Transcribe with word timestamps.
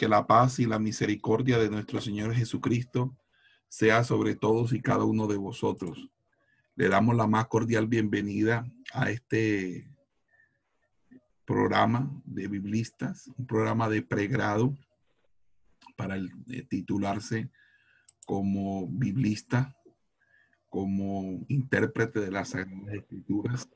que 0.00 0.08
la 0.08 0.26
paz 0.26 0.58
y 0.60 0.64
la 0.64 0.78
misericordia 0.78 1.58
de 1.58 1.68
nuestro 1.68 2.00
Señor 2.00 2.34
Jesucristo 2.34 3.14
sea 3.68 4.02
sobre 4.02 4.34
todos 4.34 4.72
y 4.72 4.80
cada 4.80 5.04
uno 5.04 5.26
de 5.26 5.36
vosotros. 5.36 6.08
Le 6.74 6.88
damos 6.88 7.14
la 7.16 7.26
más 7.26 7.48
cordial 7.48 7.86
bienvenida 7.86 8.64
a 8.94 9.10
este 9.10 9.94
programa 11.44 12.10
de 12.24 12.48
biblistas, 12.48 13.30
un 13.36 13.46
programa 13.46 13.90
de 13.90 14.00
pregrado 14.00 14.74
para 15.98 16.16
titularse 16.70 17.50
como 18.24 18.88
biblista, 18.88 19.76
como 20.70 21.44
intérprete 21.48 22.20
de 22.20 22.30
las 22.30 22.48
Sagradas 22.48 22.94
Escrituras. 22.94 23.68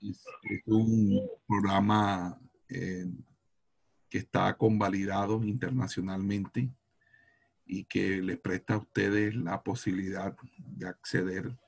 Es, 0.00 0.24
un 0.66 1.28
programa 1.44 2.38
eh, 2.68 3.06
que 4.14 4.18
está 4.18 4.56
convalidado 4.56 5.42
internacionalmente 5.42 6.70
y 7.66 7.82
que 7.82 8.22
le 8.22 8.36
presta 8.36 8.74
a 8.74 8.78
ustedes 8.78 9.34
la 9.34 9.60
posibilidad 9.64 10.36
de 10.56 10.86
acceder 10.86 11.58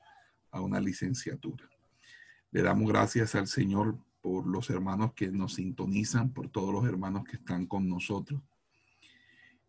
a 0.51 0.61
una 0.61 0.79
licenciatura. 0.79 1.69
Le 2.51 2.61
damos 2.61 2.87
gracias 2.87 3.35
al 3.35 3.47
Señor 3.47 3.97
por 4.21 4.47
los 4.47 4.69
hermanos 4.69 5.11
que 5.11 5.29
nos 5.29 5.55
sintonizan, 5.55 6.31
por 6.31 6.47
todos 6.47 6.73
los 6.73 6.87
hermanos 6.87 7.25
que 7.25 7.35
están 7.35 7.65
con 7.65 7.89
nosotros. 7.89 8.41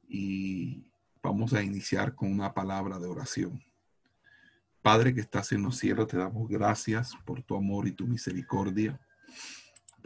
Y 0.07 0.89
vamos 1.21 1.55
a 1.55 1.65
iniciar 1.65 2.15
con 2.15 2.31
una 2.31 2.55
palabra 2.55 3.01
de 3.01 3.09
oración. 3.09 3.61
Padre 4.83 5.13
que 5.13 5.21
estás 5.23 5.51
en 5.51 5.65
los 5.65 5.79
cielos, 5.79 6.07
te 6.07 6.17
damos 6.17 6.49
gracias 6.49 7.17
por 7.27 7.43
tu 7.43 7.57
amor 7.57 7.89
y 7.89 7.91
tu 7.91 8.07
misericordia 8.07 9.01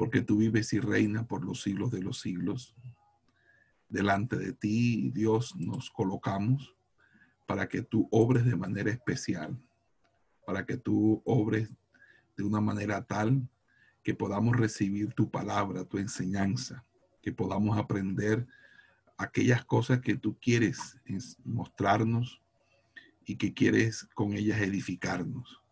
porque 0.03 0.20
tú 0.20 0.39
vives 0.39 0.72
y 0.72 0.81
reinas 0.81 1.27
por 1.27 1.45
los 1.45 1.62
siglos 1.62 1.92
de 1.92 2.03
los 2.03 2.19
siglos. 2.19 2.75
Delante 3.89 4.36
de 4.36 4.53
ti, 4.53 5.12
Dios, 5.14 5.55
nos 5.55 5.92
colocamos 5.92 6.75
para 7.47 7.69
que 7.69 7.83
tú 7.83 8.08
obres 8.11 8.45
de 8.45 8.56
manera 8.56 8.91
especial, 8.91 9.56
para 10.45 10.67
que 10.67 10.77
tú 10.77 11.23
obres 11.25 11.70
de 12.36 12.42
una 12.42 12.61
manera 12.61 13.05
tal 13.05 13.48
que 14.03 14.12
podamos 14.12 14.56
recibir 14.56 15.14
tu 15.14 15.30
palabra, 15.30 15.84
tu 15.84 15.98
enseñanza, 15.98 16.84
que 17.23 17.30
podamos 17.30 17.78
aprender 17.78 18.45
aquellas 19.17 19.64
cosas 19.64 20.00
que 20.00 20.17
tú 20.17 20.36
quieres 20.41 20.98
mostrarnos 21.45 22.42
y 23.25 23.36
que 23.36 23.55
quieres 23.55 24.08
con 24.14 24.33
ellas 24.33 24.61
edificarnos. 24.62 25.62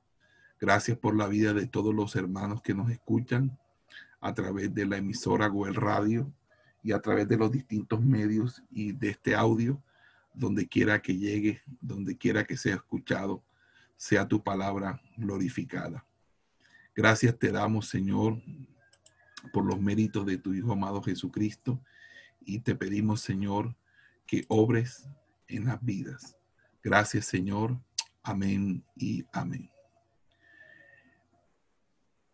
Gracias 0.61 0.97
por 0.97 1.17
la 1.17 1.27
vida 1.27 1.53
de 1.53 1.67
todos 1.67 1.93
los 1.93 2.15
hermanos 2.15 2.63
que 2.63 2.75
nos 2.75 2.93
escuchan 2.93 3.59
a 4.21 4.35
través 4.35 4.75
de 4.75 4.87
la 4.87 4.99
emisora 4.99 5.49
Goel 5.49 5.75
Radio 5.75 6.33
y 6.83 6.93
a 6.93 7.01
través 7.01 7.29
de 7.29 7.37
los 7.37 7.51
distintos 7.51 8.03
medios 8.03 8.63
y 8.71 8.93
de 8.93 9.11
este 9.11 9.35
audio, 9.35 9.83
donde 10.35 10.67
quiera 10.67 11.01
que 11.03 11.17
llegue, 11.17 11.61
donde 11.81 12.17
quiera 12.17 12.45
que 12.45 12.57
sea 12.57 12.77
escuchado, 12.77 13.43
sea 13.97 14.27
tu 14.27 14.43
palabra 14.43 15.01
glorificada. 15.17 16.07
Gracias 16.95 17.39
te 17.39 17.51
damos, 17.51 17.89
Señor, 17.89 18.41
por 19.53 19.65
los 19.65 19.81
méritos 19.81 20.27
de 20.27 20.39
tu 20.39 20.53
Hijo 20.55 20.73
amado 20.73 21.03
Jesucristo 21.03 21.83
y 22.41 22.61
te 22.61 22.75
pedimos, 22.75 23.21
Señor, 23.21 23.77
que 24.27 24.45
obres 24.49 25.09
en 25.49 25.67
las 25.67 25.83
vidas. 25.85 26.37
Gracias, 26.83 27.27
Señor. 27.27 27.79
Amén 28.23 28.85
y 28.97 29.25
amén. 29.33 29.71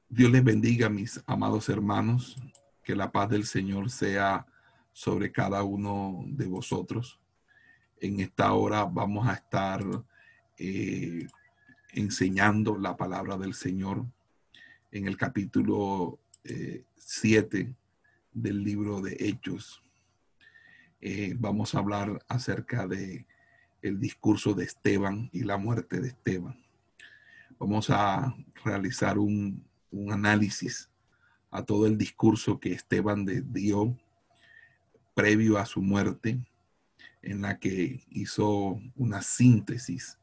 Dios 0.09 0.31
les 0.31 0.45
bendiga, 0.45 0.89
mis 0.89 1.21
amados 1.27 1.69
hermanos, 1.69 2.37
que 2.85 2.95
la 2.95 3.11
paz 3.11 3.29
del 3.29 3.45
Señor 3.45 3.91
sea 3.91 4.47
sobre 4.93 5.33
cada 5.33 5.65
uno 5.65 6.23
de 6.29 6.47
vosotros. 6.47 7.19
En 8.01 8.21
esta 8.21 8.53
hora 8.53 8.85
vamos 8.85 9.27
a 9.27 9.35
estar 9.35 9.85
eh, 10.59 11.27
enseñando 11.93 12.79
la 12.79 12.97
palabra 12.97 13.37
del 13.37 13.53
Señor 13.53 14.07
en 14.93 15.09
el 15.09 15.17
capítulo 15.17 16.21
7 16.95 17.59
eh, 17.59 17.75
del 18.33 18.63
libro 18.63 19.01
de 19.01 19.17
Hechos. 19.19 19.83
Eh, 21.01 21.35
vamos 21.37 21.75
a 21.75 21.79
hablar 21.79 22.25
acerca 22.29 22.87
de 22.87 23.27
el 23.83 23.99
discurso 23.99 24.55
de 24.55 24.65
Esteban 24.65 25.31
y 25.33 25.43
la 25.43 25.57
muerte 25.57 26.01
de 26.01 26.09
Esteban. 26.09 26.65
Vamos 27.59 27.91
a 27.91 28.37
realizar 28.65 29.19
un 29.19 29.67
un 29.97 30.13
análisis 30.13 30.91
a 31.51 31.65
todo 31.65 31.87
el 31.87 31.97
discurso 31.97 32.61
que 32.61 32.73
Esteban 32.73 33.27
dio 33.53 33.97
previo 35.15 35.59
a 35.59 35.67
su 35.67 35.81
muerte, 35.81 36.39
en 37.23 37.43
la 37.43 37.59
que 37.59 38.05
hizo 38.11 38.81
una 38.95 39.23
síntesis 39.23 40.19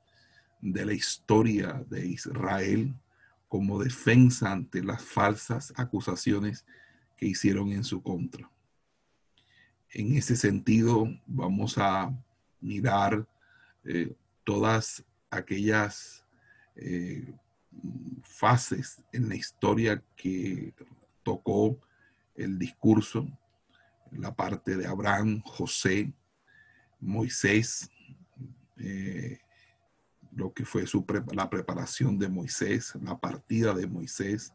de 0.61 0.85
la 0.85 0.93
historia 0.93 1.83
de 1.89 2.05
Israel 2.05 2.93
como 3.49 3.83
defensa 3.83 4.51
ante 4.51 4.83
las 4.83 5.03
falsas 5.03 5.73
acusaciones 5.75 6.65
que 7.17 7.25
hicieron 7.25 7.71
en 7.71 7.83
su 7.83 8.01
contra. 8.01 8.49
En 9.89 10.15
ese 10.15 10.35
sentido, 10.35 11.07
vamos 11.25 11.77
a 11.77 12.11
mirar 12.61 13.27
eh, 13.83 14.15
todas 14.43 15.03
aquellas 15.29 16.23
eh, 16.75 17.33
fases 18.23 19.01
en 19.11 19.29
la 19.29 19.35
historia 19.35 20.03
que 20.15 20.73
tocó 21.23 21.79
el 22.35 22.57
discurso, 22.57 23.27
la 24.11 24.33
parte 24.33 24.75
de 24.77 24.87
Abraham, 24.87 25.41
José, 25.45 26.13
Moisés, 26.99 27.89
eh, 28.77 29.39
lo 30.31 30.53
que 30.53 30.65
fue 30.65 30.87
su 30.87 31.05
la 31.31 31.49
preparación 31.49 32.17
de 32.17 32.27
Moisés, 32.27 32.93
la 33.01 33.17
partida 33.19 33.73
de 33.73 33.87
Moisés, 33.87 34.53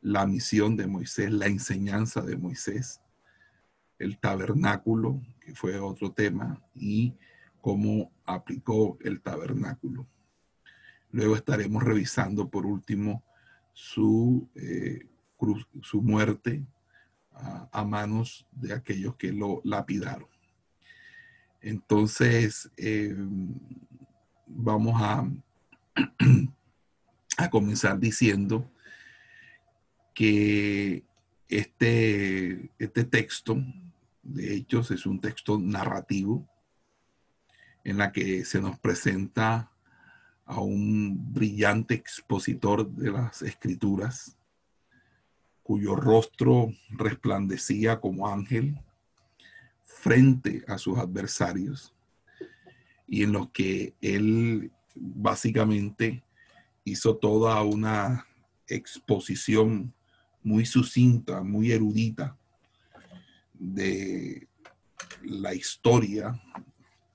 la 0.00 0.26
misión 0.26 0.76
de 0.76 0.86
Moisés, 0.86 1.30
la 1.30 1.46
enseñanza 1.46 2.20
de 2.22 2.36
Moisés, 2.36 3.00
el 3.98 4.18
tabernáculo, 4.18 5.20
que 5.40 5.54
fue 5.54 5.78
otro 5.78 6.12
tema, 6.12 6.62
y 6.74 7.14
cómo 7.60 8.12
aplicó 8.24 8.98
el 9.02 9.20
tabernáculo. 9.20 10.06
Luego 11.14 11.36
estaremos 11.36 11.80
revisando 11.80 12.48
por 12.48 12.66
último 12.66 13.22
su, 13.72 14.50
eh, 14.56 15.06
su 15.80 16.02
muerte 16.02 16.66
a, 17.30 17.84
manos 17.84 18.48
de 18.50 18.72
aquellos 18.72 19.14
que 19.14 19.32
lo 19.32 19.60
lapidaron. 19.62 20.26
Entonces, 21.60 22.68
eh, 22.76 23.14
vamos 24.48 25.00
a, 25.00 25.30
a 27.36 27.48
comenzar 27.48 28.00
diciendo 28.00 28.68
que 30.14 31.04
este, 31.48 32.72
este 32.76 33.04
texto 33.04 33.56
de 34.24 34.56
Hechos 34.56 34.90
es 34.90 35.06
un 35.06 35.20
texto 35.20 35.60
narrativo 35.60 36.48
en 37.84 37.98
la 37.98 38.10
que 38.10 38.44
se 38.44 38.60
nos 38.60 38.80
presenta 38.80 39.70
a 40.46 40.60
un 40.60 41.32
brillante 41.32 41.94
expositor 41.94 42.88
de 42.88 43.10
las 43.10 43.42
escrituras, 43.42 44.36
cuyo 45.62 45.96
rostro 45.96 46.72
resplandecía 46.90 48.00
como 48.00 48.28
ángel 48.28 48.78
frente 49.82 50.62
a 50.68 50.76
sus 50.76 50.98
adversarios 50.98 51.94
y 53.06 53.22
en 53.22 53.32
los 53.32 53.50
que 53.50 53.94
él 54.02 54.70
básicamente 54.94 56.22
hizo 56.84 57.16
toda 57.16 57.62
una 57.62 58.26
exposición 58.66 59.94
muy 60.42 60.66
sucinta, 60.66 61.42
muy 61.42 61.72
erudita 61.72 62.36
de 63.54 64.46
la 65.22 65.54
historia 65.54 66.38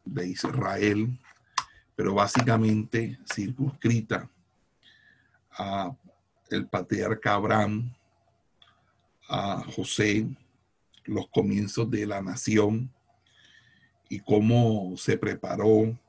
de 0.04 0.28
Israel 0.28 1.20
pero 2.00 2.14
básicamente 2.14 3.20
circunscrita 3.26 4.32
a 5.52 5.94
el 6.50 6.66
patriarca 6.66 7.34
Abraham, 7.34 7.94
a 9.28 9.62
José, 9.76 10.26
los 11.04 11.28
comienzos 11.28 11.92
de 11.92 12.06
la 12.06 12.22
nación 12.22 12.90
y 14.08 14.22
cómo 14.22 14.96
se 14.96 15.18
preparó 15.18 16.00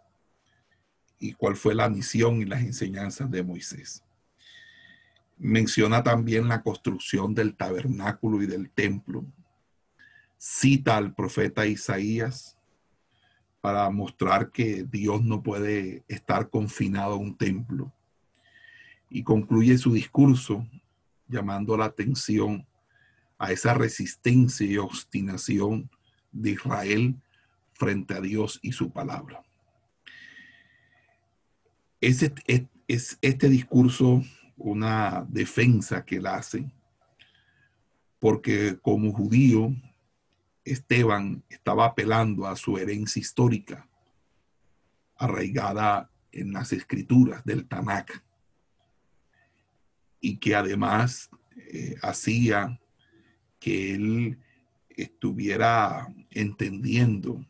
y 1.18 1.32
cuál 1.32 1.56
fue 1.56 1.74
la 1.74 1.88
misión 1.88 2.40
y 2.40 2.44
las 2.44 2.60
enseñanzas 2.60 3.28
de 3.28 3.42
Moisés. 3.42 4.04
Menciona 5.38 6.04
también 6.04 6.46
la 6.46 6.62
construcción 6.62 7.34
del 7.34 7.56
tabernáculo 7.56 8.40
y 8.44 8.46
del 8.46 8.70
templo. 8.70 9.24
Cita 10.38 10.96
al 10.96 11.16
profeta 11.16 11.66
Isaías 11.66 12.59
para 13.60 13.88
mostrar 13.90 14.50
que 14.50 14.84
Dios 14.84 15.22
no 15.22 15.42
puede 15.42 16.02
estar 16.08 16.48
confinado 16.48 17.14
a 17.14 17.18
un 17.18 17.36
templo. 17.36 17.92
Y 19.10 19.22
concluye 19.22 19.76
su 19.76 19.92
discurso 19.92 20.66
llamando 21.28 21.76
la 21.76 21.86
atención 21.86 22.66
a 23.38 23.52
esa 23.52 23.74
resistencia 23.74 24.66
y 24.66 24.76
obstinación 24.76 25.90
de 26.32 26.50
Israel 26.52 27.16
frente 27.72 28.14
a 28.14 28.20
Dios 28.20 28.58
y 28.62 28.72
su 28.72 28.90
palabra. 28.90 29.42
Es, 32.00 32.30
es, 32.46 33.18
este 33.20 33.48
discurso 33.48 34.22
una 34.56 35.26
defensa 35.28 36.04
que 36.04 36.16
él 36.16 36.26
hace, 36.26 36.70
porque 38.18 38.78
como 38.82 39.12
judío, 39.12 39.74
Esteban 40.72 41.42
estaba 41.48 41.86
apelando 41.86 42.46
a 42.46 42.56
su 42.56 42.78
herencia 42.78 43.20
histórica, 43.20 43.88
arraigada 45.16 46.10
en 46.32 46.52
las 46.52 46.72
escrituras 46.72 47.44
del 47.44 47.66
Tanakh, 47.66 48.22
y 50.20 50.38
que 50.38 50.54
además 50.54 51.30
eh, 51.56 51.96
hacía 52.02 52.80
que 53.58 53.94
él 53.94 54.38
estuviera 54.90 56.12
entendiendo 56.30 57.44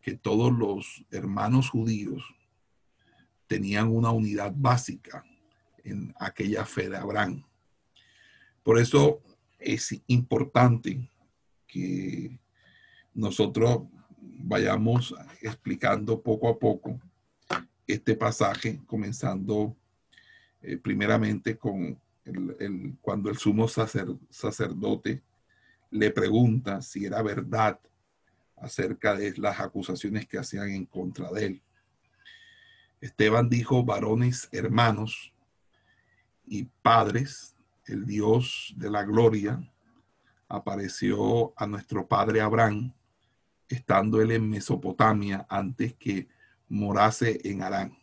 que 0.00 0.14
todos 0.14 0.52
los 0.52 1.04
hermanos 1.10 1.70
judíos 1.70 2.22
tenían 3.46 3.88
una 3.88 4.10
unidad 4.10 4.52
básica 4.56 5.24
en 5.84 6.14
aquella 6.18 6.64
fe 6.64 6.88
de 6.88 6.96
Abraham. 6.96 7.44
Por 8.62 8.78
eso 8.78 9.20
es 9.58 10.00
importante 10.06 11.10
que 11.66 12.39
nosotros 13.14 13.82
vayamos 14.18 15.14
explicando 15.40 16.22
poco 16.22 16.48
a 16.48 16.58
poco 16.58 17.00
este 17.86 18.14
pasaje, 18.14 18.80
comenzando 18.86 19.76
eh, 20.62 20.76
primeramente 20.76 21.56
con 21.56 22.00
el, 22.24 22.96
cuando 23.00 23.30
el 23.30 23.36
sumo 23.36 23.66
sacerdote 23.68 25.22
le 25.90 26.10
pregunta 26.10 26.82
si 26.82 27.04
era 27.04 27.22
verdad 27.22 27.80
acerca 28.56 29.16
de 29.16 29.34
las 29.38 29.58
acusaciones 29.58 30.26
que 30.28 30.38
hacían 30.38 30.70
en 30.70 30.86
contra 30.86 31.30
de 31.32 31.46
él. 31.46 31.62
Esteban 33.00 33.48
dijo, 33.48 33.82
varones 33.82 34.48
hermanos 34.52 35.32
y 36.46 36.64
padres, 36.82 37.56
el 37.86 38.06
Dios 38.06 38.74
de 38.76 38.90
la 38.90 39.02
gloria 39.04 39.58
apareció 40.48 41.54
a 41.56 41.66
nuestro 41.66 42.06
padre 42.06 42.40
Abraham, 42.40 42.92
estando 43.70 44.20
él 44.20 44.32
en 44.32 44.50
Mesopotamia 44.50 45.46
antes 45.48 45.94
que 45.94 46.28
morase 46.68 47.40
en 47.44 47.62
Arán. 47.62 47.96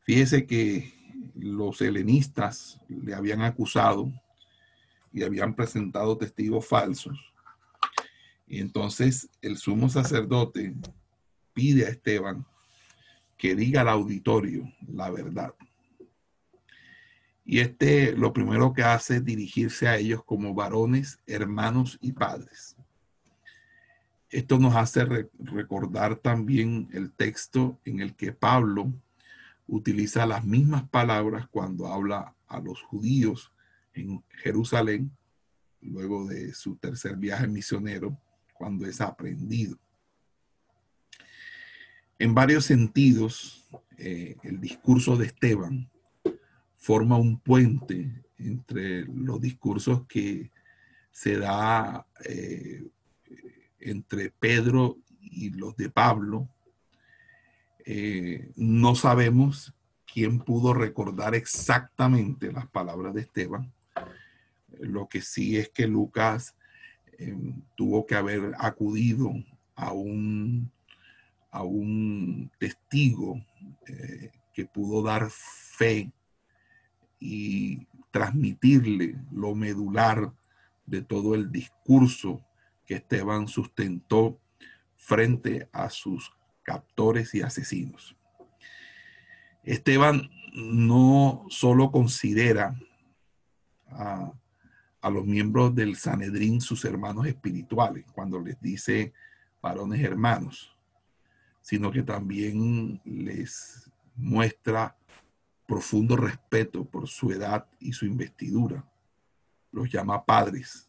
Fíjese 0.00 0.46
que 0.46 0.92
los 1.34 1.80
helenistas 1.80 2.78
le 2.88 3.14
habían 3.14 3.42
acusado 3.42 4.12
y 5.12 5.22
habían 5.22 5.54
presentado 5.54 6.18
testigos 6.18 6.66
falsos. 6.66 7.18
Y 8.46 8.60
entonces 8.60 9.30
el 9.40 9.56
sumo 9.56 9.88
sacerdote 9.88 10.74
pide 11.54 11.86
a 11.86 11.88
Esteban 11.88 12.46
que 13.38 13.54
diga 13.54 13.80
al 13.80 13.88
auditorio 13.88 14.70
la 14.86 15.10
verdad. 15.10 15.54
Y 17.46 17.60
este 17.60 18.12
lo 18.12 18.32
primero 18.32 18.72
que 18.74 18.82
hace 18.82 19.16
es 19.16 19.24
dirigirse 19.24 19.88
a 19.88 19.96
ellos 19.96 20.22
como 20.24 20.54
varones, 20.54 21.18
hermanos 21.26 21.98
y 22.02 22.12
padres. 22.12 22.73
Esto 24.34 24.58
nos 24.58 24.74
hace 24.74 25.04
recordar 25.38 26.16
también 26.16 26.88
el 26.92 27.12
texto 27.12 27.78
en 27.84 28.00
el 28.00 28.16
que 28.16 28.32
Pablo 28.32 28.92
utiliza 29.68 30.26
las 30.26 30.44
mismas 30.44 30.88
palabras 30.88 31.46
cuando 31.52 31.86
habla 31.86 32.34
a 32.48 32.58
los 32.58 32.82
judíos 32.82 33.52
en 33.92 34.24
Jerusalén, 34.42 35.16
luego 35.80 36.26
de 36.26 36.52
su 36.52 36.74
tercer 36.74 37.14
viaje 37.14 37.46
misionero, 37.46 38.18
cuando 38.54 38.86
es 38.86 39.00
aprendido. 39.00 39.78
En 42.18 42.34
varios 42.34 42.64
sentidos, 42.64 43.68
eh, 43.98 44.34
el 44.42 44.60
discurso 44.60 45.16
de 45.16 45.26
Esteban 45.26 45.88
forma 46.76 47.16
un 47.18 47.38
puente 47.38 48.24
entre 48.38 49.04
los 49.04 49.40
discursos 49.40 50.04
que 50.08 50.50
se 51.12 51.38
da 51.38 52.04
eh, 52.24 52.84
entre 53.84 54.30
Pedro 54.30 54.98
y 55.20 55.50
los 55.50 55.76
de 55.76 55.90
Pablo. 55.90 56.48
Eh, 57.86 58.50
no 58.56 58.94
sabemos 58.94 59.74
quién 60.10 60.40
pudo 60.40 60.74
recordar 60.74 61.34
exactamente 61.34 62.52
las 62.52 62.66
palabras 62.66 63.14
de 63.14 63.22
Esteban. 63.22 63.72
Lo 64.80 65.08
que 65.08 65.20
sí 65.20 65.56
es 65.56 65.68
que 65.68 65.86
Lucas 65.86 66.56
em, 67.18 67.62
tuvo 67.76 68.06
que 68.06 68.14
haber 68.14 68.52
acudido 68.58 69.32
a 69.76 69.92
un 69.92 70.72
a 71.54 71.62
un 71.62 72.50
testigo 72.58 73.40
eh, 73.86 74.32
que 74.52 74.66
pudo 74.66 75.04
dar 75.04 75.30
fe 75.30 76.10
y 77.20 77.86
transmitirle 78.10 79.16
lo 79.30 79.54
medular 79.54 80.32
de 80.84 81.02
todo 81.02 81.36
el 81.36 81.52
discurso 81.52 82.44
que 82.86 82.94
Esteban 82.94 83.48
sustentó 83.48 84.40
frente 84.96 85.68
a 85.72 85.90
sus 85.90 86.32
captores 86.62 87.34
y 87.34 87.42
asesinos. 87.42 88.16
Esteban 89.62 90.30
no 90.54 91.46
solo 91.48 91.90
considera 91.90 92.78
a, 93.88 94.32
a, 95.00 95.10
los 95.10 95.26
miembros 95.26 95.74
del 95.74 95.96
Sanedrín 95.96 96.60
sus 96.60 96.84
hermanos 96.84 97.26
espirituales, 97.26 98.04
cuando 98.12 98.40
les 98.40 98.60
dice 98.60 99.12
varones 99.60 100.02
hermanos, 100.02 100.76
sino 101.60 101.90
que 101.90 102.02
también 102.02 103.00
les 103.04 103.90
muestra 104.16 104.96
profundo 105.66 106.16
respeto 106.16 106.84
por 106.84 107.08
su 107.08 107.30
edad 107.32 107.66
y 107.80 107.92
su 107.92 108.04
investidura. 108.06 108.84
Los 109.72 109.90
llama 109.90 110.24
padres, 110.24 110.88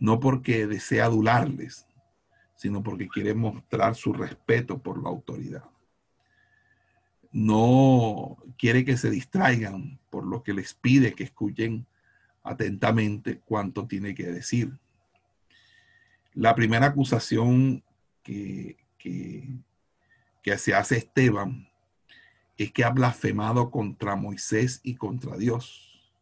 no 0.00 0.18
porque 0.18 0.66
desea 0.66 1.04
adularles, 1.04 1.86
sino 2.56 2.82
porque 2.82 3.08
quiere 3.08 3.34
mostrar 3.34 3.94
su 3.94 4.12
respeto 4.12 4.82
por 4.82 5.00
la 5.00 5.08
autoridad. 5.08 5.64
No 7.30 8.38
quiere 8.58 8.84
que 8.84 8.96
se 8.96 9.10
distraigan 9.10 10.00
por 10.10 10.26
lo 10.26 10.42
que 10.42 10.52
les 10.52 10.74
pide 10.74 11.14
que 11.14 11.22
escuchen 11.22 11.86
atentamente 12.42 13.38
cuanto 13.38 13.86
tiene 13.86 14.16
que 14.16 14.26
decir. 14.26 14.76
La 16.34 16.56
primera 16.56 16.86
acusación 16.86 17.84
que, 18.24 18.76
que 18.98 19.62
que 20.42 20.56
se 20.58 20.74
hace 20.74 20.96
Esteban 20.96 21.68
es 22.56 22.72
que 22.72 22.84
ha 22.84 22.90
blasfemado 22.90 23.70
contra 23.70 24.16
Moisés 24.16 24.80
y 24.82 24.96
contra 24.96 25.36
Dios. 25.36 26.12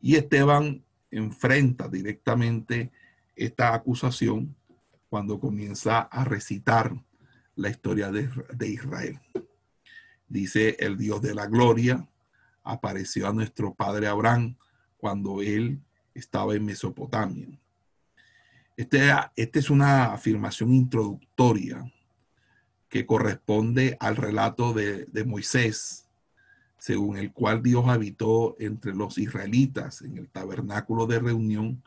Y 0.00 0.16
Esteban 0.16 0.84
enfrenta 1.12 1.88
directamente 1.88 2.90
esta 3.36 3.74
acusación 3.74 4.56
cuando 5.08 5.38
comienza 5.38 6.00
a 6.00 6.24
recitar 6.24 6.92
la 7.54 7.68
historia 7.68 8.10
de, 8.10 8.28
de, 8.54 8.68
Israel. 8.68 9.20
Dice, 10.26 10.76
el 10.80 10.96
Dios 10.96 11.22
de 11.22 11.34
la 11.34 11.46
gloria 11.46 12.08
apareció 12.64 13.28
a 13.28 13.32
nuestro 13.32 13.74
padre 13.74 14.08
Abraham 14.08 14.56
cuando 14.96 15.42
él 15.42 15.80
estaba 16.14 16.54
en 16.54 16.64
Mesopotamia. 16.64 17.48
Este, 18.76 19.10
esta 19.36 19.58
es 19.58 19.70
una 19.70 20.12
afirmación 20.12 20.72
introductoria 20.72 21.84
que 22.88 23.06
corresponde 23.06 23.96
al 24.00 24.16
relato 24.16 24.72
de, 24.72 25.24
Moisés, 25.24 26.01
según 26.82 27.16
el 27.16 27.32
cual 27.32 27.62
Dios 27.62 27.84
habitó 27.86 28.56
entre 28.58 28.92
los 28.92 29.16
israelitas 29.16 30.02
en 30.02 30.18
el 30.18 30.28
tabernáculo 30.28 31.06
de 31.06 31.20
reunión 31.20 31.80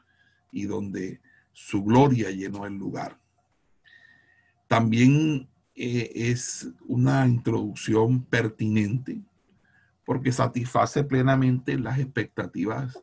y 0.54 0.68
donde 0.68 1.20
su 1.52 1.84
gloria 1.84 2.32
llenó 2.32 2.66
el 2.66 2.76
lugar. 2.76 3.20
También 4.70 5.50
eh, 5.76 6.12
es 6.16 6.70
una 6.88 7.28
introducción 7.28 8.24
pertinente 8.24 9.22
porque 10.06 10.32
satisface 10.32 11.04
plenamente 11.04 11.78
las 11.78 12.00
expectativas 12.00 12.98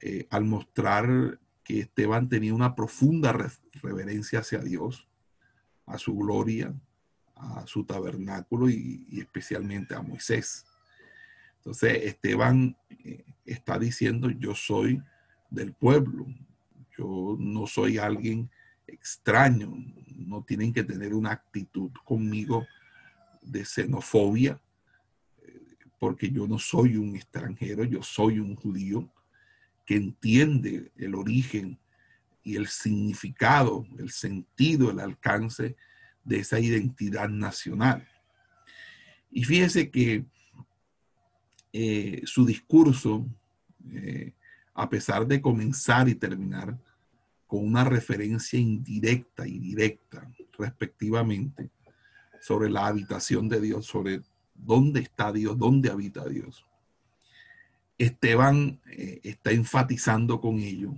eh, 0.00 0.26
al 0.30 0.46
mostrar 0.46 1.38
que 1.62 1.80
Esteban 1.80 2.30
tenía 2.30 2.54
una 2.54 2.74
profunda 2.74 3.36
reverencia 3.82 4.38
hacia 4.38 4.60
Dios, 4.60 5.06
a 5.84 5.98
su 5.98 6.16
gloria, 6.16 6.74
a 7.34 7.66
su 7.66 7.84
tabernáculo 7.84 8.70
y, 8.70 9.06
especialmente 9.12 9.94
a 9.94 10.00
Moisés. 10.00 10.64
Entonces 11.62 12.06
Esteban 12.06 12.76
eh, 13.04 13.24
está 13.44 13.78
diciendo, 13.78 14.28
yo 14.30 14.52
soy 14.52 15.00
del 15.48 15.72
pueblo, 15.72 16.26
yo 16.98 17.36
no 17.38 17.68
soy 17.68 17.98
alguien 17.98 18.50
extraño, 18.88 19.72
no 20.16 20.42
tienen 20.42 20.72
que 20.72 20.82
tener 20.82 21.14
una 21.14 21.30
actitud 21.30 21.92
conmigo 22.04 22.66
de 23.42 23.64
xenofobia, 23.64 24.60
eh, 25.40 25.60
porque 26.00 26.32
yo 26.32 26.48
no 26.48 26.58
soy 26.58 26.96
un 26.96 27.14
extranjero, 27.14 27.84
yo 27.84 28.02
soy 28.02 28.40
un 28.40 28.56
judío 28.56 29.08
que 29.86 29.94
entiende 29.94 30.90
el 30.96 31.14
origen 31.14 31.78
y 32.42 32.56
el 32.56 32.66
significado, 32.66 33.86
el 34.00 34.10
sentido, 34.10 34.90
el 34.90 34.98
alcance 34.98 35.76
de 36.24 36.40
esa 36.40 36.58
identidad 36.58 37.28
nacional. 37.28 38.04
Y 39.30 39.44
fíjese 39.44 39.90
que 39.90 40.24
eh, 41.72 42.22
su 42.24 42.44
discurso, 42.44 43.26
eh, 43.92 44.34
a 44.74 44.88
pesar 44.90 45.26
de 45.26 45.40
comenzar 45.40 46.08
y 46.08 46.14
terminar 46.14 46.78
con 47.46 47.66
una 47.66 47.84
referencia 47.84 48.58
indirecta 48.58 49.46
y 49.46 49.58
directa, 49.58 50.30
respectivamente, 50.58 51.70
sobre 52.40 52.70
la 52.70 52.86
habitación 52.86 53.48
de 53.48 53.60
Dios, 53.60 53.86
sobre 53.86 54.20
dónde 54.54 55.00
está 55.00 55.32
Dios, 55.32 55.58
dónde 55.58 55.90
habita 55.90 56.26
Dios. 56.26 56.66
Esteban 57.98 58.80
eh, 58.86 59.20
está 59.22 59.52
enfatizando 59.52 60.40
con 60.40 60.58
ello 60.58 60.94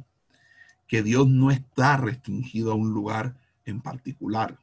que 0.86 1.02
Dios 1.02 1.28
no 1.28 1.50
está 1.50 1.96
restringido 1.96 2.72
a 2.72 2.76
un 2.76 2.90
lugar 2.90 3.36
en 3.64 3.80
particular, 3.80 4.58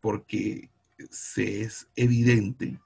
porque 0.00 0.70
se 1.10 1.62
es 1.62 1.88
evidente 1.96 2.78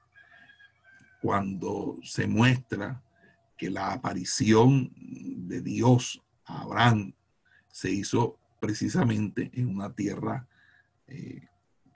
cuando 1.21 1.99
se 2.03 2.27
muestra 2.27 3.03
que 3.57 3.71
la 3.71 3.93
aparición 3.93 4.93
de 4.95 5.61
Dios 5.61 6.23
a 6.45 6.63
Abraham 6.63 7.13
se 7.71 7.91
hizo 7.91 8.39
precisamente 8.61 9.51
en 9.55 9.69
una 9.69 9.93
tierra 9.93 10.47
eh, 11.07 11.49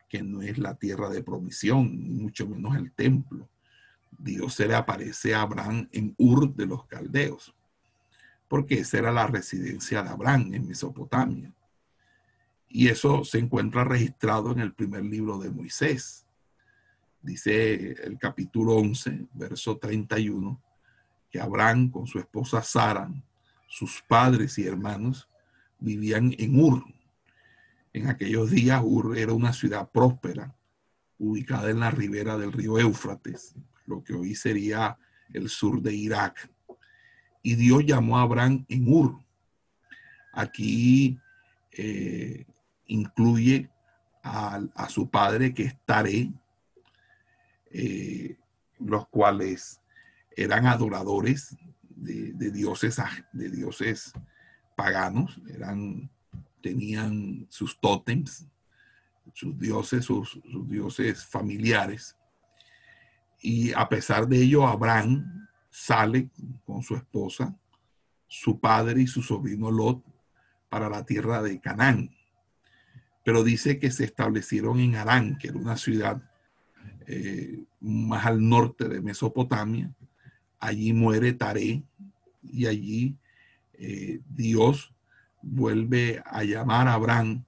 que 0.08 0.22
no 0.22 0.42
es 0.42 0.58
la 0.58 0.74
tierra 0.74 1.08
de 1.08 1.22
promisión, 1.22 2.16
mucho 2.16 2.46
menos 2.46 2.76
el 2.76 2.92
templo. 2.92 3.48
Dios 4.10 4.54
se 4.54 4.68
le 4.68 4.74
aparece 4.74 5.34
a 5.34 5.42
Abraham 5.42 5.88
en 5.90 6.14
Ur 6.18 6.54
de 6.54 6.66
los 6.66 6.84
Caldeos, 6.86 7.54
porque 8.46 8.80
esa 8.80 8.98
era 8.98 9.10
la 9.10 9.26
residencia 9.26 10.02
de 10.02 10.10
Abraham 10.10 10.52
en 10.52 10.68
Mesopotamia. 10.68 11.54
Y 12.68 12.88
eso 12.88 13.24
se 13.24 13.38
encuentra 13.38 13.84
registrado 13.84 14.52
en 14.52 14.60
el 14.60 14.74
primer 14.74 15.04
libro 15.04 15.38
de 15.38 15.50
Moisés. 15.50 16.21
Dice 17.22 17.92
el 18.04 18.18
capítulo 18.18 18.74
11, 18.74 19.26
verso 19.34 19.78
31, 19.78 20.60
que 21.30 21.40
Abraham 21.40 21.88
con 21.88 22.06
su 22.06 22.18
esposa 22.18 22.62
Sara, 22.62 23.08
sus 23.68 24.02
padres 24.06 24.58
y 24.58 24.66
hermanos, 24.66 25.28
vivían 25.78 26.34
en 26.36 26.58
Ur. 26.58 26.84
En 27.92 28.08
aquellos 28.08 28.50
días 28.50 28.82
Ur 28.84 29.16
era 29.16 29.32
una 29.32 29.52
ciudad 29.52 29.88
próspera, 29.90 30.54
ubicada 31.18 31.70
en 31.70 31.80
la 31.80 31.92
ribera 31.92 32.36
del 32.36 32.52
río 32.52 32.78
Éufrates, 32.78 33.54
lo 33.86 34.02
que 34.02 34.14
hoy 34.14 34.34
sería 34.34 34.98
el 35.32 35.48
sur 35.48 35.80
de 35.80 35.94
Irak. 35.94 36.50
Y 37.42 37.54
Dios 37.54 37.84
llamó 37.86 38.18
a 38.18 38.22
Abraham 38.22 38.64
en 38.68 38.92
Ur. 38.92 39.16
Aquí 40.32 41.18
eh, 41.70 42.46
incluye 42.86 43.70
a, 44.22 44.88
su 44.88 45.08
padre 45.10 45.52
que 45.52 45.64
es 45.64 45.76
Taré, 45.84 46.32
eh, 47.72 48.36
los 48.78 49.08
cuales 49.08 49.80
eran 50.36 50.66
adoradores 50.66 51.56
de, 51.82 52.50
dioses, 52.50 53.00
de 53.32 53.50
dioses 53.50 54.12
paganos, 54.76 55.40
eran, 55.48 56.10
tenían 56.60 57.46
sus 57.48 57.78
tótems, 57.78 58.46
sus 59.34 59.58
dioses, 59.58 60.04
sus, 60.04 60.40
dioses 60.66 61.24
familiares. 61.24 62.16
Y 63.40 63.72
a 63.72 63.88
pesar 63.88 64.26
de 64.26 64.42
ello, 64.42 64.66
Abraham 64.66 65.48
sale 65.70 66.30
con 66.64 66.82
su 66.82 66.96
esposa, 66.96 67.56
su 68.26 68.58
padre 68.58 69.02
y 69.02 69.06
su 69.06 69.22
sobrino 69.22 69.70
Lot 69.70 70.02
para 70.68 70.88
la 70.88 71.04
tierra 71.04 71.42
de 71.42 71.60
Canaán 71.60 72.10
pero 73.24 73.44
dice 73.44 73.78
que 73.78 73.90
se 73.90 74.04
establecieron 74.04 74.80
en 74.80 74.96
Arán, 74.96 75.38
que 75.38 75.48
era 75.48 75.58
una 75.58 75.76
ciudad 75.76 76.22
eh, 77.06 77.64
más 77.80 78.26
al 78.26 78.46
norte 78.48 78.88
de 78.88 79.00
Mesopotamia. 79.00 79.92
Allí 80.58 80.92
muere 80.92 81.32
Taré 81.32 81.82
y 82.42 82.66
allí 82.66 83.16
eh, 83.74 84.20
Dios 84.28 84.94
vuelve 85.42 86.22
a 86.24 86.44
llamar 86.44 86.88
a 86.88 86.94
Abraham 86.94 87.44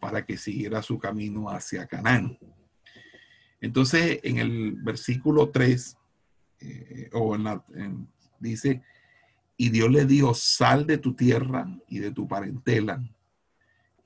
para 0.00 0.24
que 0.24 0.36
siguiera 0.36 0.82
su 0.82 0.98
camino 0.98 1.48
hacia 1.48 1.86
Canaán. 1.86 2.38
Entonces, 3.60 4.20
en 4.22 4.38
el 4.38 4.72
versículo 4.74 5.50
3, 5.50 5.96
eh, 6.60 7.10
o 7.12 7.34
en 7.34 7.44
la, 7.44 7.64
dice, 8.38 8.82
y 9.56 9.70
Dios 9.70 9.90
le 9.90 10.04
dio, 10.04 10.34
sal 10.34 10.86
de 10.86 10.98
tu 10.98 11.14
tierra 11.14 11.66
y 11.88 11.98
de 11.98 12.10
tu 12.10 12.28
parentela 12.28 13.02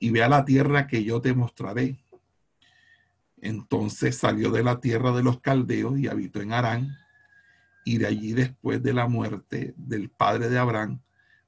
y 0.01 0.09
ve 0.09 0.23
a 0.23 0.29
la 0.29 0.43
tierra 0.43 0.87
que 0.87 1.03
yo 1.03 1.21
te 1.21 1.33
mostraré. 1.33 2.00
Entonces 3.41 4.17
salió 4.17 4.51
de 4.51 4.63
la 4.63 4.79
tierra 4.79 5.11
de 5.11 5.23
los 5.23 5.41
caldeos 5.41 5.99
y 5.99 6.07
habitó 6.07 6.41
en 6.41 6.53
Arán. 6.53 6.95
Y 7.83 7.97
de 7.97 8.07
allí 8.07 8.33
después 8.33 8.81
de 8.83 8.93
la 8.93 9.07
muerte 9.07 9.73
del 9.75 10.09
padre 10.09 10.49
de 10.49 10.59
Abraham, 10.59 11.01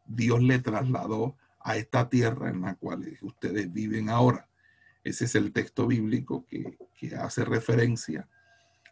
Dios 0.05 0.41
le 0.41 0.59
trasladó 0.59 1.37
a 1.59 1.77
esta 1.77 2.09
tierra 2.09 2.49
en 2.49 2.61
la 2.61 2.75
cual 2.75 3.17
ustedes 3.21 3.71
viven 3.71 4.09
ahora. 4.09 4.49
Ese 5.03 5.25
es 5.25 5.35
el 5.35 5.53
texto 5.53 5.85
bíblico 5.85 6.45
que, 6.47 6.77
que 6.95 7.15
hace 7.15 7.45
referencia 7.45 8.27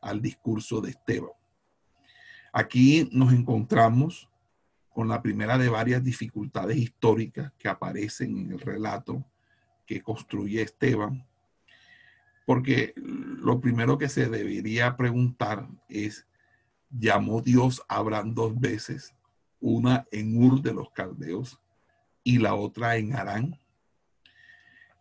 al 0.01 0.21
discurso 0.21 0.79
de 0.81 0.91
Esteban. 0.91 1.31
Aquí 2.53 3.09
nos 3.11 3.33
encontramos 3.33 4.29
con 4.89 5.07
la 5.07 5.21
primera 5.21 5.57
de 5.57 5.69
varias 5.69 6.03
dificultades 6.03 6.77
históricas 6.77 7.51
que 7.57 7.69
aparecen 7.69 8.37
en 8.37 8.51
el 8.51 8.59
relato 8.59 9.25
que 9.85 10.01
construye 10.01 10.61
Esteban, 10.61 11.25
porque 12.51 12.93
lo 12.97 13.61
primero 13.61 13.97
que 13.97 14.09
se 14.09 14.27
debería 14.27 14.97
preguntar 14.97 15.69
es, 15.87 16.27
¿llamó 16.89 17.39
Dios 17.39 17.81
a 17.87 17.95
Abraham 17.95 18.33
dos 18.33 18.59
veces? 18.59 19.15
Una 19.61 20.05
en 20.11 20.35
Ur 20.35 20.61
de 20.61 20.73
los 20.73 20.91
Caldeos 20.91 21.61
y 22.25 22.39
la 22.39 22.53
otra 22.55 22.97
en 22.97 23.15
Arán. 23.15 23.57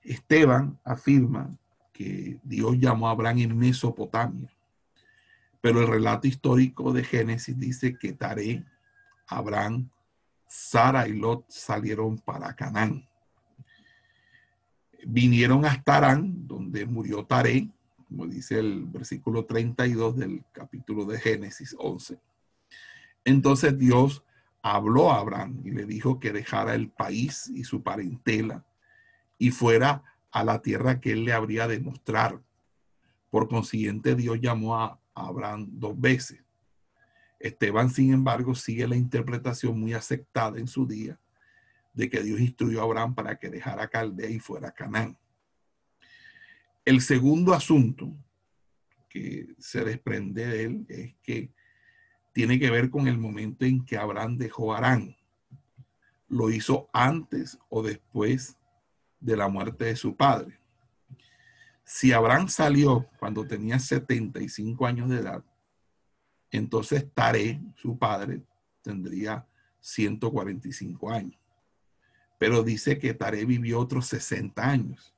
Esteban 0.05 0.79
afirma 0.85 1.51
que 1.93 2.39
Dios 2.45 2.77
llamó 2.79 3.09
a 3.09 3.11
Abraham 3.11 3.39
en 3.39 3.59
Mesopotamia, 3.59 4.55
pero 5.61 5.81
el 5.81 5.89
relato 5.89 6.29
histórico 6.29 6.93
de 6.93 7.03
Génesis 7.03 7.59
dice 7.59 7.99
que 7.99 8.13
Taré, 8.13 8.65
Abraham, 9.27 9.91
Sara 10.47 11.09
y 11.09 11.15
Lot 11.15 11.47
salieron 11.49 12.17
para 12.17 12.55
Canaán 12.55 13.10
vinieron 15.07 15.65
hasta 15.65 15.97
Arán, 15.97 16.47
donde 16.47 16.87
murió 16.87 17.25
Taré, 17.25 17.69
como 18.09 18.27
dice 18.27 18.59
el 18.59 18.85
versículo 18.87 19.45
32 19.45 20.17
del 20.17 20.45
capítulo 20.53 21.05
de 21.05 21.19
Génesis 21.19 21.77
11. 21.79 22.19
Entonces 23.25 23.79
Dios 23.79 24.25
habló 24.63 25.13
a 25.13 25.21
Abraham 25.21 25.61
y 25.65 25.71
le 25.71 25.87
dijo 25.87 26.19
que 26.19 26.33
dejara 26.33 26.75
el 26.75 26.89
país 26.89 27.49
y 27.55 27.65
su 27.65 27.83
parentela 27.83 28.65
y 29.39 29.51
fuera 29.51 30.03
a 30.33 30.45
la 30.45 30.61
tierra 30.61 31.01
que 31.01 31.13
él 31.13 31.25
le 31.25 31.33
habría 31.33 31.69
de 31.69 31.81
mostrar. 31.81 32.41
Por 33.31 33.49
consiguiente, 33.49 34.17
Dios 34.17 34.41
llamó 34.41 34.77
a 34.77 34.99
Abraham 35.15 35.69
dos 35.71 35.99
veces. 35.99 36.43
Esteban, 37.39 37.91
sin 37.91 38.13
embargo, 38.13 38.55
sigue 38.55 38.89
la 38.89 38.97
interpretación 38.97 39.79
muy 39.79 39.95
aceptada 39.95 40.59
en 40.59 40.67
su 40.67 40.87
día 40.87 41.20
de 41.93 42.09
que 42.09 42.23
Dios 42.23 42.41
instruyó 42.41 42.81
a 42.81 42.85
Abraham 42.85 43.15
para 43.15 43.39
que 43.39 43.51
dejara 43.51 43.89
Caldea 43.89 44.31
y 44.31 44.39
fuera 44.39 44.73
Canaán. 44.73 45.19
El 46.85 47.01
segundo 47.01 47.53
asunto 47.53 48.17
que 49.09 49.55
se 49.59 49.85
desprende 49.85 50.47
de 50.47 50.63
él 50.63 50.87
es 50.89 51.15
que 51.23 51.53
tiene 52.33 52.59
que 52.59 52.71
ver 52.71 52.91
con 52.91 53.09
el 53.09 53.19
momento 53.19 53.65
en 53.65 53.85
que 53.85 53.97
Abraham 53.97 54.39
dejó 54.39 54.73
Arán. 54.73 55.17
Lo 56.29 56.51
hizo 56.51 56.89
antes 56.93 57.59
o 57.69 57.83
después 57.83 58.57
de 59.19 59.37
la 59.37 59.49
muerte 59.49 59.87
de 59.87 59.97
su 59.97 60.17
padre. 60.17 60.59
Si 61.85 62.13
Abraham 62.13 62.49
salió 62.49 63.09
cuando 63.19 63.45
tenía 63.45 63.81
75 63.81 64.87
años 64.87 65.11
de 65.11 65.19
edad, 65.19 65.45
entonces 66.53 67.07
Taré, 67.13 67.61
su 67.75 67.99
padre, 67.99 68.43
tendría 68.81 69.47
145 69.81 71.11
años. 71.11 71.40
Pero 72.41 72.63
dice 72.63 72.99
que 72.99 73.13
Taré 73.13 73.45
vivió 73.45 73.79
otros 73.79 74.07
60 74.07 74.67
años, 74.67 75.15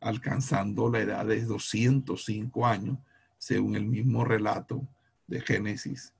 alcanzando 0.00 0.88
la 0.88 1.00
edad 1.00 1.26
de 1.26 1.44
205 1.44 2.64
años, 2.64 2.98
según 3.36 3.74
el 3.74 3.84
mismo 3.84 4.24
relato 4.24 4.86
de 5.26 5.40
Génesis 5.40 6.14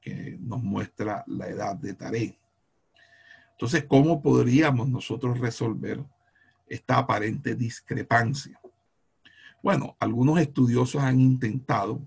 que 0.00 0.38
nos 0.40 0.62
muestra 0.62 1.22
la 1.26 1.48
edad 1.48 1.76
de 1.76 1.92
Taré. 1.92 2.38
Entonces, 3.50 3.84
¿cómo 3.84 4.22
podríamos 4.22 4.88
nosotros 4.88 5.38
resolver 5.38 6.02
esta 6.66 6.96
aparente 6.96 7.54
discrepancia? 7.54 8.58
Bueno, 9.62 9.98
algunos 10.00 10.40
estudiosos 10.40 11.02
han 11.02 11.20
intentado 11.20 12.00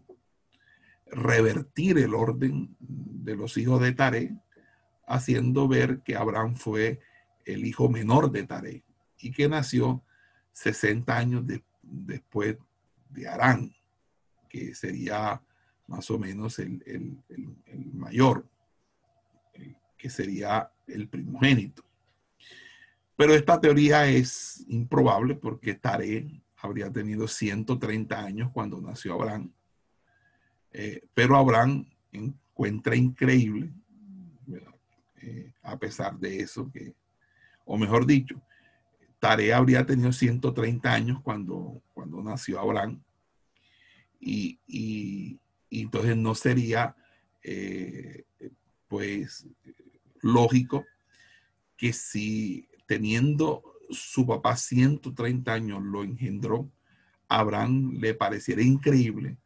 revertir 1.06 2.00
el 2.00 2.16
orden 2.16 2.76
de 2.80 3.36
los 3.36 3.56
hijos 3.58 3.80
de 3.82 3.92
Taré, 3.92 4.36
haciendo 5.06 5.68
ver 5.68 6.02
que 6.02 6.16
Abraham 6.16 6.56
fue 6.56 7.00
el 7.46 7.66
hijo 7.66 7.90
menor 7.90 8.32
de 8.32 8.44
Taré 8.44 8.84
y 9.20 9.32
que 9.32 9.48
nació 9.48 10.04
60 10.54 11.18
años 11.18 11.44
después 11.82 12.58
de 13.10 13.28
Arán, 13.28 13.74
que 14.50 14.74
sería 14.74 15.42
más 15.88 16.10
o 16.10 16.18
menos 16.18 16.60
el, 16.60 17.18
mayor, 17.94 18.48
que 19.98 20.10
sería 20.10 20.72
el 20.88 21.08
primogénito. 21.08 21.84
Pero 23.16 23.34
esta 23.34 23.60
teoría 23.62 24.08
es 24.08 24.66
improbable 24.68 25.36
porque 25.36 25.76
Taré 25.76 26.42
habría 26.58 26.92
tenido 26.92 27.28
130 27.28 28.20
años 28.20 28.52
cuando 28.52 28.82
nació 28.82 29.14
Abraham. 29.14 29.52
Eh, 30.72 31.02
pero 31.14 31.38
Abraham 31.38 31.86
encuentra 32.12 32.96
increíble, 32.96 33.72
eh, 35.22 35.54
a 35.64 35.78
pesar 35.78 36.18
de 36.18 36.40
eso, 36.40 36.70
que, 36.72 36.94
o 37.66 37.78
mejor 37.78 38.06
dicho, 38.06 38.42
Taré 39.20 39.54
habría 39.54 39.86
tenido 39.86 40.12
130 40.12 40.94
años 40.94 41.20
cuando, 41.22 41.82
cuando 41.94 42.22
nació 42.22 42.60
Abraham. 42.60 43.02
Y, 44.20 45.40
entonces 45.70 46.16
no 46.16 46.36
sería, 46.36 46.96
eh, 47.44 48.24
pues, 48.88 49.48
lógico 50.22 50.86
que 51.76 51.92
si 51.92 52.68
teniendo 52.88 53.64
su 53.90 54.26
papá 54.26 54.56
130 54.56 55.54
años 55.54 55.84
lo 55.84 56.04
engendró, 56.04 56.72
Abraham 57.28 57.98
le 58.00 58.14
pareciera 58.14 58.62
increíble 58.62 59.38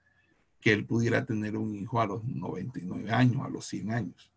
que 0.61 0.73
él 0.73 0.85
pudiera 0.85 1.25
tener 1.25 1.55
un 1.57 1.75
hijo 1.75 2.01
a 2.01 2.05
los 2.05 2.23
99 2.23 3.11
años, 3.11 3.45
a 3.45 3.49
los 3.49 3.65
100 3.65 3.91
años. 3.91 4.31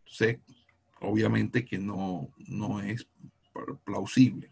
Entonces, 0.00 0.38
obviamente 1.06 1.64
que 1.64 1.78
no, 1.78 2.30
no 2.46 2.80
es 2.80 3.06
plausible. 3.84 4.50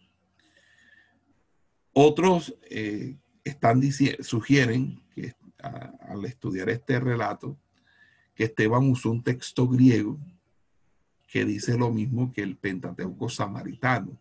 Otros 1.92 2.54
eh, 2.70 3.16
están 3.44 3.82
sugieren 4.20 5.00
que 5.14 5.34
al 5.58 6.25
estudiar 6.25 6.68
este 6.68 7.00
relato, 7.00 7.58
que 8.34 8.44
Esteban 8.44 8.90
usó 8.90 9.11
un 9.11 9.23
texto 9.23 9.68
griego 9.68 10.18
que 11.28 11.44
dice 11.44 11.76
lo 11.76 11.90
mismo 11.90 12.32
que 12.32 12.42
el 12.42 12.56
Pentateuco 12.56 13.28
samaritano, 13.28 14.20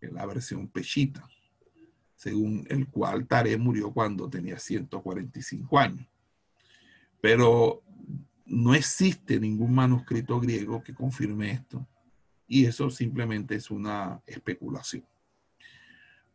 en 0.00 0.14
la 0.14 0.26
versión 0.26 0.68
pechita, 0.68 1.28
según 2.16 2.66
el 2.68 2.88
cual 2.88 3.26
Taré 3.26 3.56
murió 3.56 3.92
cuando 3.92 4.28
tenía 4.28 4.58
145 4.58 5.78
años. 5.78 6.06
Pero 7.20 7.82
no 8.52 8.74
existe 8.74 9.40
ningún 9.40 9.74
manuscrito 9.74 10.38
griego 10.38 10.82
que 10.82 10.94
confirme 10.94 11.52
esto, 11.52 11.86
y 12.46 12.66
eso 12.66 12.90
simplemente 12.90 13.54
es 13.54 13.70
una 13.70 14.20
especulación. 14.26 15.06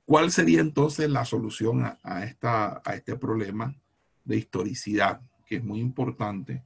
¿Cuál 0.04 0.32
sería 0.32 0.62
entonces 0.62 1.10
la 1.10 1.26
solución 1.26 1.84
a, 2.02 2.24
esta, 2.24 2.82
a 2.84 2.96
este 2.96 3.16
problema 3.18 3.76
de 4.26 4.38
historicidad, 4.38 5.22
que 5.46 5.58
es 5.58 5.64
muy 5.64 5.80
importante 5.80 6.64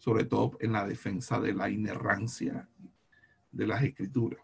sobre 0.00 0.24
todo 0.24 0.56
en 0.60 0.72
la 0.72 0.86
defensa 0.86 1.38
de 1.38 1.52
la 1.52 1.68
inerrancia 1.68 2.66
de 3.52 3.66
las 3.66 3.82
escrituras. 3.82 4.40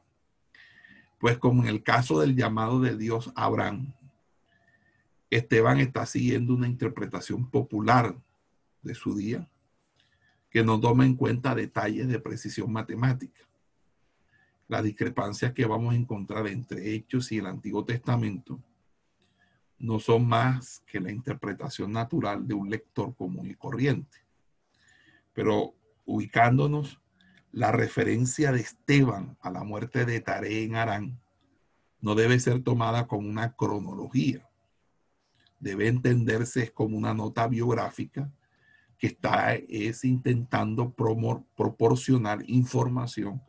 Pues 1.19 1.39
como 1.39 1.63
en 1.63 1.69
el 1.69 1.83
caso 1.83 2.21
del 2.21 2.37
llamado 2.37 2.79
de 2.79 2.95
Dios 2.97 3.33
Abraham, 3.35 3.95
Esteban 5.31 5.81
está 5.81 6.05
siguiendo 6.05 6.55
una 6.55 6.69
interpretación 6.69 7.51
popular 7.51 8.17
de 8.83 8.95
su 8.95 9.17
día 9.17 9.49
que 10.57 10.65
no 10.65 10.81
toma 10.81 11.05
en 11.05 11.17
cuenta 11.17 11.55
detalles 11.55 12.09
de 12.09 12.19
precisión 12.19 12.73
matemática. 12.73 13.43
La 14.69 14.81
discrepancia 14.81 15.53
que 15.53 15.67
vamos 15.67 15.93
a 15.93 15.99
encontrar 15.99 16.47
entre 16.47 16.95
Hechos 16.95 17.31
y 17.31 17.37
el 17.37 17.47
Antiguo 17.47 17.85
Testamento 17.85 18.59
no 19.79 20.01
son 20.01 20.27
más 20.27 20.83
que 20.87 20.99
la 20.99 21.13
interpretación 21.13 21.93
natural 21.93 22.49
de 22.49 22.55
un 22.55 22.71
lector 22.71 23.15
común 23.15 23.51
y 23.51 23.55
corriente. 23.55 24.17
Pero 25.35 25.75
ubicándonos, 26.07 27.03
la 27.53 27.71
referencia 27.71 28.51
de 28.51 28.61
Esteban 28.61 29.37
a 29.43 29.51
la 29.51 29.63
muerte 29.63 30.07
de 30.07 30.23
Taré 30.23 30.63
en 30.63 30.77
Arán 30.77 31.21
no 32.01 32.15
debe 32.15 32.41
ser 32.41 32.63
tomada 32.63 33.07
como 33.07 33.29
una 33.29 33.53
cronología. 33.53 34.49
Debe 35.61 35.89
entenderse 35.89 36.73
como 36.73 36.97
una 36.97 37.13
nota 37.13 37.47
biográfica 37.47 38.33
que 38.99 39.09
está 39.09 39.55
es 39.55 40.05
intentando 40.05 40.95
proporcionar 40.95 42.43
información 42.47 43.43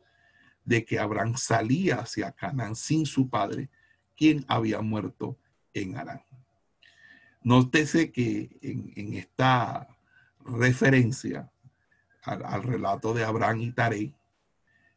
de 0.66 0.84
que 0.84 1.00
Abraham 1.00 1.38
salía 1.38 1.98
hacia 1.98 2.32
Canaán 2.32 2.76
sin 2.76 3.06
su 3.06 3.30
padre, 3.30 3.70
quien 4.16 4.44
había 4.48 4.82
muerto 4.82 5.38
en 5.74 5.98
Arán. 5.98 6.22
Nótese 7.42 8.12
que 8.12 8.58
en, 8.62 8.92
en 8.96 9.14
esta 9.14 9.88
referencia 10.44 11.50
al, 12.24 12.64
relato 12.64 13.14
de 13.14 13.24
Abraham 13.24 13.62
y 13.62 13.72
Taré, 13.72 14.14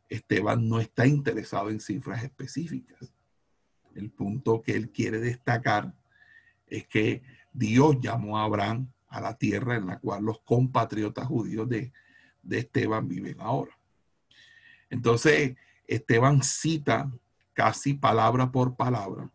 Esteban 0.09 0.69
no 0.69 0.81
está 0.81 1.07
interesado 1.07 1.71
en 1.71 1.81
cifras 1.81 2.25
específicas. 2.25 3.13
El 3.95 4.11
punto 4.11 4.63
que 4.63 4.73
él 4.73 4.91
quiere 4.91 5.21
destacar 5.21 5.95
es 6.67 6.87
que 6.89 7.23
Dios 7.53 7.97
llamó 8.01 8.39
a 8.39 8.45
Abraham 8.45 8.91
a 9.11 9.21
la 9.21 9.37
tierra 9.37 9.77
en 9.77 9.87
la 9.87 9.99
cual 9.99 10.25
los 10.25 10.41
compatriotas 10.41 11.27
judíos 11.27 11.69
de, 11.69 11.93
Esteban 12.49 13.07
viven 13.07 13.37
ahora. 13.41 13.77
Entonces, 14.89 15.57
Esteban 15.87 16.43
cita 16.43 17.11
casi 17.53 17.95
palabra 17.95 18.51
por 18.51 18.77
palabra 18.77 19.31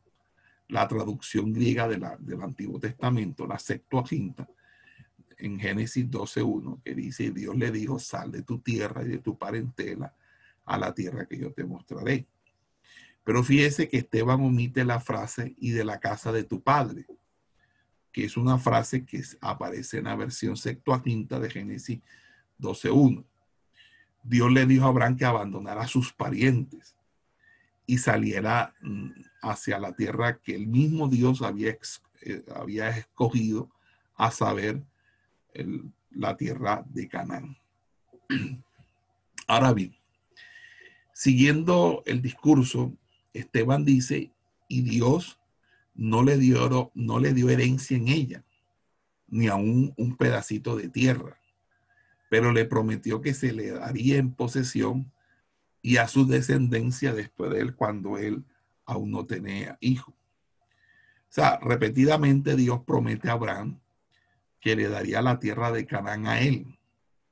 la 0.67 0.87
traducción 0.87 1.53
griega 1.53 1.87
de 1.87 1.99
la, 1.99 2.17
del 2.17 2.41
Antiguo 2.41 2.79
Testamento, 2.79 3.45
la 3.45 3.59
Septuaginta, 3.59 4.47
en 5.37 5.59
Génesis 5.59 6.09
12.1, 6.09 6.81
que 6.81 6.95
dice, 6.95 7.29
Dios 7.29 7.55
le 7.55 7.71
dijo, 7.71 7.99
sal 7.99 8.31
de 8.31 8.41
tu 8.41 8.59
tierra 8.59 9.03
y 9.03 9.09
de 9.09 9.17
tu 9.19 9.37
parentela 9.37 10.15
a 10.65 10.77
la 10.79 10.93
tierra 10.93 11.27
que 11.27 11.37
yo 11.37 11.51
te 11.51 11.65
mostraré. 11.65 12.25
Pero 13.23 13.43
fíjese 13.43 13.87
que 13.87 13.97
Esteban 13.97 14.41
omite 14.41 14.85
la 14.85 14.99
frase 14.99 15.53
y 15.57 15.71
de 15.71 15.83
la 15.83 15.99
casa 15.99 16.31
de 16.31 16.43
tu 16.43 16.61
padre, 16.61 17.05
que 18.15 18.23
es 18.23 18.37
una 18.37 18.57
frase 18.57 19.03
que 19.03 19.21
aparece 19.41 19.97
en 19.97 20.05
la 20.05 20.15
versión 20.15 20.55
Septuaginta 20.55 21.37
de 21.37 21.49
Génesis 21.49 21.99
12.1. 22.61 23.25
Dios 24.23 24.51
le 24.53 24.65
dijo 24.65 24.85
a 24.85 24.87
Abraham 24.87 25.17
que 25.17 25.25
abandonara 25.25 25.81
a 25.81 25.87
sus 25.87 26.13
parientes 26.13 26.95
y 27.85 27.97
saliera 27.97 28.73
mm, 28.79 29.09
hacia 29.41 29.79
la 29.79 29.93
tierra 29.97 30.37
que 30.37 30.55
el 30.55 30.65
mismo 30.65 31.09
Dios 31.09 31.41
había, 31.41 31.77
eh, 32.21 32.45
había 32.55 32.87
escogido, 32.87 33.69
a 34.15 34.31
saber, 34.31 34.81
la 36.09 36.37
tierra 36.37 36.85
de 36.87 37.09
Canaán. 37.09 37.57
Ahora 39.45 39.73
bien, 39.73 39.93
siguiendo 41.13 42.01
el 42.05 42.21
discurso, 42.21 42.93
Esteban 43.33 43.83
dice, 43.83 44.31
y 44.69 44.83
Dios 44.83 45.37
no 45.95 46.23
le 46.23 46.37
dio, 46.37 46.91
no 46.93 47.19
le 47.19 47.33
dio 47.33 47.49
herencia 47.49 47.97
en 47.97 48.09
ella, 48.09 48.43
ni 49.27 49.47
aún 49.47 49.93
un 49.97 50.15
pedacito 50.17 50.75
de 50.75 50.89
tierra, 50.89 51.39
pero 52.29 52.51
le 52.51 52.65
prometió 52.65 53.21
que 53.21 53.33
se 53.33 53.53
le 53.53 53.71
daría 53.71 54.17
en 54.17 54.33
posesión 54.33 55.11
y 55.81 55.97
a 55.97 56.07
su 56.07 56.27
descendencia 56.27 57.13
después 57.13 57.51
de 57.51 57.61
él 57.61 57.75
cuando 57.75 58.17
él 58.17 58.43
aún 58.85 59.11
no 59.11 59.25
tenía 59.25 59.77
hijo. 59.79 60.11
O 60.11 61.35
sea, 61.35 61.59
repetidamente 61.61 62.55
Dios 62.55 62.81
promete 62.85 63.29
a 63.29 63.33
Abraham 63.33 63.79
que 64.59 64.75
le 64.75 64.89
daría 64.89 65.21
la 65.21 65.39
tierra 65.39 65.71
de 65.71 65.85
Canaán 65.85 66.27
a 66.27 66.39
él 66.39 66.79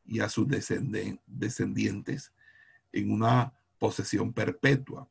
y 0.06 0.20
a 0.20 0.30
sus 0.30 0.48
descendientes 0.48 2.34
en 2.92 3.12
una 3.12 3.54
posesión 3.80 4.34
perpetua. 4.34 5.08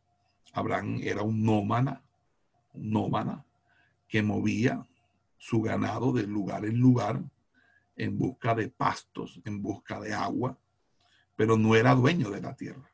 Abraham 0.52 1.00
era 1.02 1.22
un 1.22 1.42
nómada, 1.42 2.02
nómada 2.74 3.44
que 4.08 4.22
movía 4.22 4.86
su 5.38 5.62
ganado 5.62 6.12
de 6.12 6.26
lugar 6.26 6.64
en 6.64 6.78
lugar 6.78 7.22
en 7.96 8.18
busca 8.18 8.54
de 8.54 8.68
pastos, 8.68 9.40
en 9.44 9.62
busca 9.62 10.00
de 10.00 10.14
agua, 10.14 10.58
pero 11.36 11.56
no 11.56 11.74
era 11.74 11.94
dueño 11.94 12.30
de 12.30 12.40
la 12.40 12.54
tierra. 12.54 12.90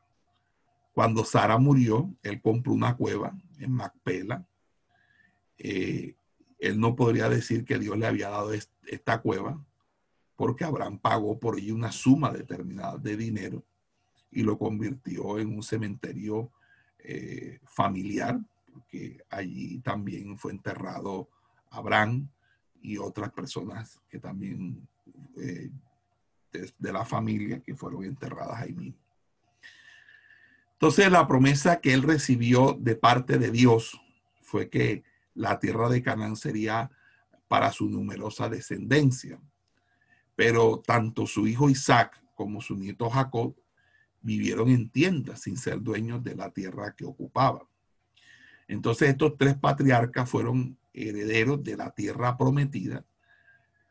Cuando 0.93 1.23
Sara 1.23 1.57
murió, 1.57 2.13
él 2.23 2.41
compró 2.41 2.73
una 2.73 2.95
cueva 2.97 3.33
en 3.57 3.71
Macpela. 3.71 4.45
Eh, 5.57 6.15
él 6.57 6.79
no 6.79 6.95
podría 6.95 7.29
decir 7.29 7.63
que 7.63 7.79
Dios 7.79 7.97
le 7.97 8.07
había 8.07 8.29
dado 8.29 8.51
esta 8.53 9.21
cueva 9.21 9.63
porque 10.35 10.63
Abraham 10.63 10.99
pagó 10.99 11.37
por 11.37 11.59
ella 11.59 11.73
una 11.73 11.91
suma 11.91 12.31
determinada 12.31 12.97
de 12.97 13.17
dinero 13.17 13.63
y 14.31 14.43
lo 14.43 14.57
convirtió 14.57 15.37
en 15.37 15.53
un 15.53 15.63
cementerio 15.63 16.51
eh, 16.99 17.59
familiar, 17.65 18.39
porque 18.79 19.19
allí 19.29 19.79
también 19.79 20.37
fue 20.37 20.51
enterrado 20.51 21.29
Abraham 21.69 22.29
y 22.81 22.97
otras 22.97 23.31
personas 23.31 23.99
que 24.09 24.19
también 24.19 24.87
eh, 25.37 25.69
de, 26.51 26.93
la 26.93 27.05
familia 27.05 27.61
que 27.61 27.75
fueron 27.75 28.03
enterradas 28.05 28.61
ahí 28.61 28.73
mismo. 28.73 28.99
Entonces 30.73 31.11
la 31.11 31.27
promesa 31.27 31.81
que 31.81 31.93
él 31.93 32.03
recibió 32.03 32.73
de 32.79 32.95
parte 32.95 33.37
de 33.37 33.51
Dios 33.51 33.99
fue 34.41 34.69
que 34.69 35.03
la 35.33 35.59
tierra 35.59 35.89
de 35.89 36.01
Canaán 36.01 36.37
sería 36.37 36.89
para 37.47 37.71
su 37.71 37.89
numerosa 37.89 38.47
descendencia. 38.47 39.39
Pero 40.35 40.79
tanto 40.79 41.27
su 41.27 41.47
hijo 41.47 41.69
Isaac 41.69 42.23
como 42.33 42.61
su 42.61 42.77
nieto 42.77 43.09
Jacob 43.09 43.55
vivieron 44.21 44.69
en 44.69 44.89
tiendas 44.89 45.41
sin 45.41 45.57
ser 45.57 45.81
dueños 45.81 46.23
de 46.23 46.35
la 46.35 46.49
tierra 46.49 46.95
que 46.95 47.05
ocupaban. 47.05 47.68
Entonces 48.69 49.09
estos 49.09 49.35
tres 49.35 49.55
patriarcas 49.55 50.29
fueron 50.29 50.77
herederos 50.93 51.63
de 51.63 51.75
la 51.75 51.89
tierra 51.89 52.37
prometida, 52.37 53.03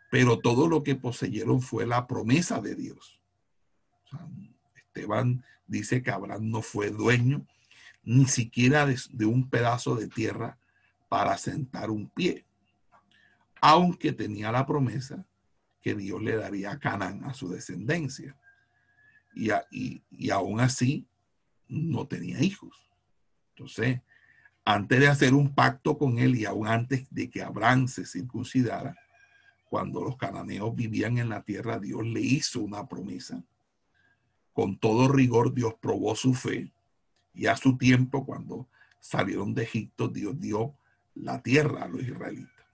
pero 0.09 0.39
todo 0.39 0.69
lo 0.69 0.85
que 0.85 0.95
poseyeron 0.95 1.61
fue 1.61 1.85
la 1.85 2.07
promesa 2.07 2.61
de 2.61 2.77
Dios. 2.77 3.21
Esteban 4.77 5.45
dice 5.67 6.01
que 6.01 6.13
Abraham 6.13 6.49
no 6.51 6.63
fue 6.63 6.91
dueño 6.91 7.45
ni 8.05 8.27
siquiera 8.27 8.87
de, 8.87 9.27
un 9.27 9.51
pedazo 9.51 9.97
de 9.97 10.07
tierra 10.07 10.57
para 11.09 11.37
sentar 11.39 11.91
un 11.91 12.09
pie, 12.09 12.47
aunque 13.61 14.13
tenía 14.13 14.53
la 14.53 14.65
promesa 14.65 15.27
que 15.83 15.97
Dios 15.97 16.23
le 16.23 16.37
daría 16.37 16.71
a 16.71 16.79
Canaán 16.79 17.25
a 17.25 17.35
su 17.35 17.49
descendencia. 17.49 18.37
Y, 19.35 19.51
y, 20.11 20.31
aún 20.31 20.61
así 20.61 21.07
no 21.69 22.07
tenía 22.07 22.41
hijos. 22.43 22.89
Entonces, 23.51 24.01
antes 24.71 25.01
de 25.01 25.09
hacer 25.09 25.33
un 25.33 25.55
pacto 25.55 25.97
con 25.97 26.19
él 26.19 26.37
y 26.37 26.45
aún 26.45 26.69
antes 26.69 27.07
de 27.09 27.31
que 27.31 27.41
Abraham 27.41 27.89
se 27.89 28.05
circuncidara, 28.05 28.95
cuando 29.65 30.05
los 30.05 30.19
cananeos 30.19 30.77
vivían 30.77 31.17
en 31.17 31.31
la 31.31 31.43
tierra, 31.43 31.79
Dios 31.79 32.07
le 32.07 32.21
hizo 32.21 32.61
una 32.61 32.87
promesa. 32.87 33.43
Con 34.53 34.79
todo 34.79 35.09
rigor, 35.09 35.55
Dios 35.55 35.73
probó 35.81 36.15
su 36.15 36.35
fe 36.35 36.71
y 37.33 37.47
a 37.47 37.57
su 37.57 37.79
tiempo, 37.79 38.27
cuando 38.27 38.69
salieron 39.01 39.55
de 39.55 39.63
Egipto, 39.63 40.07
Dios 40.07 40.39
dio 40.39 40.75
la 41.15 41.43
tierra 41.43 41.85
a 41.85 41.89
los 41.89 42.03
israelitas. 42.03 42.67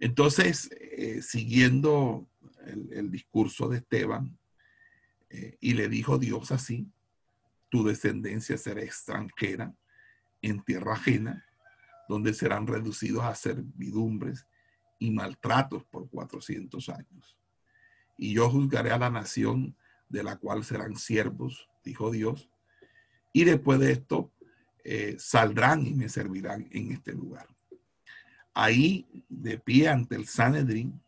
Entonces, 0.00 0.70
eh, 0.72 1.22
siguiendo 1.22 2.26
el, 2.66 3.12
discurso 3.12 3.68
de 3.68 3.76
Esteban, 3.76 4.36
eh, 5.30 5.56
y 5.60 5.74
le 5.74 5.88
dijo 5.88 6.18
Dios 6.18 6.50
así, 6.50 6.90
tu 7.68 7.84
descendencia 7.84 8.58
será 8.58 8.82
extranjera 8.82 9.72
en 10.42 10.62
tierra 10.62 10.94
ajena, 10.94 11.44
donde 12.08 12.34
serán 12.34 12.66
reducidos 12.66 13.24
a 13.24 13.34
servidumbres 13.34 14.46
y 14.98 15.10
maltratos 15.10 15.84
por 15.84 16.08
400 16.08 16.88
años. 16.88 17.36
Y 18.16 18.34
yo 18.34 18.50
juzgaré 18.50 18.90
a 18.90 18.98
la 18.98 19.10
nación 19.10 19.76
de 20.08 20.22
la 20.22 20.36
cual 20.36 20.64
serán 20.64 20.96
siervos, 20.96 21.68
dijo 21.84 22.10
Dios, 22.10 22.50
y 23.32 23.44
después 23.44 23.78
de 23.78 23.92
esto 23.92 24.32
eh, 24.84 25.16
saldrán 25.18 25.86
y 25.86 25.94
me 25.94 26.08
servirán 26.08 26.68
en 26.72 26.92
este 26.92 27.12
lugar. 27.12 27.46
Ahí, 28.54 29.24
de 29.28 29.58
pie 29.58 29.88
ante 29.88 30.16
el 30.16 30.26
Sanedrín, 30.26 31.00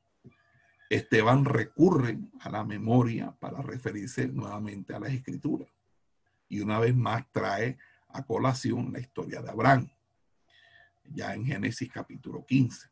Esteban 0.88 1.44
recurre 1.44 2.18
a 2.40 2.50
la 2.50 2.64
memoria 2.64 3.32
para 3.40 3.62
referirse 3.62 4.28
nuevamente 4.28 4.94
a 4.94 5.00
las 5.00 5.12
escrituras. 5.12 5.68
Y 6.48 6.60
una 6.60 6.78
vez 6.78 6.94
más 6.94 7.24
trae 7.32 7.78
a 8.12 8.24
colación 8.24 8.92
la 8.92 9.00
historia 9.00 9.42
de 9.42 9.50
Abraham, 9.50 9.88
ya 11.04 11.34
en 11.34 11.44
Génesis 11.44 11.90
capítulo 11.90 12.44
15. 12.44 12.88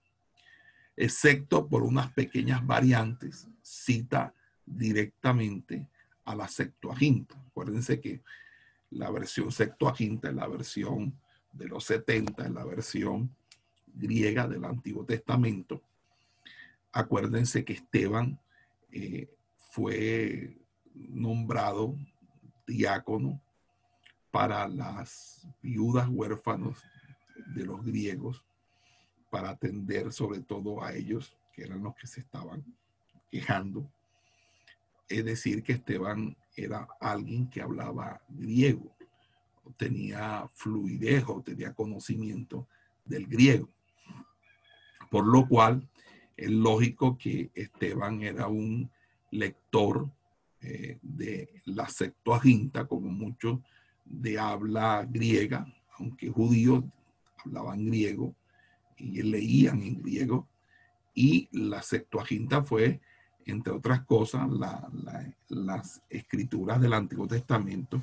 Excepto 0.96 1.68
por 1.68 1.82
unas 1.82 2.12
pequeñas 2.12 2.66
variantes, 2.66 3.46
cita 3.62 4.34
directamente 4.64 5.88
a 6.24 6.34
la 6.34 6.48
Septuaginta. 6.48 7.40
Acuérdense 7.48 8.00
que 8.00 8.22
la 8.90 9.10
versión 9.10 9.52
Septuaginta 9.52 10.28
es 10.28 10.34
la 10.34 10.46
versión 10.48 11.18
de 11.52 11.68
los 11.68 11.84
70, 11.84 12.44
es 12.44 12.50
la 12.50 12.64
versión 12.64 13.34
griega 13.86 14.46
del 14.46 14.64
Antiguo 14.64 15.04
Testamento 15.04 15.82
Acuérdense 16.92 17.64
que 17.64 17.74
Esteban 17.74 18.40
eh, 18.90 19.28
fue 19.70 20.56
nombrado 20.94 21.96
diácono 22.66 23.40
para 24.30 24.68
las 24.68 25.46
viudas 25.62 26.08
huérfanos 26.10 26.82
de 27.54 27.64
los 27.64 27.84
griegos, 27.84 28.44
para 29.30 29.50
atender 29.50 30.12
sobre 30.12 30.40
todo 30.40 30.82
a 30.82 30.94
ellos, 30.94 31.36
que 31.52 31.64
eran 31.64 31.82
los 31.82 31.94
que 31.96 32.06
se 32.06 32.20
estaban 32.20 32.64
quejando. 33.30 33.90
Es 35.08 35.24
decir, 35.24 35.62
que 35.62 35.72
Esteban 35.72 36.36
era 36.56 36.88
alguien 37.00 37.48
que 37.48 37.62
hablaba 37.62 38.20
griego, 38.28 38.94
tenía 39.76 40.48
fluidez 40.54 41.24
o 41.26 41.42
tenía 41.42 41.74
conocimiento 41.74 42.68
del 43.04 43.26
griego. 43.26 43.68
Por 45.10 45.26
lo 45.26 45.46
cual, 45.48 45.88
es 46.36 46.50
lógico 46.50 47.18
que 47.18 47.50
Esteban 47.54 48.22
era 48.22 48.46
un 48.46 48.90
lector 49.30 50.08
eh, 50.60 50.98
de 51.02 51.62
la 51.64 51.88
Septuaginta, 51.88 52.86
como 52.86 53.10
muchos 53.10 53.60
de 54.08 54.38
habla 54.38 55.06
griega, 55.08 55.66
aunque 55.98 56.28
judíos 56.28 56.84
hablaban 57.44 57.86
griego 57.86 58.34
y 58.96 59.22
leían 59.22 59.82
en 59.82 60.00
griego. 60.02 60.48
Y 61.14 61.48
la 61.52 61.82
Septuaginta 61.82 62.62
fue, 62.62 63.00
entre 63.44 63.72
otras 63.72 64.04
cosas, 64.04 64.48
las 65.48 66.02
escrituras 66.08 66.80
del 66.80 66.92
Antiguo 66.92 67.26
Testamento 67.26 68.00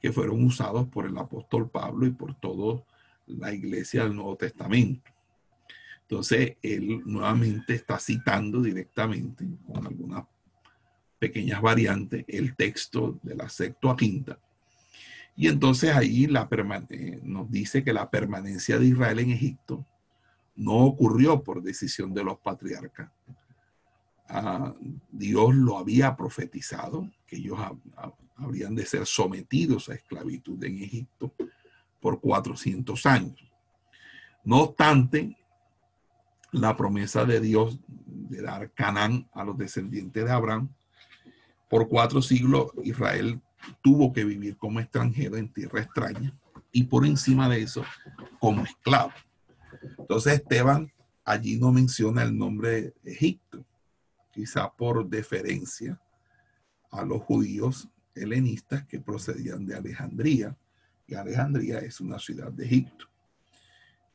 que 0.00 0.12
fueron 0.12 0.44
usados 0.44 0.88
por 0.88 1.06
el 1.06 1.16
apóstol 1.16 1.70
Pablo 1.70 2.06
y 2.06 2.10
por 2.10 2.34
toda 2.34 2.82
la 3.26 3.52
iglesia 3.52 4.02
del 4.02 4.16
Nuevo 4.16 4.36
Testamento. 4.36 5.10
Entonces, 6.02 6.56
él 6.60 7.02
nuevamente 7.06 7.74
está 7.74 7.98
citando 7.98 8.60
directamente, 8.60 9.46
con 9.64 9.86
algunas 9.86 10.24
pequeñas 11.18 11.62
variantes, 11.62 12.24
el 12.26 12.56
texto 12.56 13.18
de 13.22 13.36
la 13.36 13.48
Septuaginta. 13.48 14.38
Y 15.36 15.48
entonces 15.48 15.94
ahí 15.94 16.26
la 16.26 16.48
eh, 16.90 17.20
nos 17.22 17.50
dice 17.50 17.82
que 17.82 17.92
la 17.92 18.10
permanencia 18.10 18.78
de 18.78 18.86
Israel 18.86 19.18
en 19.20 19.30
Egipto 19.30 19.86
no 20.54 20.84
ocurrió 20.84 21.42
por 21.42 21.62
decisión 21.62 22.12
de 22.12 22.24
los 22.24 22.38
patriarcas. 22.38 23.10
Ah, 24.28 24.74
Dios 25.10 25.54
lo 25.54 25.78
había 25.78 26.16
profetizado, 26.16 27.10
que 27.26 27.36
ellos 27.36 27.58
habrían 28.36 28.74
de 28.74 28.86
ser 28.86 29.06
sometidos 29.06 29.88
a 29.88 29.94
esclavitud 29.94 30.62
en 30.64 30.82
Egipto 30.82 31.34
por 32.00 32.20
400 32.20 33.06
años. 33.06 33.52
No 34.44 34.62
obstante, 34.62 35.36
la 36.50 36.76
promesa 36.76 37.24
de 37.24 37.40
Dios 37.40 37.78
de 37.86 38.42
dar 38.42 38.70
Canaán 38.72 39.28
a 39.32 39.44
los 39.44 39.56
descendientes 39.56 40.24
de 40.24 40.30
Abraham. 40.30 40.68
Por 41.68 41.88
cuatro 41.88 42.20
siglos 42.20 42.72
Israel 42.84 43.40
tuvo 43.82 44.12
que 44.12 44.24
vivir 44.24 44.56
como 44.56 44.80
extranjero 44.80 45.36
en 45.36 45.52
tierra 45.52 45.80
extraña 45.80 46.32
y 46.72 46.84
por 46.84 47.06
encima 47.06 47.48
de 47.48 47.62
eso 47.62 47.84
como 48.40 48.64
esclavo. 48.64 49.12
Entonces 49.98 50.34
Esteban 50.34 50.92
allí 51.24 51.58
no 51.58 51.72
menciona 51.72 52.22
el 52.22 52.36
nombre 52.36 52.94
de 53.02 53.12
Egipto, 53.12 53.64
quizá 54.32 54.70
por 54.72 55.08
deferencia 55.08 56.00
a 56.90 57.04
los 57.04 57.22
judíos 57.22 57.88
helenistas 58.14 58.84
que 58.86 59.00
procedían 59.00 59.64
de 59.64 59.76
Alejandría, 59.76 60.56
y 61.06 61.14
Alejandría 61.14 61.78
es 61.78 62.00
una 62.00 62.18
ciudad 62.18 62.52
de 62.52 62.64
Egipto. 62.64 63.06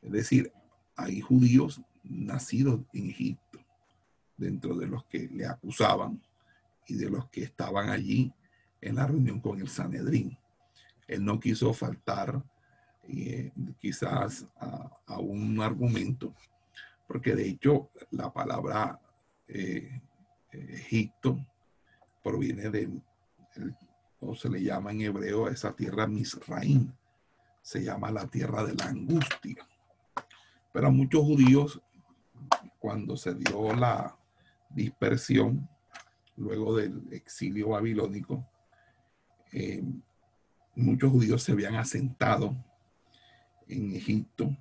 Es 0.02 0.12
decir, 0.12 0.52
hay 0.96 1.20
judíos 1.20 1.80
nacidos 2.02 2.80
en 2.92 3.10
Egipto, 3.10 3.58
dentro 4.36 4.74
de 4.76 4.86
los 4.86 5.04
que 5.06 5.28
le 5.28 5.46
acusaban 5.46 6.22
y 6.86 6.94
de 6.94 7.10
los 7.10 7.28
que 7.28 7.42
estaban 7.42 7.90
allí 7.90 8.32
en 8.80 8.96
la 8.96 9.06
reunión 9.06 9.40
con 9.40 9.60
el 9.60 9.68
Sanedrín. 9.68 10.36
Él 11.06 11.24
no 11.24 11.40
quiso 11.40 11.72
faltar 11.72 12.42
eh, 13.08 13.52
quizás 13.80 14.46
a, 14.60 15.18
un 15.18 15.60
argumento, 15.60 16.34
porque 17.06 17.34
de 17.34 17.48
hecho 17.48 17.90
la 18.10 18.32
palabra 18.32 19.00
eh, 19.48 20.00
Egipto 20.52 21.38
proviene 22.22 22.70
del 22.70 23.02
o 24.20 24.34
se 24.34 24.48
le 24.48 24.62
llama 24.62 24.90
en 24.90 25.02
hebreo 25.02 25.46
a 25.46 25.52
esa 25.52 25.72
tierra 25.74 26.06
Misraim, 26.06 26.92
se 27.62 27.82
llama 27.84 28.10
la 28.10 28.26
tierra 28.26 28.64
de 28.64 28.74
la 28.74 28.86
angustia. 28.86 29.66
Pero 30.72 30.88
a 30.88 30.90
muchos 30.90 31.22
judíos, 31.22 31.80
cuando 32.78 33.16
se 33.16 33.34
dio 33.34 33.74
la 33.74 34.16
dispersión, 34.70 35.68
luego 36.36 36.76
del 36.76 37.02
exilio 37.12 37.70
babilónico, 37.70 38.44
eh, 39.52 39.82
muchos 40.74 41.10
judíos 41.10 41.42
se 41.42 41.52
habían 41.52 41.74
asentado 41.74 42.56
en 43.66 43.94
Egipto, 43.94 44.56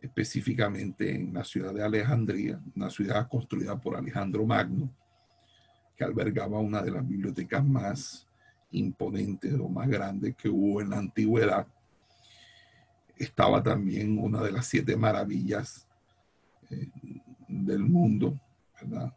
específicamente 0.00 1.14
en 1.14 1.34
la 1.34 1.44
ciudad 1.44 1.74
de 1.74 1.84
Alejandría, 1.84 2.60
una 2.74 2.90
ciudad 2.90 3.28
construida 3.28 3.78
por 3.78 3.96
Alejandro 3.96 4.46
Magno, 4.46 4.90
que 5.96 6.04
albergaba 6.04 6.58
una 6.58 6.82
de 6.82 6.90
las 6.90 7.06
bibliotecas 7.06 7.64
más 7.64 8.26
imponentes 8.70 9.52
o 9.54 9.68
más 9.68 9.88
grandes 9.88 10.36
que 10.36 10.48
hubo 10.48 10.80
en 10.80 10.90
la 10.90 10.98
antigüedad. 10.98 11.66
Estaba 13.16 13.62
también 13.62 14.18
una 14.18 14.40
de 14.40 14.52
las 14.52 14.66
siete 14.66 14.96
maravillas 14.96 15.86
eh, 16.70 16.88
del 17.48 17.80
mundo, 17.80 18.40
¿verdad? 18.80 19.12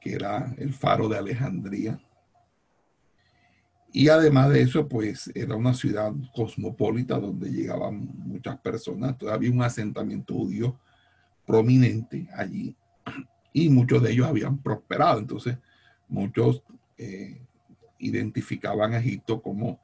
que 0.00 0.14
era 0.14 0.54
el 0.58 0.72
faro 0.72 1.08
de 1.08 1.18
Alejandría 1.18 1.98
y 3.92 4.08
además 4.08 4.50
de 4.50 4.62
eso, 4.62 4.86
pues 4.86 5.30
era 5.34 5.56
una 5.56 5.72
ciudad 5.72 6.12
cosmopolita 6.34 7.18
donde 7.18 7.50
llegaban 7.50 8.10
muchas 8.18 8.58
personas. 8.58 9.16
Todavía 9.16 9.50
un 9.50 9.62
asentamiento 9.62 10.34
judío 10.34 10.78
prominente 11.46 12.28
allí 12.36 12.76
y 13.52 13.70
muchos 13.70 14.02
de 14.02 14.12
ellos 14.12 14.26
habían 14.26 14.58
prosperado. 14.58 15.18
Entonces, 15.18 15.56
muchos 16.08 16.62
eh, 16.98 17.40
identificaban 17.98 18.92
a 18.92 18.98
Egipto 18.98 19.40
como 19.40 19.80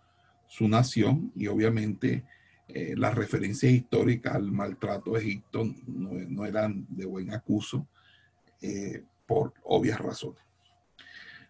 su 0.47 0.69
nación 0.69 1.33
y 1.35 1.47
obviamente 1.47 2.25
eh, 2.69 2.95
las 2.97 3.15
referencias 3.15 3.73
históricas 3.73 4.35
al 4.35 4.53
maltrato 4.53 5.13
de 5.13 5.21
Egipto 5.21 5.65
no, 5.87 6.45
eran 6.45 6.87
de 6.91 7.07
buen 7.07 7.33
acuso 7.33 7.87
eh, 8.61 9.03
por 9.27 9.55
obvias 9.65 9.99
razones. 9.99 10.43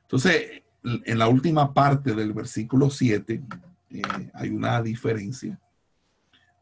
Entonces, 0.02 0.63
en 0.84 1.18
la 1.18 1.28
última 1.28 1.72
parte 1.72 2.14
del 2.14 2.32
versículo 2.32 2.90
7 2.90 3.42
eh, 3.90 4.02
hay 4.34 4.50
una 4.50 4.82
diferencia 4.82 5.58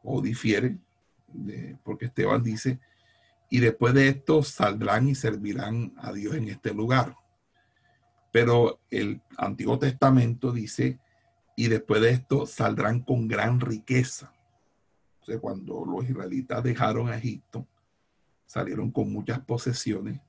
o 0.02 0.20
difiere, 0.20 0.78
porque 1.82 2.06
Esteban 2.06 2.42
dice, 2.42 2.80
y 3.48 3.60
después 3.60 3.94
de 3.94 4.08
esto 4.08 4.42
saldrán 4.42 5.08
y 5.08 5.14
servirán 5.14 5.92
a 5.96 6.12
Dios 6.12 6.34
en 6.34 6.48
este 6.48 6.72
lugar. 6.72 7.16
Pero 8.32 8.80
el 8.90 9.20
Antiguo 9.36 9.78
Testamento 9.78 10.52
dice, 10.52 10.98
y 11.54 11.68
después 11.68 12.00
de 12.00 12.10
esto 12.10 12.46
saldrán 12.46 13.00
con 13.00 13.28
gran 13.28 13.60
riqueza. 13.60 14.32
O 15.20 15.24
sea, 15.24 15.38
cuando 15.38 15.84
los 15.84 16.08
israelitas 16.08 16.62
dejaron 16.62 17.12
Egipto, 17.12 17.66
salieron 18.46 18.90
con 18.90 19.12
muchas 19.12 19.38
posesiones, 19.40 20.20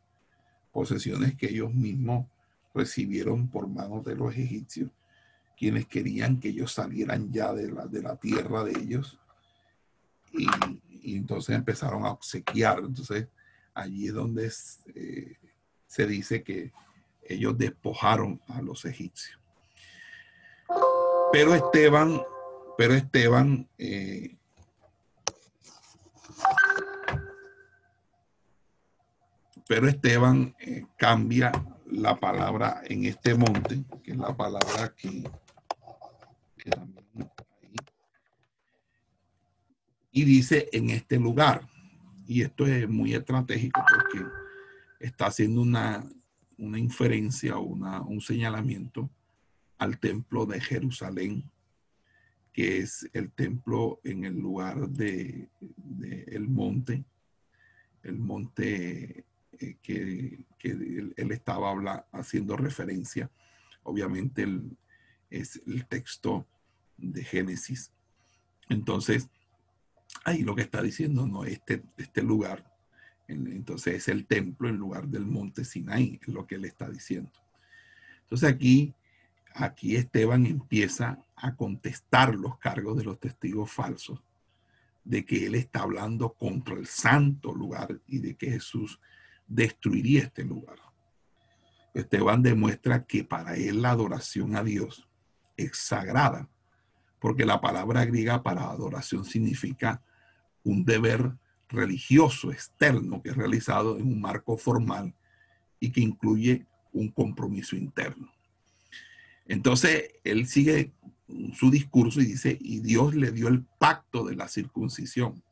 posesiones 0.72 1.36
que 1.36 1.50
ellos 1.50 1.74
mismos 1.74 2.28
recibieron 2.74 3.48
por 3.48 3.68
manos 3.68 4.04
de 4.04 4.16
los 4.16 4.36
egipcios, 4.36 4.90
quienes 5.58 5.88
querían 5.88 6.40
que 6.40 6.50
ellos 6.50 6.72
salieran 6.74 7.32
ya 7.32 7.54
de 7.54 7.72
la, 7.72 7.86
de 7.86 8.02
la 8.02 8.16
tierra 8.16 8.64
de 8.64 8.72
ellos. 8.72 9.20
Y, 10.32 10.48
entonces 11.16 11.56
empezaron 11.56 12.06
a 12.06 12.12
obsequiar. 12.12 12.80
Entonces 12.80 13.28
allí 13.74 14.08
es 14.08 14.14
donde 14.14 14.52
eh, 14.96 15.38
se 15.86 16.08
dice 16.08 16.44
que 16.44 16.72
ellos 17.22 17.58
despojaron 17.58 18.42
a 18.48 18.62
los 18.62 18.86
egipcios. 18.86 19.40
Pero 21.32 21.54
Esteban, 21.54 22.22
pero 22.78 22.94
Esteban 22.94 23.68
eh, 23.78 24.38
pero 29.68 29.88
Esteban 29.88 30.56
eh, 30.60 30.86
cambia 30.98 31.52
la 31.92 32.20
palabra 32.20 32.82
en 32.86 33.06
este 33.06 33.36
monte, 33.36 33.84
que 34.04 34.12
es 34.12 34.18
la 34.18 34.36
palabra 34.36 34.94
que, 34.96 35.24
y 40.12 40.24
dice 40.24 40.70
en 40.72 40.90
este 40.92 41.18
lugar. 41.18 41.68
Y 42.26 42.42
esto 42.42 42.66
es 42.66 42.88
muy 42.88 43.14
estratégico 43.14 43.84
porque 43.90 44.26
está 45.00 45.28
haciendo 45.28 45.62
una, 45.62 46.06
una 46.58 46.80
inferencia, 46.80 47.58
una, 47.58 48.02
un 48.02 48.22
señalamiento 48.22 49.10
al 49.78 50.00
templo 50.00 50.46
de 50.46 50.62
Jerusalén, 50.62 51.50
que 52.54 52.78
es 52.78 53.10
el 53.14 53.32
templo 53.32 54.00
en 54.04 54.24
el 54.24 54.38
lugar 54.38 54.88
de, 54.88 55.50
de 55.60 56.24
el 56.28 56.48
monte, 56.48 57.04
el 58.04 58.20
monte 58.20 59.26
que, 59.82 60.46
él, 60.62 61.16
estaba 61.32 62.06
haciendo 62.12 62.56
referencia. 62.58 63.30
Obviamente 63.84 64.48
es 65.30 65.62
el 65.66 65.86
texto 65.88 66.48
de 66.98 67.24
Génesis. 67.24 67.92
Entonces, 68.70 69.30
ahí 70.24 70.44
lo 70.44 70.56
que 70.56 70.62
está 70.62 70.82
diciendo, 70.82 71.28
no, 71.28 71.44
este, 71.46 71.84
este 71.98 72.22
lugar, 72.22 72.72
entonces 73.28 73.96
es 73.96 74.08
el 74.08 74.26
templo 74.26 74.70
en 74.70 74.78
lugar 74.78 75.08
del 75.08 75.26
monte 75.26 75.66
Sinaí, 75.66 76.20
lo 76.28 76.46
que 76.46 76.56
él 76.56 76.66
está 76.66 76.90
diciendo. 76.90 77.32
Entonces 78.24 78.50
aquí, 78.50 78.94
aquí 79.54 79.96
Esteban 79.96 80.46
empieza 80.46 81.24
a 81.36 81.56
contestar 81.56 82.36
los 82.36 82.58
cargos 82.58 82.98
de 82.98 83.04
los 83.04 83.20
testigos 83.20 83.72
falsos 83.72 84.22
de 85.04 85.26
que 85.26 85.46
él 85.46 85.56
está 85.56 85.82
hablando 85.82 86.34
contra 86.34 86.76
el 86.76 86.88
santo 86.88 87.54
lugar 87.54 88.00
y 88.08 88.20
de 88.20 88.36
que 88.36 88.52
Jesús 88.52 89.00
destruiría 89.48 90.24
este 90.24 90.44
lugar. 90.44 90.78
Esteban 91.94 92.42
demuestra 92.42 93.06
que 93.06 93.24
para 93.24 93.56
él 93.56 93.82
la 93.82 93.92
adoración 93.92 94.56
a 94.56 94.64
Dios 94.64 95.08
es 95.58 95.78
sagrada, 95.78 96.50
porque 97.20 97.46
la 97.46 97.62
palabra 97.62 98.06
griega 98.06 98.42
para 98.42 98.70
adoración 98.70 99.26
significa 99.26 100.02
un 100.64 100.86
deber 100.86 101.38
religioso 101.70 102.52
externo 102.52 103.22
que 103.22 103.30
es 103.30 103.38
realizado 103.38 103.98
en 103.98 104.08
un 104.08 104.22
marco 104.22 104.58
formal 104.58 105.14
y 105.80 105.92
que 105.92 106.02
incluye 106.02 106.66
un 106.92 107.10
compromiso 107.10 107.76
interno. 107.76 108.32
Entonces, 109.46 110.14
él 110.24 110.48
sigue 110.48 110.94
su 111.54 111.70
discurso 111.70 112.22
y 112.22 112.26
dice, 112.26 112.58
y 112.60 112.80
Dios 112.80 113.16
le 113.16 113.32
dio 113.32 113.48
el 113.48 113.64
pacto 113.80 114.26
de 114.26 114.36
la 114.36 114.48
circuncisión. 114.48 115.44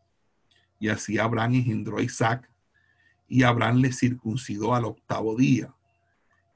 Y 0.79 0.89
así 0.89 1.17
Abraham 1.17 1.55
engendró 1.55 1.97
a 1.97 2.03
Isaac 2.03 2.49
y 3.31 3.43
Abraham 3.43 3.77
le 3.77 3.93
circuncidó 3.93 4.75
al 4.75 4.83
octavo 4.83 5.37
día. 5.37 5.73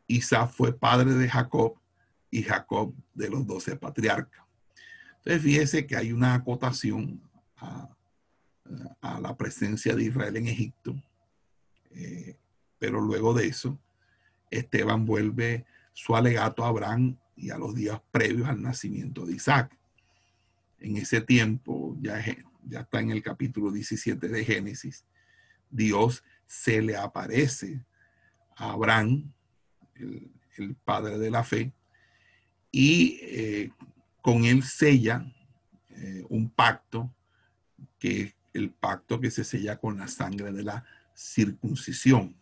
Isaac 0.08 0.52
fue 0.52 0.78
padre 0.78 1.14
de 1.14 1.30
Jacob 1.30 1.80
y 2.30 2.44
Jacob 2.44 2.94
de 3.14 3.30
los 3.30 3.48
doce 3.48 3.78
patriarcas. 3.78 4.44
Entonces 5.20 5.42
fíjese 5.42 5.88
que 5.88 5.96
hay 5.96 6.12
una 6.12 6.34
acotación 6.34 7.22
a, 7.56 7.90
la 9.22 9.38
presencia 9.38 9.96
de 9.96 10.04
Israel 10.04 10.36
en 10.36 10.48
Egipto, 10.48 10.94
eh, 11.92 12.36
pero 12.78 13.00
luego 13.00 13.34
de 13.34 13.48
eso, 13.48 13.80
Esteban 14.52 15.06
vuelve 15.06 15.66
su 15.94 16.14
alegato 16.14 16.66
a 16.66 16.68
Abraham 16.68 17.18
y 17.38 17.52
a 17.52 17.58
los 17.58 17.74
días 17.74 18.02
previos 18.12 18.50
al 18.50 18.62
nacimiento 18.62 19.26
de 19.26 19.36
Isaac. 19.36 19.74
En 20.80 20.98
ese 20.98 21.22
tiempo, 21.22 21.96
ya, 22.02 22.20
está 22.20 23.00
en 23.00 23.12
el 23.12 23.24
capítulo 23.24 23.72
17 23.72 24.28
de 24.28 24.44
Génesis, 24.44 25.06
Dios 25.70 26.24
se 26.46 26.82
le 26.82 26.96
aparece 26.96 27.80
a 28.56 28.72
Abraham, 28.72 29.32
el, 29.96 30.76
padre 30.86 31.18
de 31.18 31.32
la 31.32 31.44
fe, 31.44 31.74
y 32.72 33.20
eh, 33.22 33.72
con 34.22 34.46
él 34.46 34.64
sella 34.64 35.26
eh, 35.90 36.26
un 36.30 36.50
pacto, 36.50 37.14
que 38.00 38.22
es 38.22 38.36
el 38.54 38.72
pacto 38.72 39.20
que 39.20 39.32
se 39.32 39.44
sella 39.44 39.78
con 39.78 39.98
la 39.98 40.08
sangre 40.08 40.52
de 40.52 40.64
la 40.64 40.86
circuncisión. 41.14 42.36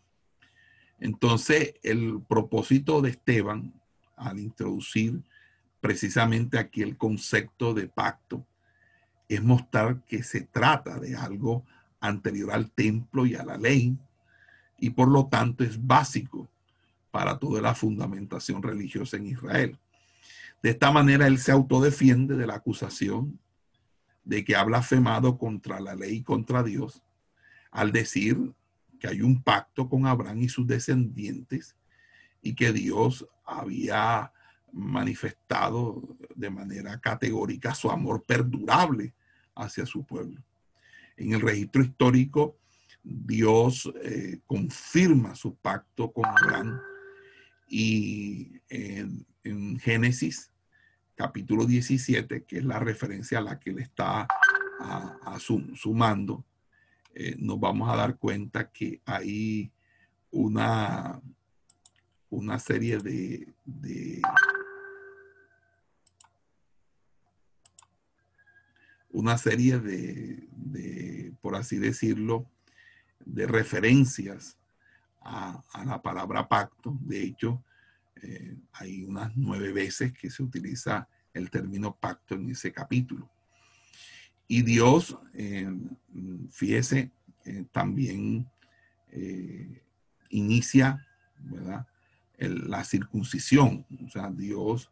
Entonces, 0.99 1.73
el 1.83 2.21
propósito 2.27 3.01
de 3.01 3.09
Esteban 3.09 3.73
al 4.15 4.39
introducir 4.39 5.21
precisamente 5.81 6.57
aquí 6.57 6.81
el 6.81 6.95
concepto 6.95 7.73
de 7.73 7.87
pacto 7.87 8.45
es 9.27 9.43
mostrar 9.43 10.01
que 10.05 10.23
se 10.23 10.41
trata 10.41 10.99
de 10.99 11.15
algo 11.15 11.65
anterior 12.03 12.51
al 12.51 12.69
templo 12.69 13.25
y 13.25 13.35
a 13.35 13.43
la 13.43 13.57
ley, 13.57 13.97
y 14.77 14.89
por 14.89 15.07
lo 15.07 15.27
tanto 15.27 15.63
es 15.63 15.85
básico 15.85 16.49
para 17.11 17.39
toda 17.39 17.61
la 17.61 17.73
fundamentación 17.73 18.61
religiosa 18.61 19.17
en 19.17 19.27
Israel. 19.27 19.79
De 20.61 20.71
esta 20.71 20.91
manera 20.91 21.27
él 21.27 21.37
se 21.37 21.51
autodefiende 21.51 22.35
de 22.35 22.45
la 22.45 22.55
acusación 22.55 23.39
de 24.23 24.43
que 24.43 24.55
ha 24.55 24.63
blasfemado 24.63 25.37
contra 25.37 25.79
la 25.79 25.95
ley 25.95 26.17
y 26.17 26.23
contra 26.23 26.63
Dios 26.63 27.01
al 27.71 27.91
decir 27.91 28.53
que 28.99 29.07
hay 29.07 29.21
un 29.21 29.41
pacto 29.41 29.89
con 29.89 30.05
Abraham 30.05 30.43
y 30.43 30.49
sus 30.49 30.67
descendientes 30.67 31.75
y 32.41 32.55
que 32.55 32.71
Dios 32.71 33.27
había 33.45 34.31
manifestado 34.71 36.01
de 36.35 36.49
manera 36.49 36.99
categórica 36.99 37.73
su 37.73 37.89
amor 37.89 38.23
perdurable 38.23 39.13
hacia 39.55 39.85
su 39.85 40.03
pueblo. 40.05 40.41
En 41.17 41.34
el 41.34 41.41
registro 41.41 41.84
histórico, 41.84 42.58
Dios 43.04 43.91
eh, 44.04 44.39
confirma 44.45 45.36
su 45.36 45.56
pacto 45.56 46.12
con 46.12 46.26
Abraham 46.26 46.80
y 47.67 48.62
en, 48.69 49.26
Génesis 49.80 50.52
capítulo 51.15 51.65
17, 51.65 52.45
que 52.45 52.60
es 52.60 52.63
la 52.63 52.80
referencia 52.80 53.39
a 53.39 53.41
la 53.41 53.60
que 53.60 53.73
le 53.73 53.82
está 53.82 54.26
sumando, 55.76 56.45
eh, 57.13 57.36
nos 57.38 57.60
vamos 57.60 57.89
a 57.89 57.95
dar 57.95 58.17
cuenta 58.17 58.71
que 58.71 59.02
hay 59.06 59.71
una, 60.32 61.21
una 62.30 62.58
serie 62.58 62.97
de, 62.97 63.47
una 69.13 69.38
serie 69.38 69.80
de, 69.80 71.34
por 71.39 71.56
así 71.56 71.78
decirlo, 71.78 72.49
de 73.23 73.45
referencias 73.45 74.58
a, 75.21 75.63
la 75.86 76.02
palabra 76.02 76.49
pacto. 76.49 76.97
De 77.02 77.23
hecho, 77.23 77.63
eh, 78.21 78.58
hay 78.73 79.04
unas 79.04 79.32
nueve 79.38 79.71
veces 79.71 80.12
que 80.13 80.30
se 80.30 80.43
utiliza 80.43 81.08
el 81.34 81.49
término 81.49 81.95
pacto 81.95 82.36
en 82.36 82.49
ese 82.49 82.71
capítulo. 82.71 83.30
Y 84.47 84.63
Dios, 84.63 85.17
eh, 85.34 85.71
fíjese, 86.52 87.12
eh, 87.45 87.65
también 87.71 88.49
inicia, 90.30 91.06
¿verdad? 91.38 91.86
la 92.39 92.84
circuncisión. 92.84 93.86
O 94.04 94.10
sea, 94.10 94.32
Dios 94.32 94.91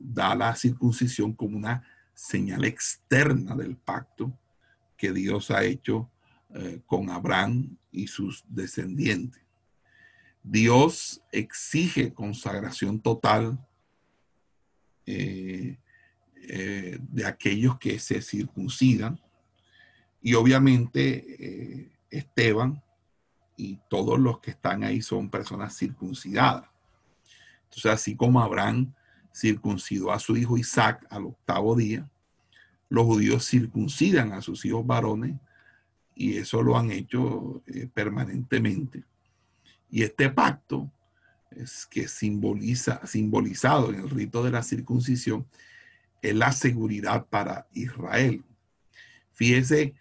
da 0.00 0.34
la 0.34 0.56
circuncisión 0.56 1.34
como 1.34 1.58
una 1.58 1.82
señal 2.14 2.64
externa 2.64 3.54
del 3.54 3.76
pacto 3.76 4.38
que 4.96 5.12
Dios 5.12 5.50
ha 5.50 5.64
hecho 5.64 6.10
eh, 6.54 6.80
con 6.86 7.10
Abraham 7.10 7.76
y 7.90 8.06
sus 8.06 8.44
descendientes. 8.48 9.42
Dios 10.42 11.22
exige 11.32 12.12
consagración 12.12 13.00
total 13.00 13.58
eh, 15.06 15.78
eh, 16.36 16.98
de 17.00 17.24
aquellos 17.24 17.78
que 17.78 17.98
se 17.98 18.22
circuncidan 18.22 19.20
y 20.20 20.34
obviamente 20.34 21.90
Esteban 22.10 22.82
y 23.56 23.80
todos 23.88 24.18
los 24.20 24.40
que 24.40 24.52
están 24.52 24.84
ahí 24.84 25.02
son 25.02 25.30
personas 25.30 25.76
circuncidadas. 25.76 26.68
Entonces, 27.64 27.92
así 27.92 28.14
como 28.14 28.40
Abraham 28.40 28.94
circuncidó 29.34 30.12
a 30.12 30.18
su 30.18 30.36
hijo 30.36 30.58
Isaac 30.58 31.06
al 31.10 31.26
octavo 31.26 31.74
día, 31.76 32.08
los 32.88 33.04
judíos 33.04 33.46
circuncidan 33.46 34.32
a 34.32 34.42
sus 34.42 34.64
hijos 34.64 34.86
varones 34.86 35.36
y 36.14 36.36
eso 36.36 36.62
lo 36.62 36.76
han 36.76 36.90
hecho 36.90 37.62
eh, 37.66 37.88
permanentemente. 37.92 39.04
Y 39.90 40.02
este 40.02 40.28
pacto 40.28 40.90
es 41.50 41.86
que 41.86 42.08
simboliza, 42.08 43.06
simbolizado 43.06 43.90
en 43.92 44.00
el 44.00 44.10
rito 44.10 44.44
de 44.44 44.50
la 44.50 44.62
circuncisión, 44.62 45.46
es 46.20 46.34
la 46.34 46.52
seguridad 46.52 47.26
para 47.26 47.66
Israel. 47.72 48.44
Fíjese 49.32 49.94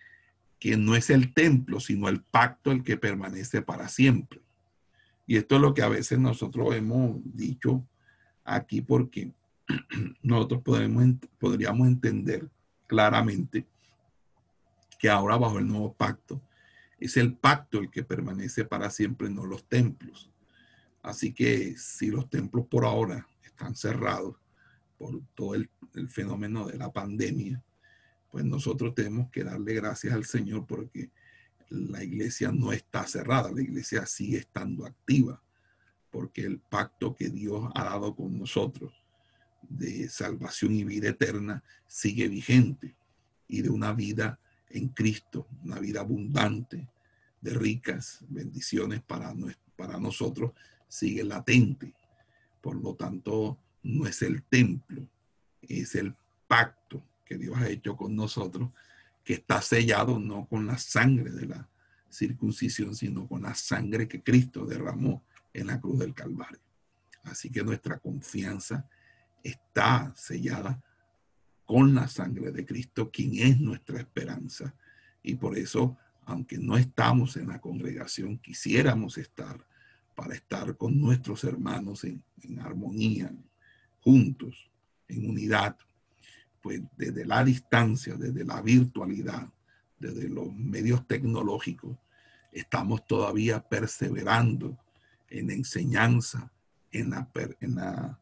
que 0.59 0.77
no 0.77 0.95
es 0.95 1.09
el 1.09 1.33
templo, 1.33 1.79
sino 1.79 2.07
el 2.07 2.21
pacto 2.21 2.71
el 2.71 2.83
que 2.83 2.97
permanece 2.97 3.61
para 3.61 3.87
siempre. 3.87 4.41
Y 5.25 5.37
esto 5.37 5.55
es 5.55 5.61
lo 5.61 5.73
que 5.73 5.81
a 5.81 5.89
veces 5.89 6.19
nosotros 6.19 6.75
hemos 6.75 7.17
dicho 7.23 7.83
aquí 8.43 8.81
porque 8.81 9.31
nosotros 10.21 10.61
podríamos 11.39 11.87
entender 11.87 12.49
claramente 12.87 13.65
que 14.99 15.09
ahora 15.09 15.37
bajo 15.37 15.59
el 15.59 15.67
nuevo 15.67 15.93
pacto 15.93 16.41
es 16.99 17.17
el 17.17 17.33
pacto 17.33 17.79
el 17.79 17.89
que 17.89 18.03
permanece 18.03 18.63
para 18.63 18.91
siempre, 18.91 19.27
no 19.29 19.43
los 19.43 19.67
templos. 19.67 20.29
Así 21.01 21.33
que 21.33 21.75
si 21.75 22.11
los 22.11 22.29
templos 22.29 22.67
por 22.67 22.85
ahora 22.85 23.27
están 23.43 23.75
cerrados 23.75 24.35
por 24.99 25.19
todo 25.33 25.55
el 25.55 25.69
fenómeno 26.09 26.67
de 26.67 26.77
la 26.77 26.91
pandemia, 26.91 27.63
pues 28.29 28.45
nosotros 28.45 28.93
tenemos 28.93 29.29
que 29.31 29.43
darle 29.43 29.73
gracias 29.73 30.13
al 30.13 30.25
Señor 30.25 30.65
porque 30.67 31.09
la 31.69 32.03
iglesia 32.03 32.51
no 32.51 32.71
está 32.71 33.07
cerrada, 33.07 33.51
la 33.51 33.61
iglesia 33.61 34.05
sigue 34.05 34.37
estando 34.37 34.85
activa 34.85 35.41
porque 36.11 36.41
el 36.41 36.59
pacto 36.59 37.15
que 37.15 37.29
Dios 37.29 37.69
ha 37.73 37.85
dado 37.85 38.15
con 38.15 38.37
nosotros 38.37 38.93
de 39.61 40.09
salvación 40.09 40.73
y 40.75 40.83
vida 40.83 41.09
eterna 41.09 41.63
sigue 41.87 42.27
vigente 42.27 42.95
y 43.47 43.61
de 43.61 43.69
una 43.69 43.93
vida 43.93 44.39
en 44.69 44.89
Cristo, 44.89 45.47
una 45.63 45.79
vida 45.79 46.01
abundante 46.01 46.87
de 47.39 47.53
ricas 47.53 48.19
bendiciones 48.29 49.01
para, 49.01 49.33
para 49.75 49.97
nosotros 49.99 50.51
sigue 50.87 51.23
latente. 51.23 51.93
Por 52.61 52.75
lo 52.75 52.95
tanto, 52.95 53.57
no 53.83 54.05
es 54.05 54.21
el 54.21 54.43
templo, 54.43 55.07
es 55.61 55.95
el 55.95 56.13
pacto 56.47 57.03
que 57.25 57.37
Dios 57.37 57.57
ha 57.57 57.69
hecho 57.69 57.95
con 57.95 58.15
nosotros, 58.15 58.69
que 59.23 59.33
está 59.33 59.61
sellado 59.61 60.19
no 60.19 60.45
con 60.45 60.67
la 60.67 60.77
sangre 60.77 61.31
de 61.31 61.47
la 61.47 61.69
circuncisión, 62.09 62.95
sino 62.95 63.27
con 63.27 63.43
la 63.43 63.55
sangre 63.55 64.07
que 64.07 64.21
Cristo 64.21 64.65
derramó 64.65 65.23
en 65.53 65.67
la 65.67 65.79
cruz 65.79 65.99
del 65.99 66.13
Calvario. 66.13 66.59
Así 67.23 67.49
que 67.49 67.63
nuestra 67.63 67.99
confianza 67.99 68.87
está 69.43 70.13
sellada 70.15 70.81
con 71.65 71.95
la 71.95 72.07
sangre 72.07 72.51
de 72.51 72.65
Cristo, 72.65 73.09
quien 73.11 73.37
es 73.37 73.59
nuestra 73.59 73.99
esperanza. 73.99 74.75
Y 75.23 75.35
por 75.35 75.57
eso, 75.57 75.97
aunque 76.25 76.57
no 76.57 76.77
estamos 76.77 77.37
en 77.37 77.47
la 77.47 77.61
congregación, 77.61 78.37
quisiéramos 78.39 79.17
estar 79.17 79.65
para 80.15 80.35
estar 80.35 80.75
con 80.77 80.99
nuestros 80.99 81.43
hermanos 81.43 82.03
en, 82.03 82.23
armonía, 82.59 83.33
juntos, 84.01 84.69
en 85.07 85.29
unidad, 85.29 85.77
pues 86.61 86.81
desde 86.97 87.25
la 87.25 87.43
distancia, 87.43 88.15
desde 88.15 88.43
la 88.43 88.61
virtualidad, 88.61 89.47
desde 89.97 90.27
los 90.29 90.53
medios 90.53 91.07
tecnológicos, 91.07 91.97
estamos 92.51 93.05
todavía 93.07 93.61
perseverando 93.61 94.77
en 95.31 95.49
enseñanza, 95.49 96.51
en 96.91 97.09
la, 97.11 97.27
en 97.59 97.75
la, 97.75 98.19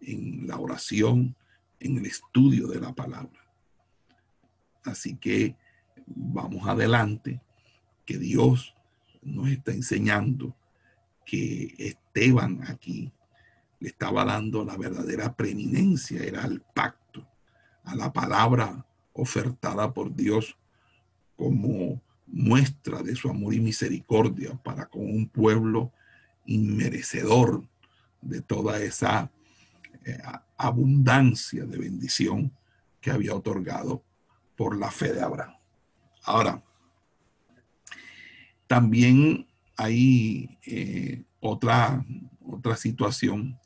en 0.00 0.46
la 0.46 0.58
oración, 0.58 1.36
en 1.80 1.98
el 1.98 2.06
estudio 2.06 2.68
de 2.68 2.80
la 2.80 2.94
palabra. 2.94 3.44
Así 4.84 5.16
que 5.16 5.56
vamos 6.06 6.66
adelante, 6.66 7.40
que 8.04 8.18
Dios 8.18 8.74
nos 9.22 9.48
está 9.48 9.72
enseñando 9.72 10.56
que 11.24 11.74
Esteban 11.78 12.62
aquí 12.68 13.12
le 13.80 13.88
estaba 13.88 14.24
dando 14.24 14.64
la 14.64 14.76
verdadera 14.76 15.34
preeminencia, 15.34 16.22
era 16.22 16.44
el 16.44 16.60
pacto, 16.60 17.26
a 17.82 17.94
la 17.96 18.12
palabra 18.12 18.86
ofertada 19.12 19.92
por 19.92 20.14
Dios 20.14 20.56
como 21.36 22.00
muestra 22.26 23.02
de 23.02 23.14
su 23.14 23.28
amor 23.28 23.54
y 23.54 23.60
misericordia 23.60 24.54
para 24.62 24.86
con 24.86 25.02
un 25.02 25.28
pueblo 25.28 25.92
inmerecedor 26.46 27.66
de 28.20 28.40
toda 28.40 28.82
esa 28.82 29.30
eh, 30.04 30.18
abundancia 30.56 31.64
de 31.64 31.78
bendición 31.78 32.52
que 33.00 33.10
había 33.10 33.34
otorgado 33.34 34.02
por 34.56 34.76
la 34.76 34.90
fe 34.90 35.12
de 35.12 35.22
Abraham. 35.22 35.54
Ahora, 36.24 36.62
también 38.66 39.46
hay 39.76 40.58
eh, 40.66 41.22
otra, 41.40 42.04
otra 42.44 42.76
situación 42.76 43.58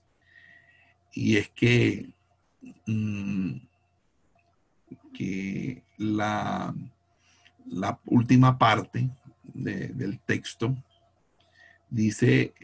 y 1.13 1.37
es 1.37 1.49
que, 1.51 2.13
mm, 2.87 3.57
que 5.15 5.83
la, 5.97 6.75
la 7.67 8.01
última 8.07 8.59
parte 8.59 9.11
del 9.55 10.21
texto 10.21 10.77
dice, 11.89 12.55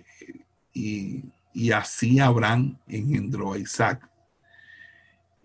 y, 0.77 1.73
así 1.73 2.21
Abraham 2.21 2.79
engendró 2.87 3.55
a 3.55 3.59
Isaac. 3.59 4.11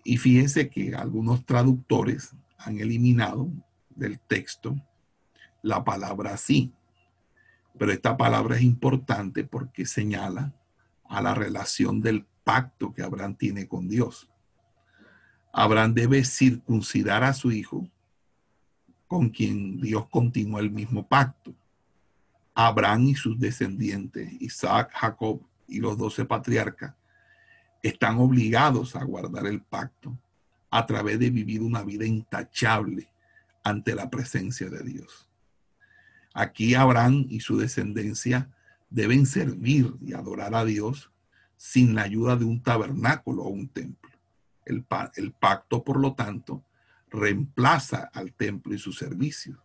Y 0.04 0.18
fíjense 0.18 0.70
que 0.70 0.94
algunos 0.94 1.46
traductores 1.46 2.36
han 2.58 2.80
eliminado 2.80 3.50
del 3.90 4.20
texto 4.20 4.76
la 5.62 5.84
palabra 5.84 6.34
así. 6.34 6.74
Pero 7.78 7.94
esta 7.94 8.18
palabra 8.18 8.58
es 8.58 8.64
importante 8.64 9.46
porque 9.46 9.86
señala 9.86 10.54
a 11.06 11.22
la 11.22 11.34
relación 11.34 12.02
del 12.02 12.26
pacto 12.44 12.94
que 12.94 13.04
Abraham 13.04 13.36
tiene 13.36 13.68
con 13.68 13.88
Dios. 13.88 14.30
Abraham 15.54 15.94
debe 15.94 16.26
circuncidar 16.26 17.24
a 17.24 17.34
su 17.34 17.52
hijo 17.52 17.88
con 19.08 19.30
quien 19.30 19.80
Dios 19.80 20.08
continúa 20.10 20.60
el 20.60 20.72
mismo 20.72 21.08
pacto. 21.08 21.56
Abraham 22.68 23.08
y 23.08 23.16
sus 23.16 23.40
descendientes, 23.40 24.32
Isaac, 24.40 24.92
Jacob 24.94 25.42
y 25.68 25.80
los 25.80 25.98
doce 25.98 26.26
patriarcas, 26.26 26.94
están 27.82 28.20
obligados 28.20 28.96
a 28.96 29.04
guardar 29.04 29.48
el 29.48 29.62
pacto 29.62 30.18
a 30.70 30.86
través 30.86 31.18
de 31.20 31.32
vivir 31.32 31.62
una 31.62 31.84
vida 31.84 32.06
intachable 32.06 33.12
ante 33.64 33.96
la 33.96 34.10
presencia 34.10 34.70
de 34.70 34.84
Dios. 34.84 35.28
Aquí 36.34 36.76
Abraham 36.76 37.26
y 37.30 37.40
su 37.40 37.58
descendencia 37.58 38.50
deben 38.90 39.26
servir 39.26 39.96
y 40.00 40.14
adorar 40.14 40.54
a 40.54 40.64
Dios 40.64 41.12
sin 41.58 41.96
la 41.96 42.04
ayuda 42.04 42.36
de 42.36 42.46
un 42.46 42.62
tabernáculo 42.62 43.44
o 43.44 43.50
un 43.50 43.68
templo. 43.70 44.12
El, 44.66 44.86
el 45.16 45.32
pacto, 45.34 45.84
por 45.84 46.00
lo 46.00 46.14
tanto, 46.14 46.64
reemplaza 47.10 48.10
al 48.14 48.34
templo 48.34 48.74
y 48.74 48.78
su 48.78 48.94
servicio. 48.94 49.62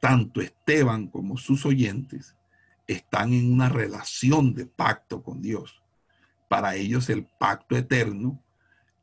Tanto 0.00 0.40
Esteban 0.40 1.08
como 1.08 1.36
sus 1.36 1.64
oyentes 1.66 2.36
están 2.86 3.32
en 3.32 3.52
una 3.52 3.68
relación 3.68 4.54
de 4.54 4.66
pacto 4.66 5.22
con 5.22 5.40
Dios. 5.40 5.82
Para 6.48 6.74
ellos 6.76 7.08
el 7.08 7.24
pacto 7.24 7.76
eterno 7.76 8.42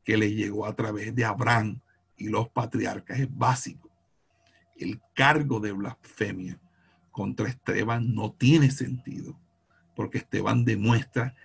que 0.03 0.17
les 0.17 0.31
llegó 0.31 0.65
a 0.65 0.75
través 0.75 1.15
de 1.15 1.25
Abraham 1.25 1.79
y 2.17 2.29
los 2.29 2.49
patriarcas 2.49 3.19
es 3.19 3.35
básico. 3.35 3.89
El 4.77 5.01
cargo 5.13 5.59
de 5.59 5.71
blasfemia 5.71 6.59
contra 7.11 7.49
Esteban 7.49 8.13
no 8.13 8.31
tiene 8.31 8.71
sentido, 8.71 9.37
porque 9.95 10.19
Esteban 10.19 10.63
demuestra 10.65 11.35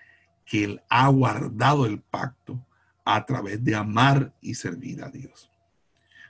que 0.44 0.64
él 0.64 0.82
ha 0.88 1.08
guardado 1.08 1.86
el 1.86 2.00
pacto 2.00 2.64
a 3.04 3.24
través 3.26 3.62
de 3.64 3.74
amar 3.74 4.32
y 4.40 4.54
servir 4.54 5.02
a 5.02 5.10
Dios. 5.10 5.50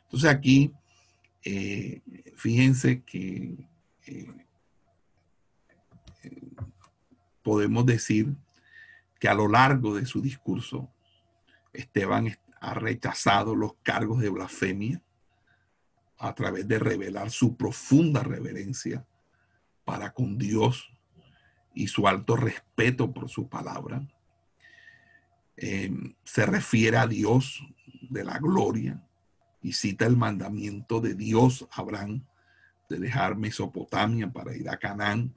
Entonces 0.04 0.30
aquí, 0.30 0.72
eh, 1.48 2.02
fíjense 2.34 3.04
que 3.04 3.54
eh, 4.08 4.26
podemos 7.40 7.86
decir 7.86 8.34
que 9.20 9.28
a 9.28 9.34
lo 9.34 9.46
largo 9.46 9.94
de 9.94 10.06
su 10.06 10.20
discurso, 10.20 10.90
Esteban 11.72 12.36
ha 12.60 12.74
rechazado 12.74 13.54
los 13.54 13.74
cargos 13.84 14.20
de 14.20 14.28
blasfemia 14.28 15.00
a 16.18 16.34
través 16.34 16.66
de 16.66 16.80
revelar 16.80 17.30
su 17.30 17.56
profunda 17.56 18.24
reverencia 18.24 19.06
para 19.84 20.12
con 20.12 20.38
Dios 20.38 20.90
y 21.74 21.86
su 21.86 22.08
alto 22.08 22.34
respeto 22.34 23.12
por 23.12 23.28
su 23.28 23.48
palabra. 23.48 24.04
Em, 25.56 26.16
se 26.24 26.44
refiere 26.44 26.96
a 26.96 27.06
Dios 27.06 27.62
de 28.10 28.24
la 28.24 28.40
gloria 28.40 29.00
y 29.66 29.72
cita 29.72 30.06
el 30.06 30.16
mandamiento 30.16 31.00
de 31.00 31.14
Dios 31.14 31.66
a 31.72 31.80
Abraham 31.80 32.24
de 32.88 33.00
dejar 33.00 33.36
Mesopotamia 33.36 34.30
para 34.30 34.54
ir 34.54 34.70
a 34.70 34.76
Canaán 34.76 35.34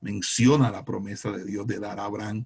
menciona 0.00 0.68
la 0.72 0.84
promesa 0.84 1.30
de 1.30 1.44
Dios 1.44 1.64
de 1.64 1.78
dar 1.78 2.00
a 2.00 2.06
Abraham 2.06 2.44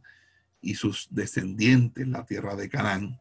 y 0.60 0.74
sus 0.74 1.08
descendientes 1.10 2.06
la 2.06 2.26
tierra 2.26 2.54
de 2.54 2.68
Canaán, 2.68 3.18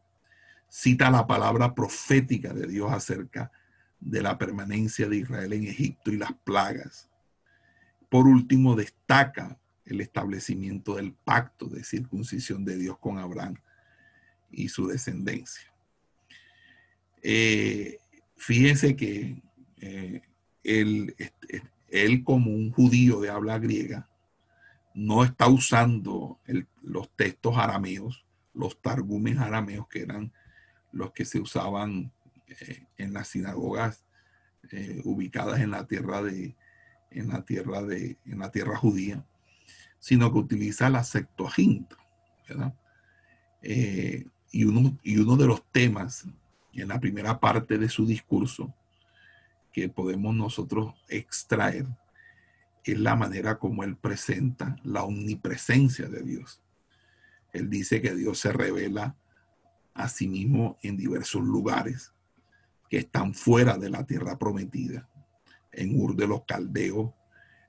cita 0.68 1.10
la 1.10 1.26
palabra 1.26 1.74
profética 1.74 2.52
de 2.52 2.66
Dios 2.66 2.92
acerca 2.92 3.50
de 3.98 4.20
la 4.20 4.36
permanencia 4.36 5.08
de 5.08 5.16
Israel 5.16 5.54
en 5.54 5.64
Egipto 5.64 6.10
y 6.10 6.18
las 6.18 6.34
plagas. 6.44 7.08
Por 8.10 8.26
último, 8.26 8.76
destaca 8.76 9.58
el 9.86 10.02
establecimiento 10.02 10.96
del 10.96 11.14
pacto 11.14 11.66
de 11.66 11.82
circuncisión 11.82 12.62
de 12.66 12.76
Dios 12.76 12.98
con 12.98 13.16
Abraham 13.16 13.56
y 14.50 14.68
su 14.68 14.86
descendencia. 14.86 15.72
Eh, 17.22 17.98
fíjense 18.42 18.96
que 18.96 19.40
eh, 19.80 20.20
él, 20.64 21.14
él, 21.88 22.24
como 22.24 22.50
un 22.50 22.72
judío 22.72 23.20
de 23.20 23.30
habla 23.30 23.58
griega, 23.58 24.08
no 24.94 25.22
está 25.22 25.46
usando 25.46 26.40
los 26.82 27.08
textos 27.14 27.56
arameos, 27.56 28.26
los 28.52 28.80
targumes 28.82 29.38
arameos 29.38 29.86
que 29.86 30.02
eran 30.02 30.32
los 30.90 31.12
que 31.12 31.24
se 31.24 31.38
usaban 31.38 32.12
eh, 32.48 32.86
en 32.98 33.12
las 33.12 33.28
sinagogas 33.28 34.04
eh, 34.72 35.00
ubicadas 35.04 35.60
en 35.60 35.70
la 35.70 35.86
tierra 35.86 36.22
de 36.22 36.56
en 37.10 37.28
la 37.28 37.44
tierra 37.44 37.82
de 37.82 38.18
en 38.26 38.38
la 38.40 38.50
tierra 38.50 38.76
judía, 38.76 39.24
sino 40.00 40.32
que 40.32 40.38
utiliza 40.38 40.90
la 40.90 41.04
Septuaginta, 41.04 41.96
eh, 43.62 44.26
y, 44.50 44.64
uno, 44.64 44.98
y 45.02 45.16
uno 45.18 45.36
de 45.36 45.46
los 45.46 45.64
temas 45.70 46.26
en 46.80 46.88
la 46.88 46.98
primera 46.98 47.38
parte 47.38 47.76
de 47.76 47.88
su 47.88 48.06
discurso 48.06 48.74
que 49.72 49.88
podemos 49.88 50.34
nosotros 50.34 50.94
extraer 51.08 51.86
es 52.84 52.98
la 52.98 53.14
manera 53.14 53.58
como 53.58 53.84
él 53.84 53.96
presenta 53.96 54.76
la 54.82 55.04
omnipresencia 55.04 56.08
de 56.08 56.22
Dios. 56.22 56.60
Él 57.52 57.68
dice 57.70 58.00
que 58.00 58.14
Dios 58.14 58.38
se 58.38 58.52
revela 58.52 59.16
a 59.94 60.08
sí 60.08 60.26
mismo 60.26 60.78
en 60.82 60.96
diversos 60.96 61.42
lugares 61.42 62.12
que 62.88 62.98
están 62.98 63.34
fuera 63.34 63.78
de 63.78 63.90
la 63.90 64.04
tierra 64.04 64.38
prometida. 64.38 65.08
En 65.70 65.98
Ur 65.98 66.16
de 66.16 66.26
los 66.26 66.44
Caldeos 66.44 67.12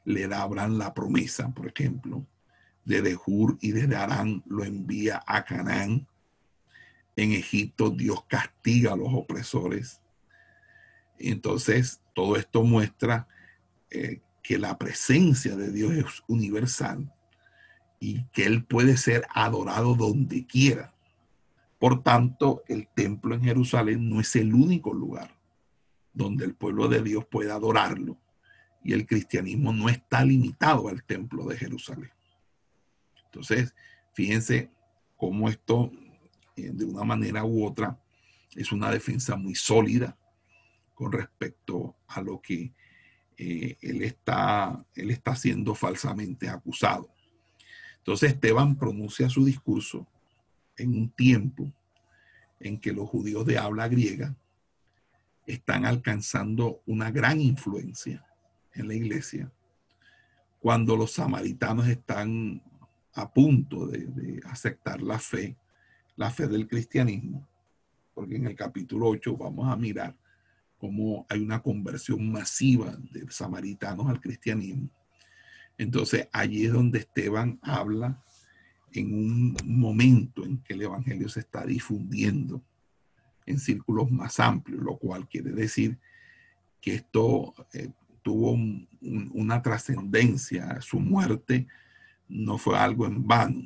le 0.06 0.28
dabran 0.28 0.78
la 0.78 0.94
promesa, 0.94 1.50
por 1.50 1.68
ejemplo. 1.68 2.26
Desde 2.84 3.18
Hur 3.26 3.58
y 3.62 3.72
desde 3.72 3.96
Arán 3.96 4.44
lo 4.46 4.64
envía 4.64 5.24
a 5.26 5.46
Canaán. 5.46 6.08
En 7.16 7.32
Egipto 7.32 7.90
Dios 7.90 8.24
castiga 8.28 8.94
a 8.94 8.98
los 8.98 9.14
opresores. 9.14 10.02
Entonces, 11.20 12.02
todo 12.14 12.36
esto 12.36 12.64
muestra 12.64 13.28
eh, 13.90 14.22
que 14.42 14.58
la 14.58 14.78
presencia 14.78 15.56
de 15.56 15.72
Dios 15.72 15.94
es 15.94 16.24
universal 16.28 17.14
y 18.00 18.26
que 18.34 18.46
Él 18.46 18.66
puede 18.66 18.98
ser 18.98 19.26
adorado 19.34 19.96
donde 19.96 20.46
quiera. 20.46 20.94
Por 21.80 22.04
tanto, 22.04 22.64
el 22.68 22.88
templo 22.88 23.36
en 23.36 23.44
Jerusalén 23.44 24.10
no 24.10 24.20
es 24.20 24.36
el 24.36 24.54
único 24.54 24.94
lugar 24.94 25.38
donde 26.14 26.46
el 26.46 26.56
pueblo 26.56 26.88
de 26.88 27.02
Dios 27.02 27.26
puede 27.26 27.52
adorarlo. 27.52 28.18
Y 28.84 28.94
el 28.94 29.06
cristianismo 29.06 29.74
no 29.74 29.90
está 29.90 30.24
limitado 30.24 30.88
al 30.90 31.04
templo 31.04 31.46
de 31.46 31.58
Jerusalén. 31.58 32.12
Entonces, 33.26 33.74
fíjense 34.14 34.70
cómo 35.18 35.50
esto, 35.50 35.92
de 36.56 36.86
una 36.86 37.04
manera 37.04 37.44
u 37.44 37.66
otra, 37.66 37.98
es 38.56 38.72
una 38.72 38.92
defensa 38.92 39.36
muy 39.36 39.56
sólida 39.56 40.18
con 40.94 41.12
respecto 41.12 41.96
a 42.08 42.22
lo 42.22 42.40
que 42.42 42.74
eh, 43.38 43.78
él, 43.82 44.04
está, 44.04 44.86
él 44.96 45.10
está 45.12 45.36
siendo 45.36 45.74
falsamente 45.74 46.48
acusado. 46.48 47.10
Entonces 47.98 48.34
Esteban 48.34 48.76
pronuncia 48.76 49.30
su 49.30 49.46
discurso 49.46 50.08
en 50.78 50.90
un 50.90 51.10
tiempo 51.10 51.72
en 52.60 52.80
que 52.80 52.94
los 52.94 53.10
judíos 53.10 53.46
de 53.46 53.58
habla 53.58 53.88
griega 53.88 54.36
están 55.46 55.86
alcanzando 55.86 56.82
una 56.86 57.12
gran 57.12 57.42
influencia 57.42 58.26
en 58.74 58.88
la 58.88 58.94
iglesia, 58.94 59.52
cuando 60.60 60.96
los 60.96 61.12
samaritanos 61.12 61.88
están 61.88 62.64
a 63.14 63.32
punto 63.32 63.86
de, 63.88 64.06
de, 64.06 64.42
aceptar 64.46 65.02
la 65.02 65.20
fe, 65.20 65.56
la 66.16 66.30
fe 66.30 66.48
del 66.48 66.68
cristianismo, 66.68 67.48
porque 68.14 68.36
en 68.36 68.46
el 68.46 68.56
capítulo 68.56 69.08
8 69.08 69.38
vamos 69.38 69.72
a 69.72 69.76
mirar 69.76 70.16
cómo 70.78 71.26
hay 71.30 71.42
una 71.42 71.62
conversión 71.62 72.32
masiva 72.32 72.98
de 73.12 73.26
samaritanos 73.30 74.08
al 74.08 74.20
cristianismo. 74.20 74.90
Entonces 75.78 76.28
allí 76.32 76.66
es 76.66 76.74
donde 76.74 77.00
Esteban 77.00 77.60
habla 77.62 78.22
en 78.92 79.14
un 79.14 79.58
momento 79.64 80.46
en 80.46 80.58
que 80.60 80.74
el 80.74 80.84
Evangelio 80.84 81.30
se 81.30 81.40
está 81.40 81.66
difundiendo 81.66 82.62
en 83.46 83.60
círculos 83.60 84.12
más 84.12 84.40
amplios, 84.40 84.82
lo 84.82 84.98
cual 84.98 85.28
quiere 85.28 85.52
decir 85.52 85.98
que 86.80 86.96
esto 86.96 87.54
eh, 87.74 87.90
tuvo 88.22 88.58
una 89.34 89.62
trascendencia, 89.62 90.80
su 90.82 91.00
muerte 91.00 91.68
no 92.30 92.58
fue 92.58 92.78
algo 92.78 93.06
en 93.06 93.26
vano, 93.26 93.62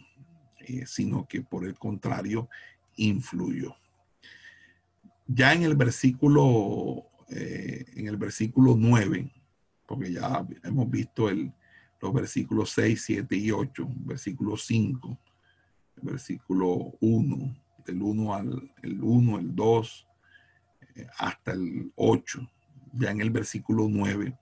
eh, 0.68 0.86
sino 0.86 1.26
que 1.28 1.42
por 1.42 1.66
el 1.66 1.78
contrario 1.78 2.50
influyó. 2.98 3.76
Ya 5.26 5.54
en 5.54 5.64
el 5.64 5.76
versículo, 5.76 7.06
eh, 7.30 7.86
en 7.96 8.08
el 8.08 8.18
versículo 8.18 8.76
9, 8.78 9.32
porque 9.86 10.12
ya 10.12 10.46
hemos 10.64 10.90
visto 10.90 11.30
el, 11.30 11.54
los 12.02 12.14
versículos 12.14 12.72
6, 12.72 13.02
7 13.02 13.36
y 13.36 13.52
8, 13.52 13.88
versículo 14.06 14.58
5, 14.58 15.18
el 15.98 16.04
versículo 16.04 16.94
1, 17.00 17.56
del 17.86 18.02
1 18.02 18.36
al 18.36 18.72
el 18.84 19.02
1, 19.02 19.40
el 19.40 19.56
2, 19.56 20.08
eh, 20.96 21.08
hasta 21.18 21.54
el 21.54 21.92
8. 21.96 22.50
Ya 22.94 23.12
en 23.12 23.22
el 23.22 23.30
versículo 23.30 23.88
9, 23.90 24.38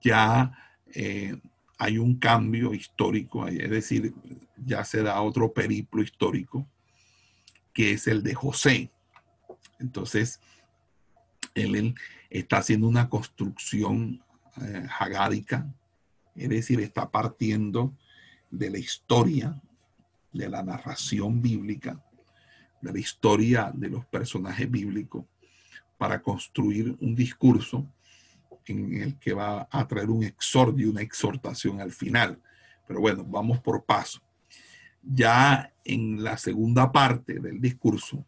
ya 0.00 0.52
eh, 0.94 1.36
hay 1.82 1.98
un 1.98 2.14
cambio 2.14 2.74
histórico, 2.74 3.48
es 3.48 3.68
decir, 3.68 4.14
ya 4.56 4.84
se 4.84 5.02
da 5.02 5.20
otro 5.20 5.52
periplo 5.52 6.00
histórico, 6.00 6.64
que 7.72 7.90
es 7.90 8.06
el 8.06 8.22
de 8.22 8.34
José. 8.34 8.88
Entonces, 9.80 10.38
él, 11.56 11.96
está 12.30 12.58
haciendo 12.58 12.86
una 12.86 13.08
construcción 13.08 14.22
eh, 14.62 14.86
hagádica, 14.96 15.74
es 16.36 16.48
decir, 16.50 16.78
está 16.78 17.10
partiendo 17.10 17.92
de 18.48 18.70
la 18.70 18.78
historia 18.78 19.60
de 20.32 20.48
la 20.48 20.62
narración 20.62 21.42
bíblica, 21.42 22.00
de 22.80 22.92
la 22.92 22.98
historia 23.00 23.72
de 23.74 23.88
los 23.88 24.06
personajes 24.06 24.70
bíblicos, 24.70 25.24
para 25.98 26.22
construir 26.22 26.96
un 27.00 27.16
discurso 27.16 27.84
en 28.66 29.02
el 29.02 29.18
que 29.18 29.32
va 29.32 29.68
a 29.70 29.86
traer 29.86 30.10
un 30.10 30.24
exordio, 30.24 30.90
una 30.90 31.02
exhortación 31.02 31.80
al 31.80 31.92
final. 31.92 32.40
Pero 32.86 33.00
bueno, 33.00 33.24
vamos 33.24 33.60
por 33.60 33.84
paso. 33.84 34.20
Ya 35.02 35.72
en 35.84 36.22
la 36.22 36.36
segunda 36.38 36.92
parte 36.92 37.40
del 37.40 37.60
discurso, 37.60 38.24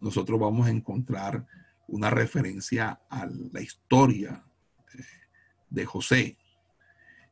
nosotros 0.00 0.38
vamos 0.38 0.66
a 0.66 0.70
encontrar 0.70 1.46
una 1.88 2.10
referencia 2.10 3.00
a 3.08 3.26
la 3.26 3.60
historia 3.60 4.44
eh, 4.94 5.02
de 5.70 5.84
José. 5.84 6.36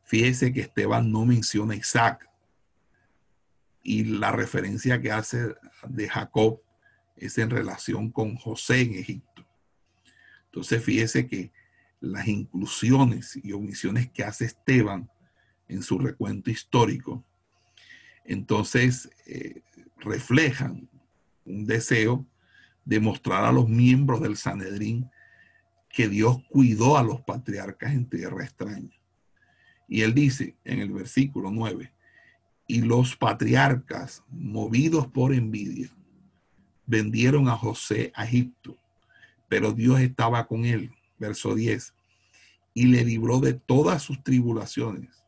Fíjese 0.03 0.53
que 0.53 0.63
Esteban 0.63 1.11
no 1.11 1.25
menciona 1.25 1.75
a 1.75 1.77
Isaac 1.77 2.29
y 3.83 4.05
la 4.05 4.33
referencia 4.33 5.01
que 5.01 5.13
hace 5.13 5.55
de 5.89 6.09
Jacob 6.09 6.61
es 7.17 7.39
en 7.39 7.51
relación 7.51 8.11
con 8.11 8.37
José 8.37 8.83
en 8.83 8.95
Egipto. 8.95 9.47
Entonces 10.47 10.83
fíjese 10.83 11.27
que 11.27 11.53
las 12.01 12.29
inclusiones 12.29 13.39
y 13.43 13.53
omisiones 13.53 14.11
que 14.11 14.25
hace 14.25 14.47
Esteban 14.47 15.11
en 15.69 15.83
su 15.83 15.99
recuento 15.99 16.51
histórico, 16.51 17.25
entonces 18.25 19.11
eh, 19.27 19.63
reflejan 19.99 20.89
un 21.45 21.67
deseo 21.67 22.27
de 22.85 23.01
mostrar 23.01 23.45
a 23.45 23.53
los 23.53 23.69
miembros 23.69 24.21
del 24.21 24.37
Sanedrín 24.37 25.11
que 25.89 26.09
Dios 26.09 26.39
cuidó 26.51 26.99
a 26.99 27.03
los 27.03 27.21
patriarcas 27.23 27.93
en 27.93 28.09
tierra 28.09 28.45
extraña. 28.45 28.91
Y 29.87 30.03
él 30.03 30.15
dice 30.15 30.57
en 30.65 30.81
el 30.81 30.93
versículo 30.93 31.51
9, 31.51 31.93
y 32.67 32.81
los 32.81 33.17
patriarcas, 33.17 34.23
movidos 34.31 35.07
por 35.07 35.35
envidia, 35.35 35.91
vendieron 36.87 37.49
a 37.49 37.57
José 37.57 38.11
a 38.15 38.25
Egipto, 38.25 38.77
pero 39.49 39.73
Dios 39.73 40.01
estaba 40.01 40.47
con 40.47 40.65
él. 40.65 40.91
Verso 41.19 41.55
10, 41.55 41.95
y 42.75 42.87
le 42.87 43.05
libró 43.05 43.41
de 43.41 43.55
todas 43.55 44.03
sus 44.03 44.23
tribulaciones. 44.23 45.25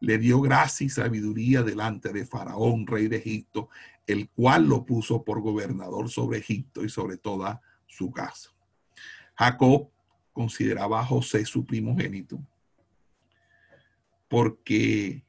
Le 0.00 0.18
dio 0.18 0.40
gracia 0.40 0.84
y 0.84 0.90
sabiduría 0.90 1.62
delante 1.62 2.12
de 2.12 2.26
Faraón, 2.26 2.86
rey 2.86 3.08
de 3.08 3.16
Egipto, 3.16 3.68
el 4.06 4.28
cual 4.30 4.66
lo 4.66 4.84
puso 4.84 5.24
por 5.24 5.40
gobernador 5.40 6.08
sobre 6.10 6.38
Egipto 6.38 6.84
y 6.84 6.88
sobre 6.88 7.16
toda 7.16 7.60
su 7.86 8.10
casa. 8.10 8.50
Jacob 9.34 9.90
consideraba 10.32 11.00
a 11.00 11.04
José 11.04 11.44
su 11.44 11.64
primogénito 11.64 12.40
porque 14.28 15.24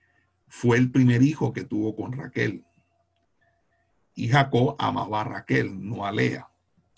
fue 0.47 0.77
el 0.77 0.91
primer 0.91 1.21
hijo 1.21 1.53
que 1.53 1.63
tuvo 1.63 1.95
con 1.95 2.13
Raquel. 2.13 2.65
Y 4.15 4.29
Jacob 4.29 4.75
amaba 4.79 5.21
a 5.21 5.25
Raquel, 5.25 5.87
no 5.87 6.05
a 6.05 6.11
Lea. 6.11 6.49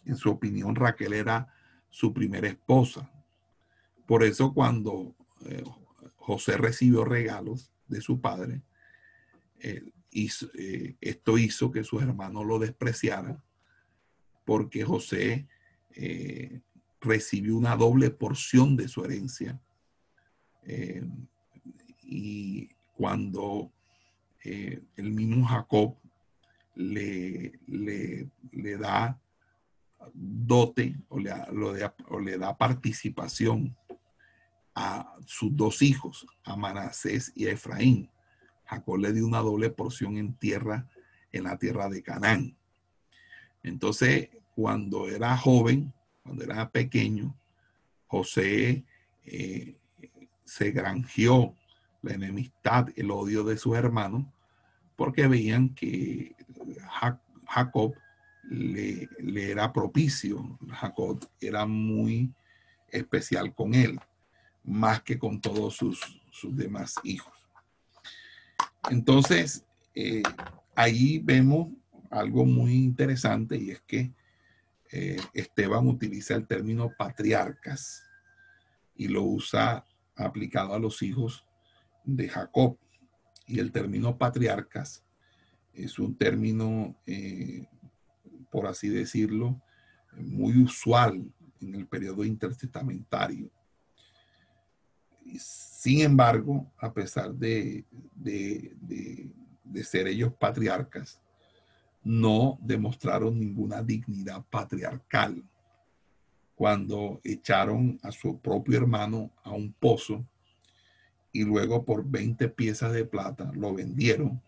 En 0.06 0.16
su 0.16 0.30
opinión, 0.30 0.76
Raquel 0.76 1.14
era 1.14 1.54
su 1.90 2.14
primera 2.14 2.48
esposa. 2.48 3.12
Por 4.06 4.24
eso 4.24 4.54
cuando 4.54 5.16
eh, 5.46 5.64
José 6.16 6.58
recibió 6.58 7.06
regalos 7.06 7.72
de 7.88 8.02
su 8.02 8.20
padre, 8.22 8.62
eh, 9.60 9.92
eh, 10.12 10.96
esto 11.02 11.38
hizo 11.38 11.72
que 11.72 11.84
sus 11.84 12.02
hermanos 12.02 12.46
lo 12.46 12.60
despreciaran, 12.60 13.42
porque 14.46 14.84
José 14.84 15.48
recibió 17.02 17.58
una 17.58 17.76
doble 17.76 18.10
porción 18.10 18.78
de 18.78 18.88
su 18.88 19.04
herencia. 19.04 19.60
y 22.04 22.70
cuando 22.96 23.72
el 24.44 25.12
mismo 25.12 25.46
Jacob 25.46 25.96
le, 26.76 27.60
le, 27.68 28.30
le 28.52 28.78
da 28.78 29.20
dote 30.14 30.98
o 31.10 31.20
le, 31.20 32.38
da 32.38 32.58
participación 32.58 33.76
a 34.76 35.16
sus 35.26 35.56
dos 35.56 35.82
hijos, 35.82 36.26
a 36.44 36.56
Manasés 36.56 37.32
y 37.36 37.48
a 37.48 37.52
Efraín. 37.52 38.10
Jacob 38.66 38.98
le 38.98 39.14
dio 39.14 39.26
una 39.26 39.40
doble 39.40 39.70
porción 39.70 40.18
en 40.18 40.34
tierra, 40.36 40.88
en 41.32 41.44
la 41.44 41.58
tierra 41.58 41.90
de 41.90 42.04
Canaán. 42.04 42.58
Entonces, 43.64 44.30
cuando 44.56 45.10
era 45.10 45.36
joven, 45.38 45.94
cuando 46.24 46.44
era 46.44 46.70
pequeño, 46.70 47.36
José 48.08 48.86
eh, 49.26 49.78
se 50.46 50.72
granjeó 50.72 51.56
la 52.02 52.14
enemistad, 52.14 52.88
el 52.96 53.12
odio 53.12 53.44
de 53.44 53.58
sus 53.58 53.76
hermanos, 53.76 54.26
porque 54.96 55.28
veían 55.28 55.74
que 55.76 56.36
Jacob 57.48 57.94
le, 58.50 59.08
era 59.52 59.72
propicio. 59.72 60.58
Jacob 60.70 61.28
era 61.40 61.66
muy 61.66 62.34
especial 62.90 63.54
con 63.54 63.74
él 63.74 64.00
más 64.64 65.02
que 65.02 65.18
con 65.18 65.40
todos 65.40 65.76
sus, 65.76 66.00
demás 66.44 66.96
hijos. 67.04 67.34
Entonces, 68.90 69.66
eh, 69.96 70.24
ahí 70.76 71.20
vemos 71.20 71.70
algo 72.10 72.46
muy 72.46 72.74
interesante 72.74 73.58
y 73.58 73.72
es 73.72 73.82
que 73.82 74.14
eh, 74.92 75.18
Esteban 75.34 75.88
utiliza 75.88 76.36
el 76.36 76.48
término 76.48 76.92
patriarcas 76.98 78.04
y 78.96 79.08
lo 79.08 79.24
usa 79.24 79.86
aplicado 80.16 80.74
a 80.74 80.80
los 80.80 81.02
hijos 81.02 81.46
de 82.04 82.28
Jacob. 82.30 82.78
Y 83.48 83.60
el 83.60 83.72
término 83.72 84.18
patriarcas 84.18 85.04
es 85.74 86.00
un 86.00 86.16
término, 86.16 86.96
eh, 87.06 87.68
por 88.50 88.68
así 88.68 88.90
decirlo, 88.90 89.62
muy 90.18 90.62
usual 90.62 91.32
en 91.62 91.76
el 91.76 91.88
periodo 91.88 92.24
intertestamentario 92.24 93.52
sin 95.38 96.02
embargo, 96.02 96.72
a 96.78 96.94
pesar 96.94 97.34
de, 97.34 97.86
ser 99.84 100.08
ellos 100.08 100.34
patriarcas, 100.34 101.22
no 102.04 102.58
demostraron 102.62 103.40
ninguna 103.40 103.84
dignidad 103.84 104.44
patriarcal. 104.50 105.44
Cuando 106.56 107.22
echaron 107.24 108.00
a 108.04 108.12
su 108.12 108.40
propio 108.40 108.78
hermano 108.78 109.32
a 109.44 109.52
un 109.52 109.72
pozo 109.72 110.26
y 111.32 111.44
luego 111.44 111.86
por 111.86 112.10
20 112.10 112.50
piezas 112.50 112.92
de 112.92 113.06
plata 113.06 113.52
lo 113.54 113.74
vendieron 113.74 114.42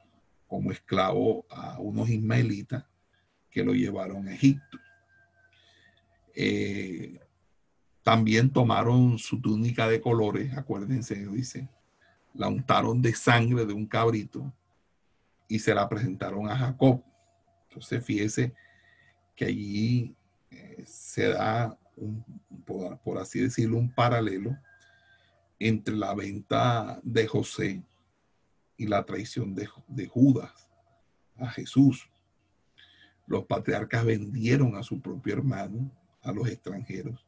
como 0.47 0.71
esclavo 0.71 1.45
a 1.49 1.79
unos 1.79 2.09
ismaelitas 2.09 2.83
que 3.51 3.63
lo 3.63 3.73
llevaron 3.73 4.27
a 4.27 4.33
Egipto. 4.33 4.79
Eh, 6.33 7.19
también 8.03 8.49
tomaron 8.49 9.19
su 9.19 9.39
túnica 9.39 9.87
de 9.87 10.01
colores, 10.01 10.57
acuérdense, 10.57 11.15
dice, 11.27 11.69
la 12.33 12.47
untaron 12.47 13.01
de 13.01 13.13
sangre 13.13 13.65
de 13.65 13.73
un 13.73 13.85
cabrito 13.85 14.51
y 15.47 15.59
se 15.59 15.75
la 15.75 15.87
presentaron 15.87 16.49
a 16.49 16.57
Jacob. 16.57 17.03
Entonces, 17.67 18.03
fíjese 18.03 18.53
que 19.35 19.45
allí 19.45 20.15
eh, 20.49 20.83
se 20.85 21.27
da, 21.29 21.77
un, 21.95 22.23
por, 22.65 23.17
así 23.19 23.39
decirlo, 23.39 23.77
un 23.77 23.93
paralelo 23.93 24.57
entre 25.59 25.95
la 25.95 26.15
venta 26.15 26.99
de 27.03 27.27
José 27.27 27.83
y 28.77 28.87
la 28.87 29.05
traición 29.05 29.53
de, 29.53 29.69
de 29.87 30.07
Judas 30.07 30.69
a 31.37 31.47
Jesús. 31.49 32.10
Los 33.31 33.45
patriarcas 33.45 34.05
vendieron 34.05 34.75
a 34.75 34.83
su 34.83 35.01
propio 35.01 35.33
hermano 35.33 35.89
a 36.21 36.31
los 36.31 36.47
extranjeros 36.47 37.25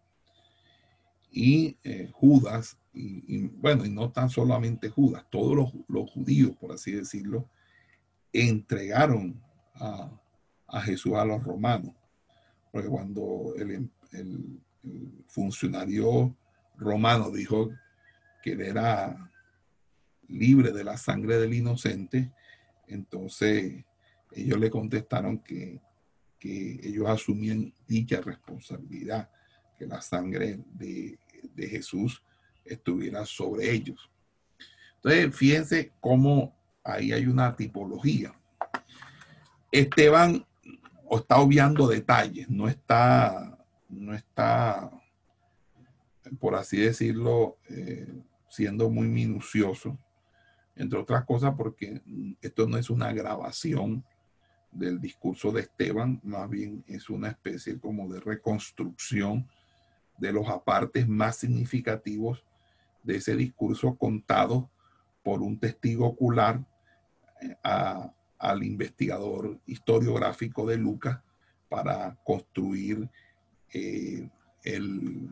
y 1.34 1.78
eh, 1.84 2.10
Judas, 2.14 2.78
y, 2.94 3.48
bueno, 3.48 3.86
y 3.86 3.90
no 3.90 4.12
tan 4.12 4.30
solamente 4.30 4.90
Judas, 4.90 5.26
todos 5.32 5.74
los, 5.88 6.12
judíos, 6.12 6.56
por 6.58 6.72
así 6.72 6.92
decirlo, 6.92 7.50
entregaron 8.32 9.42
a, 9.74 10.12
Jesús 10.82 11.14
a 11.16 11.26
los 11.26 11.44
romanos. 11.44 11.96
Porque 12.72 12.88
cuando 12.88 13.54
el, 13.58 13.90
funcionario 15.28 16.36
romano 16.78 17.32
dijo 17.32 17.72
que 18.44 18.52
él 18.52 18.62
era 18.62 19.32
libre 20.28 20.72
de 20.72 20.84
la 20.84 20.98
sangre 20.98 21.38
del 21.38 21.54
inocente, 21.54 22.32
entonces 22.88 23.86
ellos 24.34 24.60
le 24.60 24.70
contestaron 24.70 25.40
que, 25.40 25.82
que 26.44 26.82
ellos 26.84 27.08
asumían 27.08 27.74
dicha 27.88 28.20
responsabilidad, 28.20 29.30
que 29.80 29.88
la 29.88 30.02
sangre 30.02 30.60
de 30.74 31.18
Jesús 31.70 32.22
estuviera 32.66 33.26
sobre 33.26 33.72
ellos. 33.72 34.12
Entonces, 34.96 35.34
fíjense 35.34 35.94
cómo 36.02 36.54
ahí 36.84 37.14
hay 37.14 37.28
una 37.28 37.56
tipología. 37.56 38.34
Esteban 39.72 40.46
está 41.18 41.38
obviando 41.38 41.88
detalles, 41.88 42.50
no 42.50 42.68
está, 42.68 43.58
no 43.88 44.14
está, 44.14 44.92
por 46.42 46.56
así 46.56 46.76
decirlo, 46.76 47.58
eh, 47.70 48.22
siendo 48.50 48.90
muy 48.90 49.08
minucioso, 49.08 49.98
entre 50.76 51.00
otras 51.00 51.24
cosas 51.24 51.54
porque 51.56 52.02
esto 52.42 52.68
no 52.68 52.78
es 52.78 52.90
una 52.90 53.14
grabación 53.14 54.04
del 54.74 55.00
discurso 55.00 55.52
de 55.52 55.62
Esteban, 55.62 56.20
más 56.24 56.50
bien 56.50 56.84
es 56.88 57.10
una 57.10 57.30
especie 57.30 57.80
como 57.80 58.12
de 58.12 58.20
reconstrucción 58.20 59.48
de 60.18 60.32
los 60.32 60.48
apartes 60.50 61.08
más 61.08 61.38
significativos 61.38 62.44
de 63.04 63.18
ese 63.18 63.36
discurso 63.36 63.96
contado 63.96 64.70
por 65.22 65.42
un 65.42 65.60
testigo 65.60 66.08
ocular 66.08 66.64
eh, 67.42 67.56
al 68.40 68.64
investigador 68.64 69.60
historiográfico 69.66 70.66
de 70.66 70.78
Lucas 70.78 71.20
para 71.70 72.16
construir 72.24 73.10
eh, 73.74 74.30
el 74.64 75.30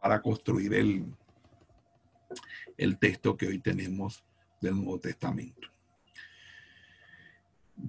para 0.00 0.20
construir 0.20 0.74
el, 0.74 1.14
el 2.76 2.98
texto 2.98 3.36
que 3.36 3.46
hoy 3.46 3.60
tenemos 3.60 4.24
del 4.60 4.74
Nuevo 4.74 4.98
Testamento. 4.98 5.71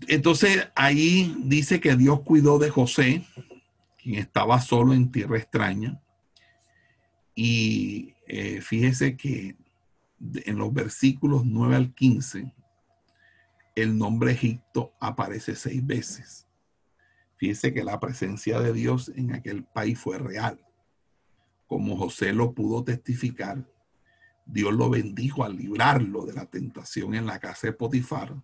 Entonces 0.08 0.68
ahí 0.76 1.36
dice 1.44 1.80
que 1.80 1.96
Dios 1.96 2.22
cuidó 2.22 2.60
de 2.60 2.70
José, 2.70 3.26
quien 4.02 4.16
estaba 4.16 4.60
solo 4.62 4.94
en 4.94 5.12
tierra 5.12 5.38
extraña. 5.38 6.02
Y 7.36 8.14
eh, 8.28 8.62
fíjese 8.62 9.18
que 9.18 9.56
en 10.46 10.58
los 10.58 10.74
versículos 10.74 11.46
9 11.46 11.76
al 11.76 11.94
15, 11.94 12.54
el 13.76 13.98
nombre 13.98 14.32
Egipto 14.32 14.94
aparece 15.00 15.56
seis 15.56 15.86
veces. 15.86 16.48
Fíjese 17.38 17.74
que 17.74 17.84
la 17.84 18.00
presencia 18.00 18.60
de 18.60 18.72
Dios 18.72 19.12
en 19.16 19.34
aquel 19.34 19.64
país 19.64 20.00
fue 20.00 20.20
real. 20.20 20.60
Como 21.68 21.98
José 21.98 22.34
lo 22.34 22.54
pudo 22.54 22.84
testificar, 22.84 23.68
Dios 24.46 24.74
lo 24.74 24.90
bendijo 24.90 25.44
al 25.44 25.58
librarlo 25.58 26.26
de 26.26 26.34
la 26.34 26.46
tentación 26.46 27.16
en 27.16 27.26
la 27.26 27.40
casa 27.40 27.68
de 27.68 27.74
Potifar 27.74 28.36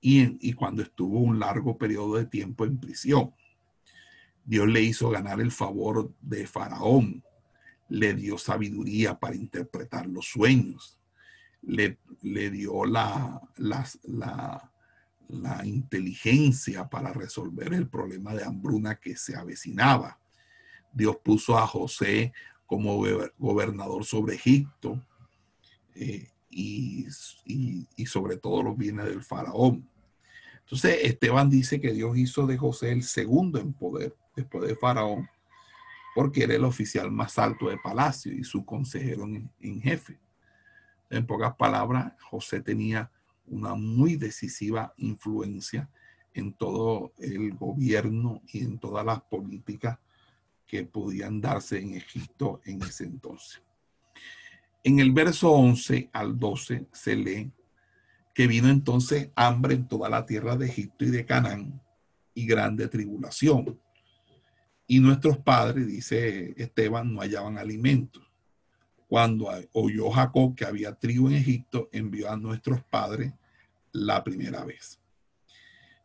y, 0.00 0.52
cuando 0.54 0.82
estuvo 0.82 1.20
un 1.20 1.38
largo 1.38 1.76
periodo 1.76 2.16
de 2.16 2.26
tiempo 2.26 2.64
en 2.64 2.78
prisión. 2.78 3.34
Dios 4.44 4.66
le 4.66 4.80
hizo 4.80 5.10
ganar 5.10 5.40
el 5.40 5.52
favor 5.52 6.12
de 6.20 6.46
Faraón, 6.46 7.22
le 7.88 8.14
dio 8.14 8.38
sabiduría 8.38 9.18
para 9.18 9.36
interpretar 9.36 10.06
los 10.06 10.26
sueños, 10.26 10.98
le, 11.62 11.98
le 12.22 12.50
dio 12.50 12.86
la, 12.86 13.40
la, 13.56 13.86
la, 14.04 14.72
la, 15.28 15.66
inteligencia 15.66 16.88
para 16.88 17.12
resolver 17.12 17.74
el 17.74 17.88
problema 17.88 18.34
de 18.34 18.44
hambruna 18.44 18.94
que 18.94 19.16
se 19.16 19.36
avecinaba. 19.36 20.18
Dios 20.92 21.16
puso 21.22 21.58
a 21.58 21.66
José 21.66 22.32
como 22.64 23.02
gobernador 23.36 24.04
sobre 24.04 24.36
Egipto 24.36 25.04
eh, 25.94 26.30
y, 26.48 27.06
y, 27.44 27.86
y 27.96 28.06
sobre 28.06 28.38
todo 28.38 28.62
los 28.62 28.76
bienes 28.76 29.06
del 29.06 29.22
faraón. 29.22 29.89
Entonces 30.70 30.98
Esteban 31.02 31.50
dice 31.50 31.80
que 31.80 31.92
Dios 31.92 32.16
hizo 32.16 32.46
de 32.46 32.56
José 32.56 32.92
el 32.92 33.02
segundo 33.02 33.58
en 33.58 33.72
poder 33.72 34.14
después 34.36 34.68
de 34.68 34.76
Faraón, 34.76 35.28
porque 36.14 36.44
era 36.44 36.54
el 36.54 36.64
oficial 36.64 37.10
más 37.10 37.40
alto 37.40 37.68
de 37.68 37.76
palacio 37.78 38.32
y 38.32 38.44
su 38.44 38.64
consejero 38.64 39.24
en, 39.24 39.50
en 39.58 39.82
jefe. 39.82 40.20
En 41.10 41.26
pocas 41.26 41.56
palabras, 41.56 42.12
José 42.22 42.60
tenía 42.60 43.10
una 43.46 43.74
muy 43.74 44.14
decisiva 44.14 44.94
influencia 44.96 45.90
en 46.34 46.52
todo 46.52 47.14
el 47.18 47.52
gobierno 47.54 48.40
y 48.46 48.62
en 48.62 48.78
todas 48.78 49.04
las 49.04 49.22
políticas 49.22 49.98
que 50.68 50.84
podían 50.84 51.40
darse 51.40 51.80
en 51.80 51.96
Egipto 51.96 52.60
en 52.64 52.80
ese 52.82 53.06
entonces. 53.06 53.60
En 54.84 55.00
el 55.00 55.10
verso 55.10 55.50
11 55.50 56.10
al 56.12 56.38
12 56.38 56.86
se 56.92 57.16
lee 57.16 57.50
que 58.40 58.46
vino 58.46 58.70
entonces 58.70 59.28
hambre 59.34 59.74
en 59.74 59.86
toda 59.86 60.08
la 60.08 60.24
tierra 60.24 60.56
de 60.56 60.64
Egipto 60.64 61.04
y 61.04 61.10
de 61.10 61.26
Canaán 61.26 61.78
y 62.32 62.46
grande 62.46 62.88
tribulación 62.88 63.78
y 64.86 64.98
nuestros 64.98 65.36
padres, 65.36 65.86
dice 65.86 66.54
Esteban, 66.56 67.12
no 67.12 67.20
hallaban 67.20 67.58
alimentos. 67.58 68.26
Cuando 69.08 69.50
oyó 69.74 70.10
Jacob 70.10 70.54
que 70.54 70.64
había 70.64 70.94
trigo 70.94 71.28
en 71.28 71.34
Egipto, 71.34 71.90
envió 71.92 72.30
a 72.30 72.36
nuestros 72.38 72.82
padres 72.82 73.34
la 73.92 74.24
primera 74.24 74.64
vez. 74.64 74.98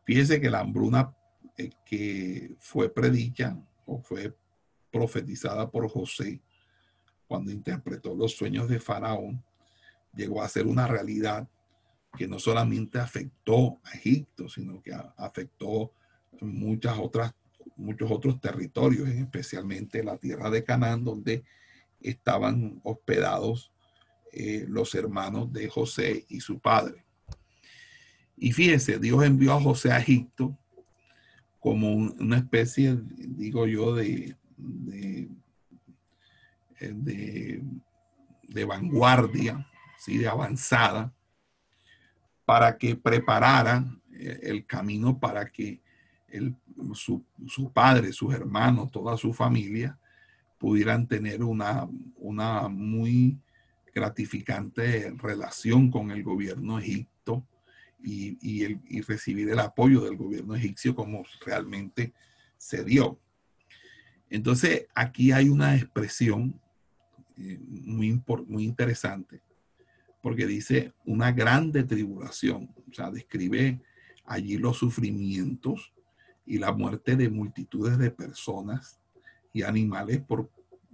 Fíjese 0.04 0.42
que 0.42 0.50
la 0.50 0.60
hambruna 0.60 1.16
eh, 1.58 1.70
que 1.86 2.54
fue 2.60 2.94
predicha 2.94 3.58
o 3.86 4.02
fue 4.02 4.36
profetizada 4.92 5.72
por 5.72 5.88
José 5.88 6.42
cuando 7.28 7.50
interpretó 7.50 8.14
los 8.14 8.36
sueños 8.36 8.68
de 8.68 8.82
Faraón, 8.82 9.42
llegó 10.14 10.44
a 10.44 10.50
ser 10.50 10.68
una 10.68 10.86
realidad 10.86 11.48
que 12.16 12.28
no 12.28 12.40
solamente 12.40 13.00
afectó 13.00 13.80
a 13.84 13.92
Egipto, 13.98 14.50
sino 14.50 14.82
que 14.82 14.94
afectó 15.18 15.92
muchas 16.42 16.98
otras 16.98 17.34
muchos 17.78 18.10
otros 18.10 18.40
territorios, 18.40 19.10
especialmente 19.10 20.04
la 20.04 20.18
tierra 20.18 20.50
de 20.50 20.64
Canaán, 20.64 21.04
donde 21.04 21.44
estaban 22.00 22.80
hospedados 22.84 23.72
eh, 24.32 24.66
los 24.68 24.94
hermanos 24.96 25.52
de 25.52 25.70
José 25.70 26.26
y 26.30 26.40
su 26.40 26.60
padre. 26.60 27.06
Y 28.38 28.52
fíjese, 28.52 29.00
Dios 29.00 29.24
envió 29.24 29.54
a 29.54 29.62
José 29.62 29.92
a 29.92 30.00
Egipto 30.00 30.58
como 31.60 31.94
una 31.94 32.38
especie, 32.38 32.98
digo 33.18 33.66
yo, 33.66 33.96
de, 33.96 34.36
de, 34.58 35.30
eh, 36.80 37.62
de, 38.48 38.66
vanguardia, 38.66 39.68
¿sí? 39.98 40.18
de 40.18 40.28
avanzada, 40.28 41.14
para 42.46 42.78
que 42.78 42.96
prepararan 42.96 44.02
eh, 44.14 44.40
el 44.44 44.66
camino 44.66 45.20
para 45.20 45.50
que 45.50 45.82
su, 46.94 47.24
padre, 47.74 48.12
sus 48.12 48.34
hermanos, 48.34 48.92
toda 48.92 49.18
su 49.18 49.34
familia 49.34 49.98
pudieran 50.58 51.08
tener 51.08 51.44
una, 51.44 51.88
una 52.18 52.68
muy 52.68 53.40
gratificante 53.94 55.14
relación 55.18 55.90
con 55.90 56.12
el 56.12 56.24
gobierno 56.24 56.80
egipto 56.80 57.48
y, 58.04 58.38
y, 58.42 59.02
recibir 59.02 59.50
el 59.50 59.60
apoyo 59.60 60.02
del 60.02 60.16
gobierno 60.16 60.54
egipcio 60.54 60.94
como 60.94 61.24
realmente 61.46 62.14
se 62.58 62.84
dio. 62.84 63.20
Entonces, 64.30 64.86
aquí 64.94 65.32
hay 65.32 65.50
una 65.50 65.76
expresión 65.76 66.60
eh, 67.38 67.58
muy, 67.68 68.22
muy 68.48 68.64
interesante, 68.64 69.42
porque 70.26 70.48
dice 70.48 70.92
una 71.06 71.32
grande 71.32 71.84
tribulación, 71.84 72.74
o 72.90 72.92
sea, 72.92 73.12
describe 73.12 73.80
allí 74.26 74.58
los 74.58 74.76
sufrimientos 74.76 75.94
y 76.48 76.58
la 76.58 76.72
muerte 76.72 77.16
de 77.16 77.30
multitudes 77.30 78.00
de 78.00 78.10
personas 78.10 79.00
y 79.54 79.62
animales 79.62 80.22
por 80.22 80.50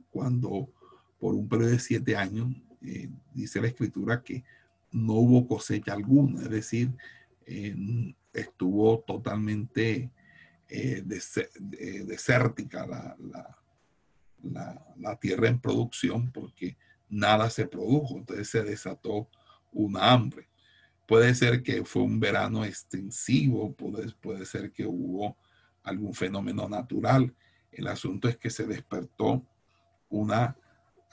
cuando 0.10 0.70
por 1.18 1.34
un 1.34 1.48
periodo 1.48 1.72
de 1.72 1.80
siete 1.80 2.18
años 2.18 2.54
eh, 2.82 3.10
dice 3.34 3.62
la 3.62 3.68
escritura 3.68 4.22
que 4.22 4.44
no 4.92 5.14
hubo 5.14 5.48
cosecha 5.48 5.94
alguna, 5.94 6.42
es 6.42 6.50
decir, 6.50 6.92
eh, 7.46 8.14
estuvo 8.34 9.00
totalmente 9.00 10.12
eh, 10.68 11.04
desértica 11.06 12.86
la, 12.86 13.16
la, 14.44 14.86
la, 14.98 15.16
tierra 15.22 15.48
en 15.48 15.62
producción 15.62 16.34
porque 16.34 16.76
nada 17.12 17.50
se 17.50 17.68
produjo, 17.68 18.18
entonces 18.18 18.50
se 18.50 18.64
desató 18.64 19.30
una 19.72 20.12
hambre. 20.12 20.48
Puede 21.08 21.36
ser 21.36 21.62
que 21.62 21.84
fue 21.84 22.02
un 22.02 22.20
verano 22.20 22.64
extensivo, 22.64 23.76
puede, 23.76 24.46
ser 24.46 24.72
que 24.72 24.86
hubo 24.86 25.38
algún 25.84 26.14
fenómeno 26.14 26.70
natural. 26.70 27.36
El 27.72 27.88
asunto 27.88 28.30
es 28.30 28.38
que 28.38 28.50
se 28.50 28.66
despertó 28.66 29.46
una, 30.10 30.56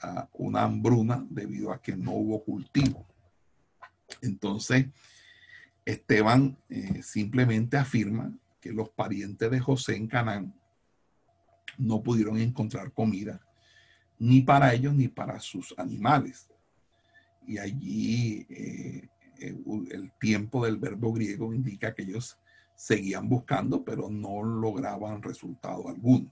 ah, 0.01 0.29
una 0.33 0.63
hambruna 0.63 1.25
debido 1.29 1.71
a 1.71 1.81
que 1.81 1.97
no 1.97 2.13
hubo 2.13 2.43
cultivo. 2.43 3.05
Entonces, 4.21 4.87
Esteban 5.85 6.57
eh, 6.69 7.03
simplemente 7.03 7.75
afirma 7.75 8.33
que 8.61 8.71
los 8.71 8.89
parientes 8.89 9.51
de 9.51 9.59
José 9.59 9.95
en 9.95 10.07
Canaán 10.07 10.55
no 11.77 12.01
pudieron 12.01 12.37
encontrar 12.37 12.93
comida 12.93 13.41
ni 14.19 14.41
para 14.41 14.73
ellos 14.73 14.93
ni 14.93 15.07
para 15.07 15.39
sus 15.39 15.73
animales. 15.77 16.49
Y 17.47 17.57
allí 17.57 18.45
eh, 18.49 19.07
el, 19.39 20.11
tiempo 20.19 20.65
del 20.65 20.77
verbo 20.77 21.13
griego 21.13 21.53
indica 21.53 21.95
que 21.95 22.03
ellos 22.03 22.37
seguían 22.75 23.27
buscando, 23.27 23.83
pero 23.83 24.09
no 24.09 24.43
lograban 24.43 25.23
resultado 25.23 25.87
alguno. 25.87 26.31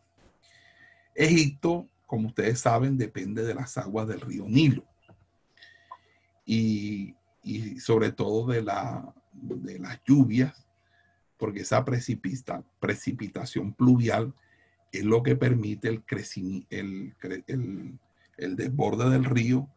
Egipto, 1.15 1.87
como 2.05 2.27
ustedes 2.27 2.59
saben, 2.59 2.97
depende 2.97 3.43
de 3.43 3.55
las 3.55 3.77
aguas 3.77 4.07
del 4.07 4.21
río 4.21 4.45
Nilo 4.47 4.83
y, 6.45 7.15
sobre 7.79 8.11
todo 8.11 8.47
de, 8.47 8.61
la, 8.61 9.13
de 9.33 9.79
las 9.79 9.99
lluvias, 10.05 10.67
porque 11.37 11.61
esa 11.61 11.83
precipita, 11.83 12.63
precipitación 12.79 13.73
pluvial 13.73 14.33
es 14.91 15.03
lo 15.03 15.23
que 15.23 15.35
permite 15.35 15.89
el, 15.89 16.03
el, 16.69 17.15
el, 17.47 17.99
el 18.37 18.55
desborde 18.55 19.09
del 19.09 19.25
río 19.25 19.69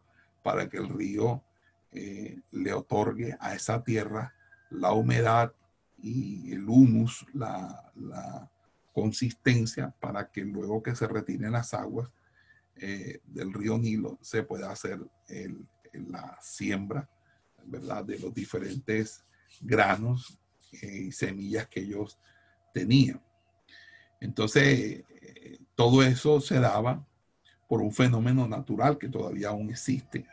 para 0.43 0.69
que 0.69 0.77
el 0.77 0.89
río 0.89 1.43
eh, 1.91 2.39
le 2.51 2.73
otorgue 2.73 3.35
a 3.39 3.53
esa 3.53 3.83
tierra 3.83 4.33
la 4.69 4.93
humedad 4.93 5.53
y 5.97 6.53
el 6.53 6.67
humus, 6.67 7.25
la, 7.33 8.49
consistencia 8.93 9.95
para 10.01 10.29
que 10.29 10.41
luego 10.41 10.83
que 10.83 10.93
se 10.93 11.07
retiren 11.07 11.53
las 11.53 11.73
aguas 11.73 12.09
eh, 12.75 13.21
del 13.23 13.53
río 13.53 13.77
Nilo 13.77 14.19
se 14.21 14.43
pueda 14.43 14.69
hacer 14.69 14.99
la 15.93 16.37
siembra, 16.41 17.09
¿verdad? 17.65 18.03
De 18.03 18.19
los 18.19 18.33
diferentes 18.33 19.23
granos 19.61 20.37
y 20.73 21.09
semillas 21.13 21.67
que 21.67 21.79
ellos 21.79 22.19
tenían. 22.73 23.21
Entonces, 24.21 25.03
todo 25.75 26.03
eso 26.03 26.39
se 26.39 26.59
daba 26.59 27.05
por 27.67 27.81
un 27.81 27.91
fenómeno 27.91 28.47
natural 28.47 28.97
que 28.97 29.09
todavía 29.09 29.49
aún 29.49 29.69
existe, 29.71 30.27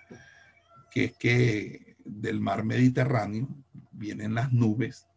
que 0.91 1.05
es 1.05 1.16
que 1.16 1.97
del 2.05 2.41
mar 2.41 2.64
Mediterráneo 2.64 3.49
vienen 3.93 4.34
las 4.34 4.53
nubes 4.53 5.09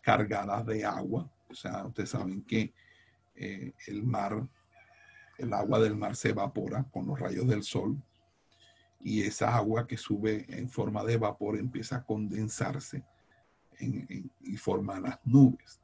cargadas 0.00 0.64
de 0.66 0.84
agua. 0.84 1.30
O 1.50 1.54
sea, 1.54 1.84
ustedes 1.84 2.10
saben 2.10 2.42
que 2.42 2.72
eh, 3.36 3.72
el 3.86 4.04
mar, 4.04 4.48
el 5.36 5.52
agua 5.52 5.80
del 5.80 5.96
mar 5.96 6.16
se 6.16 6.30
evapora 6.30 6.84
con 6.84 7.06
los 7.06 7.18
rayos 7.18 7.46
del 7.46 7.62
sol 7.62 8.00
y 9.00 9.22
esa 9.22 9.54
agua 9.54 9.86
que 9.86 9.98
sube 9.98 10.46
en 10.48 10.70
forma 10.70 11.04
de 11.04 11.18
vapor 11.18 11.58
empieza 11.58 11.96
a 11.96 12.04
condensarse 12.04 13.04
y 13.80 14.56
forma 14.56 14.98
las 14.98 15.18
nubes. 15.24 15.83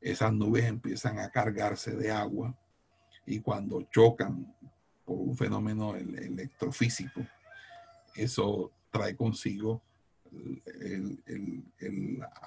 Esas 0.00 0.32
nubes 0.32 0.64
empiezan 0.64 1.18
a 1.18 1.30
cargarse 1.30 1.96
de 1.96 2.10
agua 2.10 2.56
y 3.26 3.40
cuando 3.40 3.82
chocan 3.90 4.54
por 5.04 5.18
un 5.18 5.36
fenómeno 5.36 5.96
electrofísico, 5.96 7.22
eso 8.14 8.72
trae 8.90 9.16
consigo 9.16 9.82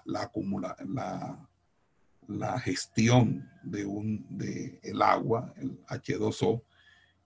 la, 0.06 0.22
acumula, 0.22 0.76
la, 2.28 2.60
gestión 2.60 3.50
de 3.64 3.86
un 3.86 4.26
de 4.30 4.80
el 4.84 5.02
agua, 5.02 5.54
el 5.58 5.84
H2O, 5.86 6.64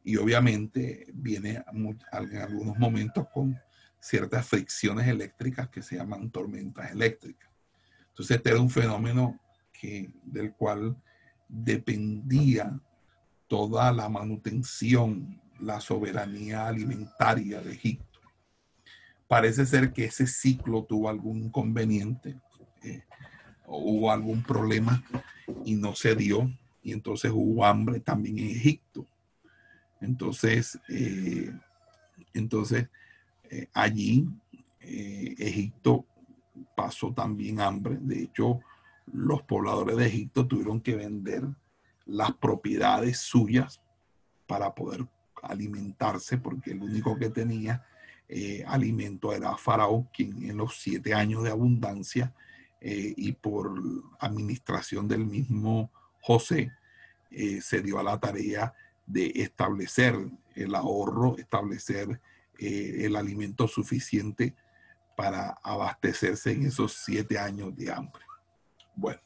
y 0.04 0.18
obviamente 0.18 1.08
viene 1.14 1.64
en 1.72 2.38
algunos 2.38 2.78
momentos 2.78 3.28
con 3.34 3.58
ciertas 4.00 4.46
fricciones 4.46 5.08
eléctricas 5.08 5.70
que 5.70 5.82
se 5.82 5.96
llaman 5.96 6.30
tormentas 6.30 6.92
eléctricas. 6.92 7.50
Entonces 8.10 8.38
este 8.38 8.50
era 8.50 8.60
un 8.60 8.70
fenómeno 8.70 9.40
del 10.24 10.54
cual 10.54 10.96
dependía 11.48 12.80
toda 13.48 13.92
la 13.92 14.10
manutención, 14.10 15.40
la 15.60 15.80
soberanía 15.80 16.68
alimentaria 16.68 17.62
de 17.62 17.74
Egipto. 17.74 18.20
Parece 19.28 19.66
ser 19.66 19.94
que 19.94 20.06
ese 20.06 20.28
ciclo 20.28 20.84
tuvo 20.84 21.10
algún 21.10 21.44
inconveniente, 21.44 22.40
eh, 22.84 23.04
hubo 23.68 24.12
algún 24.12 24.42
problema 24.44 25.04
y 25.64 25.76
no 25.76 25.96
se 25.96 26.16
dio, 26.16 26.52
y 26.82 26.92
entonces 26.92 27.32
hubo 27.34 27.64
hambre 27.66 28.00
también 28.00 28.40
en 28.40 28.50
Egipto. 28.50 29.06
Entonces, 30.02 30.80
eh, 30.90 31.52
entonces 32.34 32.90
eh, 33.50 33.68
allí 33.74 34.28
Egipto 34.80 36.06
pasó 36.76 37.14
también 37.14 37.62
hambre. 37.62 37.98
De 38.02 38.24
hecho, 38.24 38.60
los 39.12 39.44
pobladores 39.44 39.98
de 39.98 40.08
Egipto 40.08 40.48
tuvieron 40.48 40.82
que 40.82 40.96
vender 40.96 41.44
las 42.06 42.34
propiedades 42.34 43.20
suyas 43.20 43.82
para 44.48 44.74
poder 44.76 45.08
alimentarse, 45.42 46.38
porque 46.38 46.72
el 46.72 46.82
único 46.82 47.18
que 47.18 47.30
tenía 47.30 47.86
eh, 48.30 48.64
alimento 48.68 49.34
era 49.34 49.56
Faraón, 49.58 50.10
quien 50.14 50.50
en 50.50 50.58
los 50.58 50.80
siete 50.82 51.14
años 51.14 51.44
de 51.44 51.52
abundancia 51.52 52.34
eh, 52.82 53.14
y 53.16 53.34
por 53.34 53.74
administración 54.20 55.08
del 55.08 55.26
mismo 55.26 55.92
José, 56.22 56.72
eh, 57.32 57.62
se 57.62 57.82
dio 57.82 58.00
a 58.00 58.04
la 58.04 58.20
tarea 58.20 58.74
de 59.06 59.32
establecer 59.36 60.16
el 60.56 60.76
ahorro, 60.76 61.38
establecer 61.38 62.22
el 62.60 63.16
alimento 63.16 63.68
suficiente 63.68 64.56
para 65.18 65.58
abastecerse 65.64 66.52
en 66.52 66.68
esos 66.68 66.94
siete 66.94 67.38
años 67.38 67.76
de 67.76 67.92
hambre. 67.92 68.24
Bueno. 68.96 69.20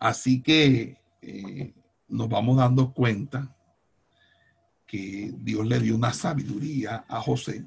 Así 0.00 0.42
que 0.42 0.98
eh, 1.20 1.74
nos 2.08 2.28
vamos 2.28 2.56
dando 2.56 2.92
cuenta 2.92 3.54
que 4.86 5.32
Dios 5.38 5.66
le 5.66 5.78
dio 5.78 5.94
una 5.94 6.12
sabiduría 6.12 7.04
a 7.08 7.20
José 7.20 7.64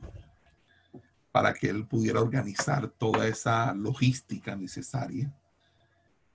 para 1.32 1.54
que 1.54 1.70
él 1.70 1.88
pudiera 1.88 2.22
organizar 2.22 2.90
toda 2.90 3.28
esa 3.28 3.74
logística 3.74 4.56
necesaria 4.56 5.34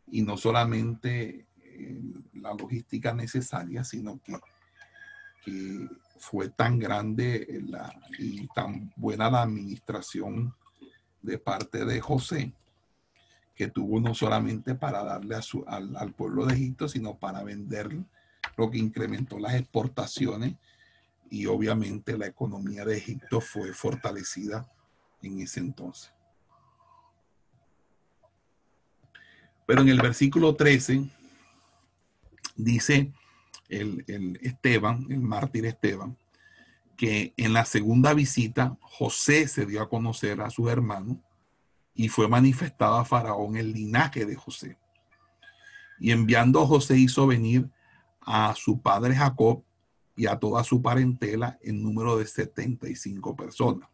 y 0.09 0.23
no 0.23 0.37
solamente 0.37 1.47
eh, 1.59 2.01
la 2.35 2.55
logística 2.55 3.15
necesaria, 3.15 3.85
sino 3.85 4.21
que, 4.21 4.39
que 5.45 5.89
fue 6.19 6.49
tan 6.49 6.79
grande 6.79 7.63
la, 7.69 7.95
y 8.19 8.49
tan 8.49 8.93
buena 8.97 9.31
la 9.31 9.43
administración 9.43 10.55
de 11.23 11.39
parte 11.39 11.85
de 11.85 12.01
José 12.01 12.55
que 13.61 13.69
tuvo 13.69 14.01
no 14.01 14.15
solamente 14.15 14.75
para 14.75 15.05
darle 15.05 15.35
a 15.35 15.43
su, 15.43 15.63
al, 15.67 16.15
pueblo 16.15 16.47
de 16.47 16.55
Egipto, 16.55 16.89
sino 16.89 17.19
para 17.19 17.43
vender, 17.43 17.95
lo 18.57 18.71
que 18.71 18.79
incrementó 18.79 19.39
las 19.39 19.53
exportaciones 19.55 20.55
y 21.29 21.45
obviamente 21.45 22.17
la 22.17 22.25
economía 22.25 22.87
de 22.87 22.97
Egipto 22.97 23.43
fue 23.43 23.75
fortalecida 23.75 24.67
en 25.21 25.41
ese 25.41 25.61
entonces. 25.61 26.11
Pero 29.67 29.83
en 29.83 29.91
el 29.91 30.01
versículo 30.01 30.57
13 30.57 31.05
dice 32.57 33.13
el, 33.69 34.05
el 34.07 34.39
Esteban, 34.41 35.07
el 35.11 35.21
mártir 35.21 35.67
Esteban, 35.67 36.17
que 36.97 37.35
en 37.37 37.53
la 37.53 37.67
segunda 37.67 38.15
visita 38.15 38.79
José 38.81 39.49
se 39.49 39.67
dio 39.67 39.83
a 39.83 39.91
conocer 39.91 40.41
a 40.41 40.49
sus 40.49 40.71
hermanos 40.71 41.19
y 42.01 42.09
fue 42.09 42.29
manifestado 42.29 42.97
a 42.97 43.05
Faraón 43.05 43.57
el 43.57 43.75
linaje 43.75 44.25
de 44.25 44.35
José. 44.35 44.79
Y 45.99 46.13
enviando 46.13 46.67
José 46.67 46.97
hizo 46.97 47.27
venir 47.27 47.69
a 48.23 48.55
su 48.57 48.81
padre 48.81 49.15
Jacob 49.15 49.63
y 50.17 50.27
a 50.27 50.39
toda 50.39 50.65
su 50.65 50.81
parentela 50.81 51.59
en 51.61 51.83
número 51.83 52.17
de 52.17 52.25
75 52.25 53.37
personas. 53.37 53.87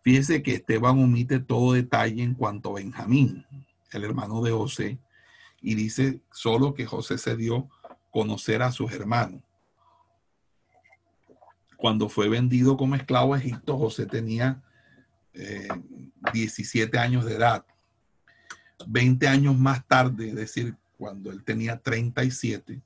Fíjese 0.00 0.42
que 0.42 0.54
Esteban 0.54 0.98
omite 0.98 1.40
todo 1.40 1.74
detalle 1.74 2.22
en 2.22 2.32
cuanto 2.32 2.70
a 2.70 2.80
Benjamín, 2.80 3.44
el 3.92 4.02
hermano 4.02 4.40
de 4.40 4.52
José, 4.52 4.98
y 5.60 5.74
dice 5.74 6.22
solo 6.32 6.72
que 6.72 6.86
José 6.86 7.18
se 7.18 7.36
dio 7.36 7.68
conocer 8.10 8.62
a 8.62 8.72
sus 8.72 8.90
hermanos. 8.92 9.42
Cuando 11.76 12.08
fue 12.08 12.30
vendido 12.30 12.78
como 12.78 12.94
esclavo 12.94 13.34
a 13.34 13.38
Egipto, 13.40 13.76
José 13.76 14.06
tenía 14.06 14.62
17 16.32 16.96
eh, 16.96 17.00
años 17.00 17.24
de 17.24 17.34
edad. 17.34 17.64
20 18.86 19.28
años 19.28 19.56
más 19.56 19.86
tarde, 19.86 20.28
es 20.28 20.34
decir, 20.34 20.76
cuando 20.98 21.30
él 21.30 21.42
tenía 21.44 21.78
37, 21.78 22.80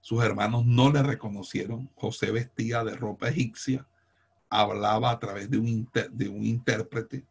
sus 0.00 0.22
hermanos 0.22 0.64
no 0.66 0.90
le 0.90 1.02
reconocieron. 1.02 1.90
José 1.94 2.30
vestía 2.30 2.84
de 2.84 2.96
ropa 2.96 3.28
egipcia, 3.28 3.86
hablaba 4.48 5.10
a 5.10 5.18
través 5.18 5.50
de 5.50 5.58
un, 5.58 5.88
de 6.12 6.28
un 6.28 6.44
intérprete 6.44 7.24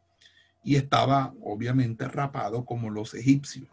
y 0.63 0.75
estaba 0.75 1.33
obviamente 1.41 2.07
rapado 2.07 2.65
como 2.65 2.89
los 2.89 3.13
egipcios. 3.13 3.67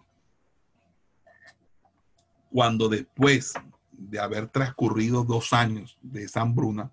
Cuando 2.50 2.88
después 2.88 3.54
de 3.92 4.18
haber 4.18 4.48
transcurrido 4.48 5.24
dos 5.24 5.52
años 5.52 5.98
de 6.02 6.24
esa 6.24 6.42
hambruna, 6.42 6.90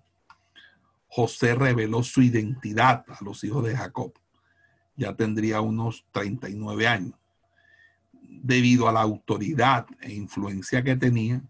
José 1.16 1.54
reveló 1.54 2.02
su 2.02 2.22
identidad 2.22 3.04
a 3.06 3.22
los 3.22 3.44
hijos 3.44 3.64
de 3.64 3.76
Jacob. 3.76 4.12
Ya 4.96 5.14
tendría 5.14 5.60
unos 5.60 6.04
39 6.10 6.88
años. 6.88 7.14
Debido 8.20 8.88
a 8.88 8.92
la 8.92 9.02
autoridad 9.02 9.86
e 10.00 10.12
influencia 10.12 10.82
que 10.82 10.96
tenía, 10.96 11.40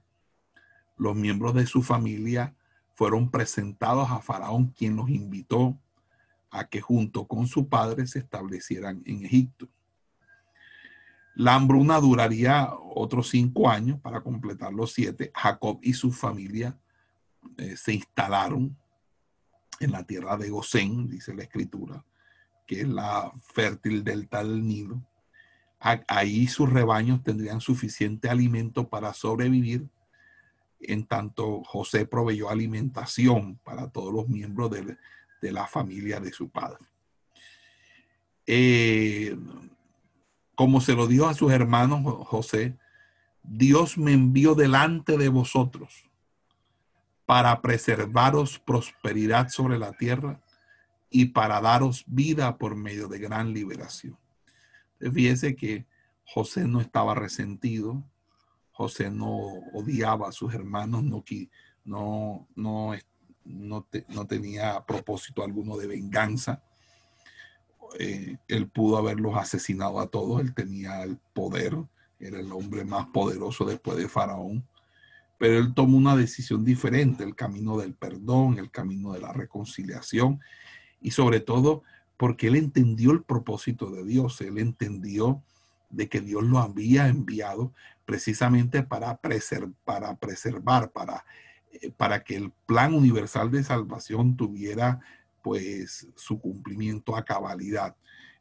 los 0.98 1.16
miembros 1.16 1.54
de 1.54 1.64
su 1.64 1.82
familia 1.82 2.54
fueron 2.94 3.30
presentados 3.30 4.10
a 4.10 4.20
Faraón, 4.20 4.66
quien 4.66 4.96
los 4.96 5.08
invitó 5.08 5.78
a 6.50 6.68
que 6.68 6.82
junto 6.82 7.26
con 7.26 7.46
su 7.46 7.66
padre 7.66 8.06
se 8.06 8.18
establecieran 8.18 9.02
en 9.06 9.24
Egipto. 9.24 9.66
La 11.34 11.54
hambruna 11.54 12.00
duraría 12.00 12.68
otros 12.94 13.30
cinco 13.30 13.70
años 13.70 13.98
para 13.98 14.20
completar 14.20 14.74
los 14.74 14.92
siete. 14.92 15.32
Jacob 15.34 15.78
y 15.80 15.94
su 15.94 16.12
familia 16.12 16.78
eh, 17.56 17.78
se 17.78 17.94
instalaron 17.94 18.76
en 19.80 19.92
la 19.92 20.04
tierra 20.04 20.36
de 20.36 20.50
Gosén, 20.50 21.08
dice 21.08 21.34
la 21.34 21.42
escritura, 21.42 22.04
que 22.66 22.82
es 22.82 22.88
la 22.88 23.32
fértil 23.52 24.04
delta 24.04 24.42
del 24.42 24.66
Nilo. 24.66 25.02
Ahí 25.78 26.46
sus 26.46 26.70
rebaños 26.70 27.22
tendrían 27.22 27.60
suficiente 27.60 28.30
alimento 28.30 28.88
para 28.88 29.12
sobrevivir, 29.12 29.86
en 30.80 31.06
tanto 31.06 31.62
José 31.64 32.06
proveyó 32.06 32.48
alimentación 32.48 33.58
para 33.64 33.90
todos 33.90 34.12
los 34.12 34.28
miembros 34.28 34.70
del, 34.70 34.98
de 35.40 35.52
la 35.52 35.66
familia 35.66 36.20
de 36.20 36.32
su 36.32 36.48
padre. 36.48 36.84
Eh, 38.46 39.36
como 40.54 40.80
se 40.80 40.94
lo 40.94 41.06
dio 41.06 41.26
a 41.26 41.34
sus 41.34 41.52
hermanos 41.52 42.02
José, 42.26 42.78
Dios 43.42 43.98
me 43.98 44.12
envió 44.12 44.54
delante 44.54 45.18
de 45.18 45.28
vosotros 45.28 46.10
para 47.26 47.62
preservaros 47.62 48.58
prosperidad 48.58 49.48
sobre 49.48 49.78
la 49.78 49.92
tierra 49.92 50.40
y 51.10 51.26
para 51.26 51.60
daros 51.60 52.04
vida 52.06 52.58
por 52.58 52.76
medio 52.76 53.08
de 53.08 53.18
gran 53.18 53.52
liberación. 53.52 54.18
Fíjese 54.98 55.54
que 55.54 55.86
José 56.24 56.66
no 56.66 56.80
estaba 56.80 57.14
resentido, 57.14 58.02
José 58.72 59.10
no 59.10 59.30
odiaba 59.72 60.28
a 60.28 60.32
sus 60.32 60.52
hermanos, 60.54 61.04
no, 61.04 61.22
no, 61.84 62.48
no, 62.56 62.96
no, 63.44 64.26
tenía 64.26 64.84
propósito 64.84 65.44
alguno 65.44 65.76
de 65.76 65.86
venganza. 65.86 66.62
Eh, 68.00 68.38
él 68.48 68.68
pudo 68.68 68.96
haberlos 68.96 69.36
asesinado 69.36 70.00
a 70.00 70.08
todos, 70.08 70.40
él 70.40 70.54
tenía 70.54 71.02
el 71.04 71.18
poder, 71.32 71.76
era 72.18 72.40
el 72.40 72.50
hombre 72.50 72.84
más 72.84 73.06
poderoso 73.06 73.64
después 73.64 73.96
de 73.98 74.08
Faraón, 74.08 74.66
pero 75.39 75.59
él 75.59 75.74
tomó 75.74 75.97
una 75.97 76.16
decisión 76.16 76.64
diferente, 76.64 77.24
el 77.24 77.35
camino 77.35 77.76
del 77.78 77.95
perdón, 77.95 78.59
el 78.59 78.70
camino 78.70 79.12
de 79.12 79.20
la 79.20 79.32
reconciliación 79.32 80.41
y 81.01 81.11
sobre 81.11 81.41
todo 81.41 81.82
porque 82.16 82.47
él 82.47 82.57
entendió 82.57 83.11
el 83.11 83.22
propósito 83.22 83.91
de 83.91 84.05
Dios, 84.05 84.41
él 84.41 84.59
entendió 84.59 85.43
de 85.91 86.09
que 86.09 86.20
Dios 86.20 86.43
lo 86.43 86.59
había 86.59 87.09
enviado 87.09 87.72
precisamente 88.05 88.82
para, 88.82 89.20
para 89.85 90.16
preservar, 90.16 90.93
para, 90.93 91.24
eh, 91.72 91.91
para 91.91 92.22
que 92.22 92.37
el 92.37 92.53
plan 92.66 92.95
universal 92.95 93.51
de 93.51 93.64
salvación 93.64 94.37
tuviera 94.37 95.01
pues 95.43 96.09
su 96.16 96.41
cumplimiento 96.41 97.16
a 97.16 97.24
cabalidad. 97.24 97.97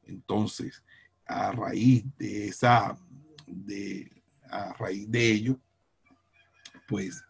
Entonces, 0.05 0.83
a 1.25 1.51
raíz 1.51 2.05
de 2.17 2.47
esa, 2.47 2.97
de, 3.45 4.09
a 4.49 4.73
raíz 4.73 5.09
de 5.09 5.31
ello, 5.31 5.59
pues 6.93 7.25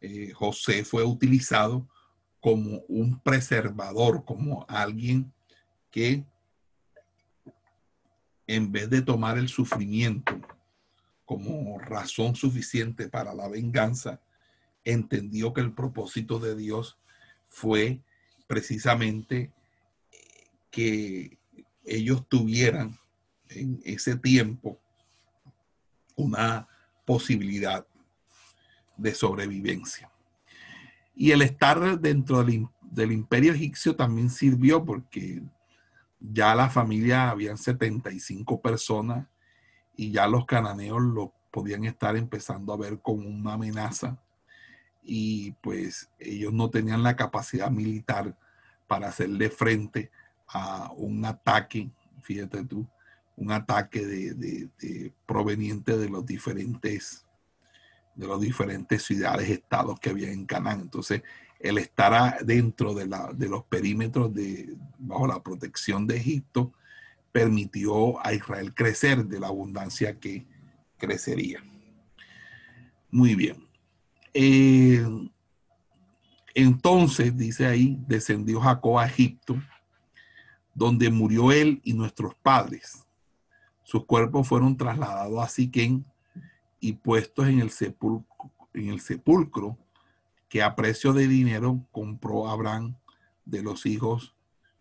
eh, 0.00 0.30
José 0.32 0.84
fue 0.84 1.04
utilizado 1.04 1.86
como 2.40 2.78
un 2.88 3.20
preservador, 3.20 4.24
como 4.24 4.64
alguien 4.70 5.30
que 5.90 6.24
en 8.46 8.72
vez 8.72 8.88
de 8.88 9.02
tomar 9.02 9.36
el 9.36 9.50
sufrimiento 9.50 10.40
como 11.26 11.78
razón 11.78 12.34
suficiente 12.36 13.10
para 13.10 13.34
la 13.34 13.48
venganza, 13.48 14.18
entendió 14.82 15.52
que 15.52 15.60
el 15.60 15.74
propósito 15.74 16.38
de 16.38 16.56
Dios 16.56 16.96
fue 17.50 18.00
precisamente 18.46 19.52
que 20.70 21.36
ellos 21.84 22.26
tuvieran 22.30 22.98
en 23.50 23.78
ese 23.84 24.16
tiempo 24.16 24.80
una 26.16 26.66
posibilidad 27.04 27.86
de 29.02 29.14
sobrevivencia. 29.14 30.10
Y 31.14 31.32
el 31.32 31.42
estar 31.42 32.00
dentro 32.00 32.42
del, 32.44 33.12
imperio 33.12 33.52
egipcio 33.52 33.96
también 33.96 34.30
sirvió 34.30 34.84
porque 34.84 35.42
ya 36.20 36.54
la 36.54 36.70
familia 36.70 37.30
habían 37.30 37.58
75 37.58 38.62
personas 38.62 39.26
y 39.96 40.12
ya 40.12 40.26
los 40.26 40.46
cananeos 40.46 41.02
lo 41.02 41.34
podían 41.50 41.84
estar 41.84 42.16
empezando 42.16 42.72
a 42.72 42.78
ver 42.78 43.00
como 43.00 43.28
una 43.28 43.54
amenaza 43.54 44.18
y 45.02 45.52
pues 45.60 46.08
ellos 46.18 46.52
no 46.52 46.70
tenían 46.70 47.02
la 47.02 47.16
capacidad 47.16 47.70
militar 47.70 48.36
para 48.86 49.08
hacerle 49.08 49.50
frente 49.50 50.10
a 50.48 50.92
un 50.92 51.24
ataque, 51.24 51.90
fíjate 52.22 52.64
tú, 52.64 52.86
un 53.36 53.50
ataque 53.50 54.06
de, 54.06 55.12
proveniente 55.26 55.96
de 55.96 56.08
los 56.08 56.24
diferentes 56.24 57.26
de 58.14 58.26
los 58.26 58.40
diferentes 58.40 59.02
ciudades, 59.02 59.48
estados 59.48 59.98
que 60.00 60.10
había 60.10 60.30
en 60.30 60.44
Canaán. 60.44 60.80
Entonces, 60.80 61.22
el 61.58 61.78
estar 61.78 62.44
dentro 62.44 62.92
de, 62.94 63.06
la, 63.06 63.32
de 63.32 63.48
los 63.48 63.64
perímetros 63.64 64.34
de, 64.34 64.74
bajo 64.98 65.26
la 65.26 65.42
protección 65.42 66.06
de 66.06 66.16
Egipto 66.16 66.72
permitió 67.30 68.24
a 68.24 68.34
Israel 68.34 68.74
crecer 68.74 69.24
de 69.24 69.40
la 69.40 69.46
abundancia 69.46 70.18
que 70.18 70.44
crecería. 70.98 71.62
Muy 73.10 73.34
bien. 73.34 73.66
Eh, 74.34 75.04
entonces, 76.54 77.36
dice 77.36 77.66
ahí, 77.66 77.98
descendió 78.06 78.60
Jacob 78.60 78.98
a 78.98 79.06
Egipto, 79.06 79.56
donde 80.74 81.10
murió 81.10 81.52
él 81.52 81.80
y 81.84 81.94
nuestros 81.94 82.34
padres. 82.34 83.06
Sus 83.82 84.04
cuerpos 84.04 84.48
fueron 84.48 84.76
trasladados 84.76 85.42
a 85.42 85.48
Siquén 85.48 86.04
y 86.82 86.94
puestos 86.94 87.46
en 87.46 87.60
el 87.60 87.70
sepulcro, 87.70 88.50
el 88.74 89.00
sepulcro 89.00 89.78
que 90.48 90.62
a 90.64 90.74
precio 90.74 91.12
de 91.12 91.28
dinero 91.28 91.86
compró 91.92 92.48
Abraham 92.48 92.96
de 93.44 93.62
los 93.62 93.86
hijos 93.86 94.34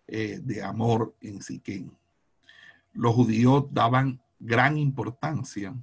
eh, 0.08 0.39
de 0.41 0.64
Amor 0.64 1.16
en 1.22 1.43
Siquén. 1.43 1.95
Los 2.91 3.14
judíos 3.14 3.66
daban 3.72 4.20
gran 4.39 4.80
importancia 4.80 5.76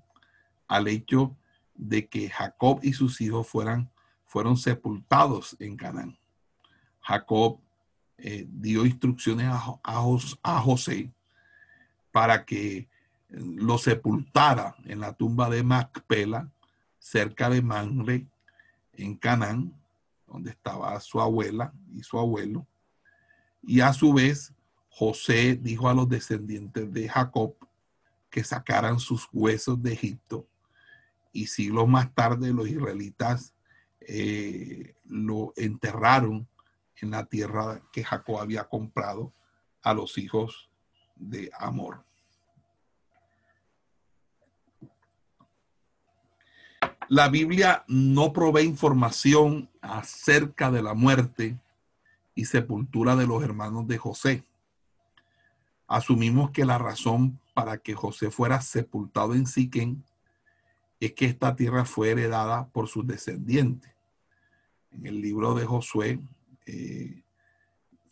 al 0.66 0.88
hecho 0.88 1.36
de 1.76 2.08
que 2.08 2.28
Jacob 2.28 2.80
y 2.82 2.92
sus 2.94 3.20
hijos 3.20 3.46
fueran, 3.46 3.88
fueron 4.26 4.56
sepultados 4.56 5.56
en 5.60 5.76
Canaán. 5.76 6.18
Jacob 7.00 7.60
eh, 8.18 8.44
dio 8.50 8.84
instrucciones 8.84 9.46
a, 9.46 9.78
a, 9.84 10.60
José 10.60 11.12
para 12.10 12.44
que 12.44 12.88
lo 13.28 13.78
sepultara 13.78 14.74
en 14.84 15.00
la 15.00 15.12
tumba 15.12 15.50
de 15.50 15.62
Macpela, 15.62 16.50
cerca 16.98 17.50
de 17.50 17.62
Manre, 17.62 18.26
en 18.92 19.16
Canaán, 19.16 19.74
donde 20.26 20.50
estaba 20.50 20.98
su 21.00 21.20
abuela 21.20 21.72
y 21.94 22.02
su 22.02 22.18
abuelo. 22.18 22.66
Y 23.62 23.80
a 23.80 23.92
su 23.92 24.12
vez, 24.12 24.52
José 24.88 25.56
dijo 25.56 25.88
a 25.88 25.94
los 25.94 26.08
descendientes 26.08 26.92
de 26.92 27.08
Jacob 27.08 27.54
que 28.30 28.44
sacaran 28.44 28.98
sus 28.98 29.28
huesos 29.32 29.82
de 29.82 29.92
Egipto 29.92 30.46
y 31.32 31.46
siglos 31.46 31.86
más 31.88 32.12
tarde 32.14 32.52
los 32.52 32.68
israelitas 32.68 33.54
eh, 34.00 34.94
lo 35.04 35.52
enterraron 35.56 36.48
en 37.00 37.10
la 37.10 37.26
tierra 37.26 37.80
que 37.92 38.04
Jacob 38.04 38.38
había 38.38 38.64
comprado 38.64 39.32
a 39.82 39.94
los 39.94 40.18
hijos 40.18 40.68
de 41.14 41.50
Amor. 41.58 42.07
La 47.08 47.30
Biblia 47.30 47.84
no 47.88 48.34
provee 48.34 48.64
información 48.64 49.70
acerca 49.80 50.70
de 50.70 50.82
la 50.82 50.92
muerte 50.92 51.58
y 52.34 52.44
sepultura 52.44 53.16
de 53.16 53.26
los 53.26 53.42
hermanos 53.42 53.88
de 53.88 53.96
José. 53.96 54.44
Asumimos 55.86 56.50
que 56.50 56.66
la 56.66 56.76
razón 56.76 57.40
para 57.54 57.78
que 57.78 57.94
José 57.94 58.30
fuera 58.30 58.60
sepultado 58.60 59.34
en 59.34 59.46
Siquén 59.46 60.04
es 61.00 61.14
que 61.14 61.24
esta 61.24 61.56
tierra 61.56 61.86
fue 61.86 62.10
heredada 62.10 62.68
por 62.68 62.88
sus 62.88 63.06
descendientes. 63.06 63.90
En 64.90 65.06
el 65.06 65.22
libro 65.22 65.54
de 65.54 65.64
Josué 65.64 66.20
eh, 66.66 67.22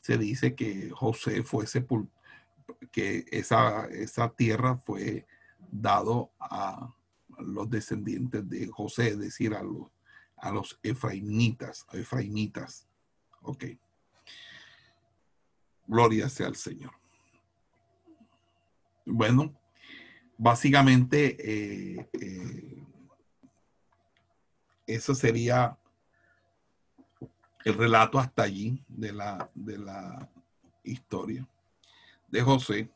se 0.00 0.16
dice 0.16 0.54
que 0.54 0.88
José 0.88 1.42
fue 1.42 1.66
sepultado, 1.66 2.16
que 2.90 3.26
esa, 3.30 3.88
esa 3.88 4.30
tierra 4.30 4.78
fue 4.78 5.26
dado 5.70 6.30
a 6.40 6.95
los 7.38 7.68
descendientes 7.68 8.48
de 8.48 8.68
José, 8.68 9.08
es 9.08 9.18
decir, 9.18 9.54
a 9.54 9.62
los, 9.62 9.90
a 10.36 10.50
los 10.50 10.78
efraimitas, 10.82 11.86
efraimitas. 11.92 12.86
Ok. 13.42 13.64
Gloria 15.86 16.28
sea 16.28 16.48
al 16.48 16.56
Señor. 16.56 16.92
Bueno, 19.04 19.54
básicamente 20.36 21.36
eh, 21.38 22.08
eh, 22.12 22.82
eso 24.86 25.14
sería 25.14 25.78
el 27.64 27.74
relato 27.74 28.18
hasta 28.18 28.44
allí 28.44 28.84
de 28.88 29.12
la, 29.12 29.50
de 29.54 29.78
la 29.78 30.28
historia 30.84 31.46
de 32.28 32.42
José. 32.42 32.90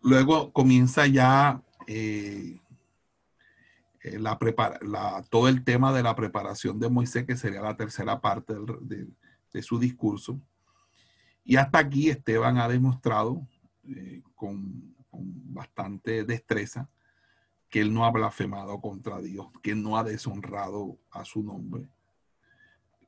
Luego 0.00 0.52
comienza 0.52 1.06
ya 1.06 1.62
eh, 1.86 2.60
la 4.02 4.38
la, 4.82 5.24
todo 5.30 5.48
el 5.48 5.64
tema 5.64 5.92
de 5.92 6.02
la 6.02 6.14
preparación 6.14 6.80
de 6.80 6.90
Moisés, 6.90 7.24
que 7.24 7.36
sería 7.36 7.60
la 7.60 7.76
tercera 7.76 8.20
parte 8.20 8.54
de, 8.80 9.62
su 9.62 9.78
discurso. 9.78 10.40
Y 11.44 11.56
hasta 11.56 11.78
aquí 11.78 12.08
Esteban 12.08 12.58
ha 12.58 12.68
demostrado 12.68 13.46
con 14.34 14.92
con 15.12 15.30
bastante 15.52 16.24
destreza 16.24 16.88
que 17.68 17.80
él 17.80 17.92
no 17.92 18.06
ha 18.06 18.10
blasfemado 18.10 18.80
contra 18.80 19.20
Dios, 19.20 19.46
que 19.62 19.74
no 19.74 19.98
ha 19.98 20.04
deshonrado 20.04 20.98
a 21.10 21.24
su 21.24 21.42
nombre, 21.42 21.86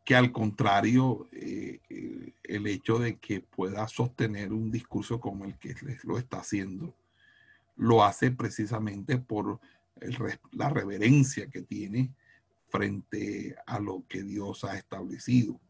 que 0.05 0.15
al 0.15 0.31
contrario, 0.31 1.27
eh, 1.33 1.81
eh, 1.89 2.35
el 2.43 2.67
hecho 2.67 2.99
de 2.99 3.17
que 3.17 3.41
pueda 3.41 3.89
sostener 3.89 4.53
un 4.53 4.71
discurso 4.71 5.19
como 5.19 5.47
el 5.47 5.59
que 5.59 5.75
lo 6.03 6.19
está 6.19 6.41
haciendo, 6.41 6.95
lo 7.77 8.05
hace 8.05 8.31
precisamente 8.31 9.17
por 9.17 9.61
la 10.53 10.69
reverencia 10.69 11.49
que 11.49 11.63
tiene 11.63 12.13
frente 12.69 13.55
a 13.67 13.79
lo 13.79 14.05
que 14.09 14.23
Dios 14.23 14.65
ha 14.65 14.77
establecido 14.77 15.61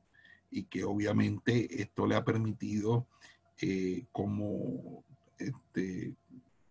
y 0.50 0.64
que 0.64 0.84
obviamente 0.84 1.82
esto 1.82 2.06
le 2.06 2.16
ha 2.16 2.24
permitido 2.24 3.06
eh, 3.60 4.06
como 4.12 5.04
este, 5.38 6.14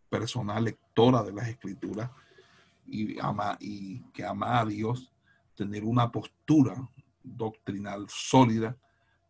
persona 0.09 0.59
lectora 0.59 1.23
de 1.23 1.33
las 1.33 1.47
escrituras 1.47 2.09
y, 2.87 3.19
ama, 3.19 3.57
y 3.59 3.99
que 4.11 4.25
ama 4.25 4.59
a 4.59 4.65
Dios, 4.65 5.11
tener 5.55 5.83
una 5.83 6.11
postura 6.11 6.89
doctrinal 7.23 8.07
sólida 8.09 8.77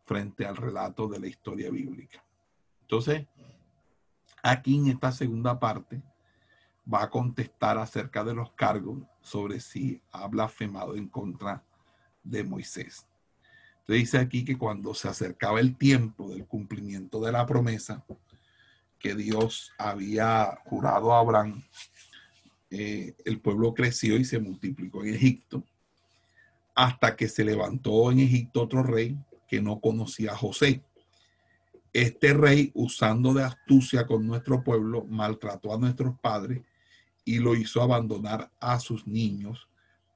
frente 0.04 0.46
al 0.46 0.56
relato 0.56 1.08
de 1.08 1.20
la 1.20 1.26
historia 1.26 1.70
bíblica. 1.70 2.24
Entonces, 2.82 3.26
aquí 4.42 4.76
en 4.76 4.88
esta 4.88 5.12
segunda 5.12 5.58
parte 5.58 6.02
va 6.92 7.04
a 7.04 7.10
contestar 7.10 7.78
acerca 7.78 8.24
de 8.24 8.34
los 8.34 8.52
cargos 8.52 9.02
sobre 9.20 9.60
si 9.60 10.00
ha 10.12 10.26
blasfemado 10.28 10.96
en 10.96 11.08
contra 11.08 11.62
de 12.22 12.44
Moisés. 12.44 13.06
Entonces 13.80 14.02
dice 14.02 14.18
aquí 14.18 14.44
que 14.44 14.56
cuando 14.56 14.94
se 14.94 15.08
acercaba 15.08 15.60
el 15.60 15.76
tiempo 15.76 16.30
del 16.30 16.46
cumplimiento 16.46 17.20
de 17.20 17.32
la 17.32 17.46
promesa 17.46 18.04
que 18.98 19.14
Dios 19.14 19.72
había 19.78 20.58
jurado 20.64 21.12
a 21.12 21.18
Abraham, 21.18 21.62
eh, 22.70 23.14
el 23.24 23.40
pueblo 23.40 23.74
creció 23.74 24.16
y 24.16 24.24
se 24.24 24.38
multiplicó 24.38 25.04
en 25.04 25.14
Egipto 25.14 25.62
hasta 26.74 27.14
que 27.14 27.28
se 27.28 27.44
levantó 27.44 28.10
en 28.10 28.20
Egipto 28.20 28.62
otro 28.62 28.82
rey 28.82 29.16
que 29.46 29.60
no 29.60 29.80
conocía 29.80 30.32
a 30.32 30.36
José. 30.36 30.82
Este 31.92 32.32
rey, 32.32 32.72
usando 32.74 33.32
de 33.32 33.44
astucia 33.44 34.06
con 34.06 34.26
nuestro 34.26 34.64
pueblo, 34.64 35.04
maltrató 35.04 35.72
a 35.72 35.78
nuestros 35.78 36.18
padres 36.18 36.62
y 37.24 37.38
lo 37.38 37.54
hizo 37.54 37.82
abandonar 37.82 38.50
a 38.60 38.78
sus 38.78 39.06
niños 39.06 39.68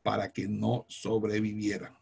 para 0.03 0.33
que 0.33 0.49
no 0.49 0.85
sobrevivieran. 0.89 1.97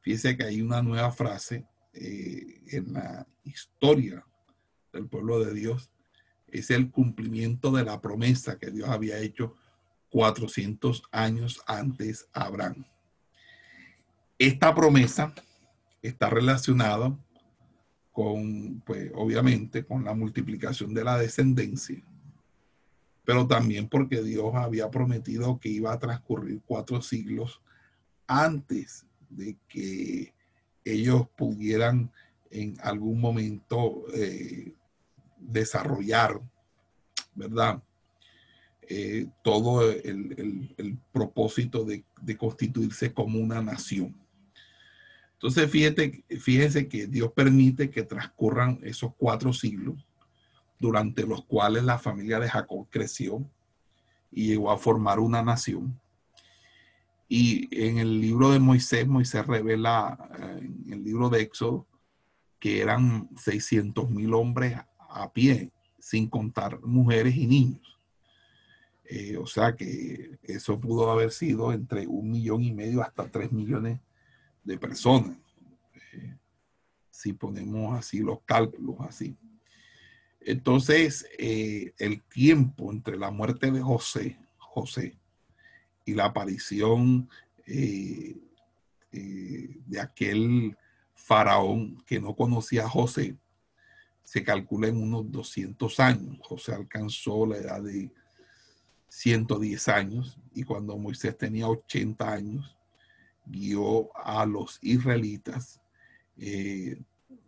Fíjese 0.00 0.36
que 0.36 0.44
hay 0.44 0.62
una 0.62 0.82
nueva 0.82 1.12
frase 1.12 1.66
eh, 1.92 2.60
en 2.68 2.92
la 2.92 3.26
historia 3.44 4.24
del 4.92 5.06
pueblo 5.06 5.44
de 5.44 5.54
Dios. 5.54 5.90
Es 6.48 6.70
el 6.70 6.90
cumplimiento 6.90 7.70
de 7.70 7.84
la 7.84 8.00
promesa 8.00 8.58
que 8.58 8.70
Dios 8.70 8.88
había 8.88 9.18
hecho 9.18 9.56
400 10.10 11.04
años 11.10 11.62
antes 11.66 12.28
a 12.32 12.46
Abraham. 12.46 12.84
Esta 14.38 14.74
promesa 14.74 15.32
está 16.02 16.28
relacionada 16.28 17.16
con, 18.10 18.82
pues 18.84 19.10
obviamente, 19.14 19.84
con 19.84 20.04
la 20.04 20.14
multiplicación 20.14 20.92
de 20.92 21.04
la 21.04 21.16
descendencia, 21.16 22.02
pero 23.24 23.46
también 23.46 23.88
porque 23.88 24.22
Dios 24.22 24.54
había 24.54 24.90
prometido 24.90 25.58
que 25.60 25.68
iba 25.68 25.92
a 25.92 25.98
transcurrir 25.98 26.60
cuatro 26.66 27.00
siglos 27.00 27.60
antes 28.26 29.06
de 29.28 29.56
que 29.68 30.34
ellos 30.84 31.28
pudieran 31.36 32.10
en 32.50 32.76
algún 32.82 33.20
momento 33.20 34.04
eh, 34.14 34.74
desarrollar, 35.38 36.40
¿verdad? 37.34 37.82
Eh, 38.88 39.28
todo 39.42 39.90
el, 39.90 40.98
propósito 41.12 41.84
de, 41.84 42.04
de, 42.20 42.36
constituirse 42.36 43.12
como 43.12 43.38
una 43.38 43.62
nación. 43.62 44.14
Entonces, 45.34 45.70
fíjate, 45.70 46.24
fíjense 46.40 46.88
que 46.88 47.06
Dios 47.06 47.32
permite 47.32 47.90
que 47.90 48.02
transcurran 48.02 48.80
esos 48.82 49.14
cuatro 49.16 49.52
siglos 49.52 50.04
durante 50.82 51.24
los 51.24 51.44
cuales 51.44 51.84
la 51.84 51.96
familia 51.96 52.40
de 52.40 52.50
Jacob 52.50 52.88
creció 52.90 53.48
y 54.32 54.48
llegó 54.48 54.72
a 54.72 54.76
formar 54.76 55.20
una 55.20 55.40
nación. 55.40 55.96
Y 57.28 57.68
en 57.70 57.98
el 57.98 58.20
libro 58.20 58.50
de 58.50 58.58
Moisés, 58.58 59.06
Moisés 59.06 59.46
revela, 59.46 60.18
eh, 60.40 60.58
en 60.86 60.92
el 60.92 61.04
libro 61.04 61.30
de 61.30 61.42
Éxodo, 61.42 61.86
que 62.58 62.80
eran 62.80 63.28
600 63.36 64.10
mil 64.10 64.34
hombres 64.34 64.76
a 65.08 65.32
pie, 65.32 65.70
sin 66.00 66.28
contar 66.28 66.80
mujeres 66.80 67.36
y 67.36 67.46
niños. 67.46 68.00
Eh, 69.04 69.36
o 69.36 69.46
sea 69.46 69.76
que 69.76 70.36
eso 70.42 70.80
pudo 70.80 71.12
haber 71.12 71.30
sido 71.30 71.72
entre 71.72 72.08
un 72.08 72.28
millón 72.28 72.64
y 72.64 72.72
medio 72.72 73.02
hasta 73.02 73.30
tres 73.30 73.52
millones 73.52 74.00
de 74.64 74.78
personas, 74.78 75.36
eh, 76.12 76.36
si 77.10 77.34
ponemos 77.34 77.96
así 77.96 78.18
los 78.18 78.40
cálculos 78.44 78.96
así. 79.00 79.36
Entonces, 80.44 81.26
eh, 81.38 81.92
el 81.98 82.22
tiempo 82.22 82.90
entre 82.90 83.16
la 83.16 83.30
muerte 83.30 83.70
de 83.70 83.80
José, 83.80 84.38
José 84.58 85.16
y 86.04 86.14
la 86.14 86.26
aparición 86.26 87.28
eh, 87.66 88.36
de 89.12 90.00
aquel 90.00 90.76
faraón 91.14 92.02
que 92.06 92.18
no 92.18 92.34
conocía 92.34 92.84
a 92.84 92.88
José, 92.88 93.36
se 94.24 94.42
calcula 94.42 94.88
en 94.88 94.96
unos 94.96 95.30
200 95.30 96.00
años. 96.00 96.38
José 96.42 96.74
alcanzó 96.74 97.46
la 97.46 97.58
edad 97.58 97.82
de 97.82 98.10
110 99.08 99.88
años 99.88 100.38
y 100.54 100.64
cuando 100.64 100.96
Moisés 100.96 101.36
tenía 101.36 101.68
80 101.68 102.32
años, 102.32 102.76
guió 103.44 104.16
a 104.16 104.46
los 104.46 104.78
israelitas 104.80 105.80
eh, 106.38 106.98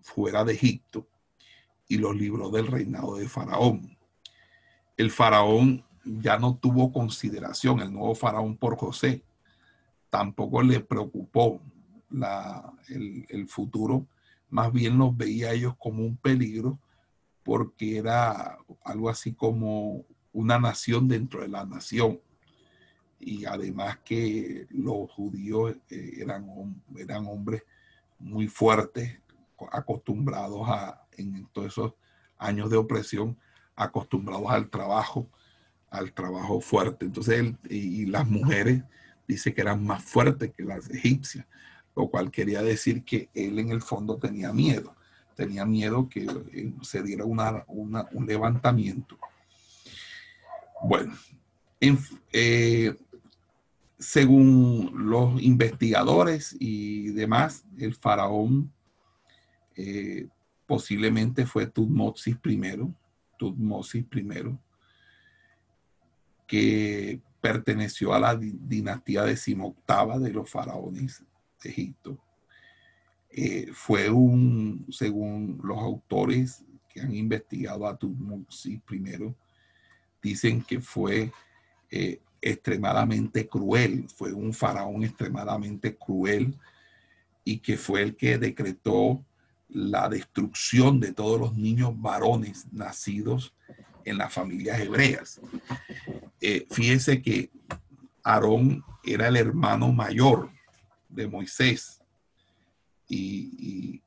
fuera 0.03 0.45
de 0.45 0.53
Egipto 0.53 1.07
y 1.89 1.99
los 1.99 2.16
libró 2.16 2.51
del 2.51 2.66
reinado 2.66 3.16
de 3.16 3.28
Faraón. 3.28 3.97
El 4.97 5.11
Faraón 5.11 5.85
ya 6.05 6.39
no 6.39 6.57
tuvo 6.57 6.93
consideración, 6.93 7.80
el 7.80 7.93
nuevo 7.93 8.14
Faraón 8.14 8.57
por 8.57 8.76
José. 8.76 9.24
Tampoco 10.11 10.62
le 10.62 10.80
preocupó 10.80 11.61
el, 12.89 13.26
el 13.28 13.49
futuro, 13.49 14.07
más 14.51 14.72
bien 14.72 14.99
los 14.99 15.16
veía 15.16 15.53
ellos 15.53 15.74
como 15.78 16.05
un 16.05 16.16
peligro 16.16 16.78
porque 17.43 17.99
era 17.99 18.59
algo 18.85 19.11
así 19.11 19.35
como 19.35 20.05
una 20.32 20.59
nación 20.59 21.09
dentro 21.09 21.43
de 21.43 21.49
la 21.49 21.64
nación 21.64 22.20
y 23.24 23.45
además 23.47 23.99
que 24.05 24.66
los 24.70 25.11
judíos 25.11 25.76
eh, 25.89 26.14
eran, 26.18 26.82
eran 26.97 27.26
hombres 27.26 27.62
muy 28.18 28.49
fuertes, 28.49 29.18
acostumbrados 29.72 30.68
a, 30.68 31.03
en 31.17 31.47
todos 31.53 31.69
esos 31.69 31.93
años 32.39 32.71
de 32.71 32.77
opresión, 32.77 33.37
acostumbrados 33.77 34.51
al 34.51 34.69
trabajo, 34.69 35.29
al 35.91 36.12
trabajo 36.12 36.61
fuerte. 36.61 37.07
Entonces, 37.07 37.39
él, 37.39 37.59
y, 37.69 38.07
las 38.07 38.29
mujeres 38.29 38.83
dice 39.27 39.55
que 39.55 39.61
eran 39.61 39.85
más 39.85 40.05
fuertes 40.05 40.53
que 40.57 40.65
las 40.65 40.91
egipcias, 40.91 41.47
lo 41.97 42.09
cual 42.09 42.31
quería 42.31 42.62
decir 42.62 43.05
que 43.05 43.29
él 43.35 43.59
en 43.59 43.71
el 43.71 43.83
fondo 43.83 44.17
tenía 44.19 44.53
miedo, 44.53 44.95
tenía 45.35 45.65
miedo 45.65 46.09
que 46.09 46.27
eh, 46.53 46.73
se 46.83 47.03
diera 47.03 47.25
una, 47.25 47.65
un 47.69 48.27
levantamiento. 48.27 49.19
Bueno, 50.83 51.15
en, 51.81 51.99
eh, 52.33 52.95
según 53.99 54.93
los 54.95 55.41
investigadores 55.41 56.55
y 56.59 57.11
demás, 57.11 57.65
el 57.79 57.95
faraón 57.95 58.73
eh, 59.77 60.29
posiblemente 60.67 61.47
fue 61.47 61.67
Tutmosis 61.67 62.37
I, 62.45 62.61
Tutmosis 63.39 64.05
I, 64.12 64.59
que 66.47 67.21
perteneció 67.41 68.15
a 68.15 68.21
la 68.21 68.37
dinastía 68.37 69.23
decimoctava 69.25 70.19
de 70.19 70.33
los 70.33 70.51
faraones 70.51 71.23
de 71.62 71.71
Egipto. 71.71 72.19
Eh, 73.31 73.71
fue 73.73 74.09
un, 74.11 74.87
según 74.91 75.61
los 75.62 75.79
autores 75.79 76.65
que 76.89 77.01
han 77.01 77.15
investigado 77.15 77.87
a 77.87 77.97
Tutmosis 77.97 78.81
I, 78.91 79.35
dicen 80.23 80.62
que 80.62 80.81
fue 80.81 81.33
eh, 81.91 82.21
extremadamente 82.41 83.47
cruel, 83.47 84.07
fue 84.09 84.33
un 84.33 84.53
faraón 84.53 85.03
extremadamente 85.03 85.97
cruel 85.97 86.57
y 87.45 87.59
que 87.59 87.77
fue 87.77 88.03
el 88.03 88.17
que 88.17 88.39
decretó 88.39 89.25
la 89.75 90.09
destrucción 90.09 91.01
de 91.01 91.12
todos 91.12 91.39
los 91.39 91.57
niños 91.57 92.01
varones 92.01 92.66
nacidos 92.72 93.53
en 94.05 94.18
las 94.18 94.33
familias 94.33 94.81
hebreas. 94.81 95.41
Eh, 96.41 96.66
fíjese 96.70 97.20
que 97.20 97.51
Aarón 98.22 98.85
era 99.03 99.27
el 99.29 99.37
hermano 99.37 99.93
mayor 99.93 100.49
de 101.09 101.27
Moisés 101.27 102.01
y, 103.09 104.01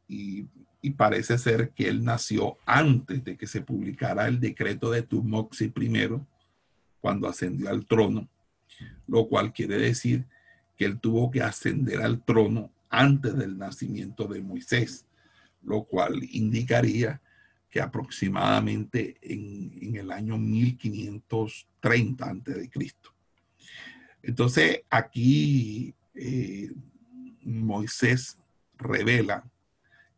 parece 0.95 1.37
ser 1.37 1.71
que 1.71 1.89
él 1.89 2.03
nació 2.03 2.57
antes 2.65 3.23
de 3.23 3.37
que 3.37 3.45
se 3.45 3.61
publicara 3.61 4.27
el 4.27 4.39
decreto 4.39 4.89
de 4.89 5.03
Tumoxi 5.03 5.67
primero 5.67 6.25
cuando 7.01 7.27
ascendió 7.27 7.69
al 7.69 7.85
trono, 7.85 8.27
lo 9.05 9.27
cual 9.27 9.53
quiere 9.53 9.77
decir 9.77 10.25
que 10.75 10.85
él 10.85 10.99
tuvo 10.99 11.29
que 11.29 11.41
ascender 11.41 12.01
al 12.01 12.23
trono 12.23 12.71
antes 12.89 13.37
del 13.37 13.57
nacimiento 13.59 14.27
de 14.27 14.41
Moisés, 14.41 15.05
lo 15.63 15.83
cual 15.83 16.23
indicaría 16.31 17.21
que 17.69 17.81
aproximadamente 17.81 19.17
en, 19.21 19.95
el 19.95 20.11
año 20.11 20.37
1530 20.37 22.25
antes 22.25 22.55
de 22.55 22.69
Cristo. 22.69 23.13
Entonces 24.21 24.81
aquí 24.89 25.93
eh, 26.15 26.71
Moisés 27.43 28.37
revela 28.77 29.49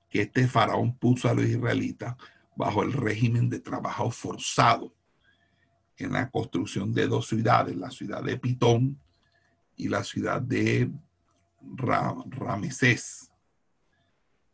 que 0.10 0.22
este 0.22 0.48
faraón 0.48 0.96
puso 0.98 1.30
a 1.30 1.34
los 1.34 1.46
israelitas 1.46 2.16
bajo 2.56 2.84
el 2.84 2.94
régimen 2.94 3.50
de 3.50 3.60
trabajo 3.60 4.12
forzado 4.12 4.94
en 5.98 6.14
la 6.14 6.30
construcción 6.30 6.94
de 6.94 7.08
dos 7.08 7.28
ciudades, 7.28 7.76
la 7.76 7.92
ciudad 7.92 8.24
de 8.24 8.38
Pitón 8.38 9.00
y 9.76 9.88
la 9.88 10.04
ciudad 10.04 10.42
de 10.42 10.90
Ramesés. 11.76 13.29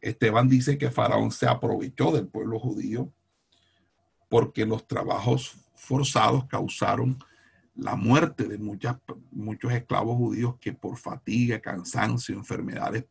Esteban 0.06 0.48
dice 0.48 0.78
que 0.78 0.92
Faraón 0.92 1.32
se 1.32 1.48
aprovechó 1.48 2.12
del 2.12 2.28
pueblo 2.28 2.60
judío 2.60 3.12
porque 4.30 4.64
los 4.64 4.88
trabajos 4.88 5.58
forzados 5.74 6.46
causaron 6.46 7.18
la 7.74 7.96
muerte 7.96 8.48
de 8.48 8.60
muchos 8.60 9.74
esclavos 9.74 10.16
judíos 10.18 10.58
que 10.62 10.74
por 10.74 10.98
fatiga, 10.98 11.60
cansancio, 11.60 12.36
enfermedades 12.36 13.06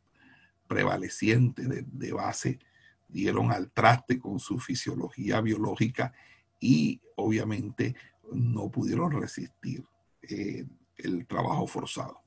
prevalecientes 0.68 1.66
de, 1.68 2.12
base 2.12 2.60
dieron 3.08 3.50
al 3.50 3.72
traste 3.72 4.20
con 4.20 4.38
su 4.38 4.60
fisiología 4.60 5.40
biológica 5.40 6.12
y 6.60 7.00
obviamente 7.16 7.96
no 8.32 8.70
pudieron 8.70 9.10
resistir 9.20 9.84
eh, 10.22 10.64
el 10.98 11.26
trabajo 11.26 11.66
forzado. 11.66 12.22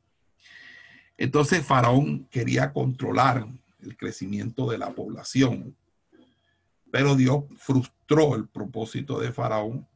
Entonces 1.17 1.65
Faraón 1.65 2.25
quería 2.25 2.73
controlar 2.73 3.47
el 3.79 3.95
crecimiento 3.97 4.69
de 4.69 4.77
la 4.77 4.93
población, 4.93 5.75
pero 6.91 7.15
Dios 7.15 7.43
frustró 7.57 8.35
el 8.35 8.47
propósito 8.47 9.19
de 9.19 9.31
Faraón 9.31 9.87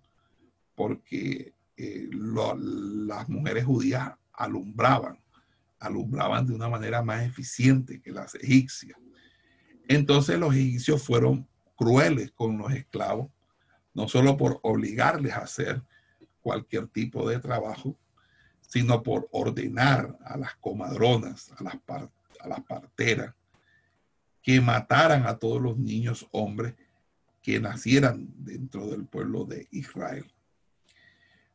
porque 0.75 1.53
eh, 1.77 2.09
las 2.11 3.29
mujeres 3.29 3.65
judías 3.65 4.13
alumbraban, 4.34 5.19
alumbraban 5.79 6.45
de 6.45 6.53
una 6.53 6.69
manera 6.69 7.01
más 7.01 7.23
eficiente 7.23 8.01
que 8.01 8.11
las 8.11 8.36
egipcias. 8.36 8.97
Entonces 9.88 10.39
los 10.39 10.53
egipcios 10.53 11.03
fueron 11.03 11.47
crueles 11.75 12.32
con 12.32 12.57
los 12.57 12.71
esclavos, 12.73 13.29
no 13.93 14.07
solo 14.07 14.38
por 14.38 14.59
obligarles 14.63 15.34
a 15.34 15.39
hacer 15.39 15.82
cualquier 16.41 16.88
tipo 16.88 17.27
de 17.29 17.39
trabajo, 17.39 17.97
sino 18.61 19.03
por 19.03 19.27
ordenar 19.32 20.17
a 20.23 20.38
las 20.38 20.55
comadronas, 20.55 21.51
a 21.57 21.63
las, 21.63 21.75
a 22.39 22.47
las 22.47 22.61
parteras, 22.61 23.36
que 24.41 24.61
mataran 24.61 25.27
a 25.27 25.37
todos 25.37 25.61
los 25.61 25.77
niños 25.77 26.27
hombres 26.31 26.75
que 27.41 27.59
nacieran 27.59 28.27
dentro 28.37 28.87
del 28.87 29.05
pueblo 29.05 29.45
de 29.45 29.67
Israel. 29.71 30.31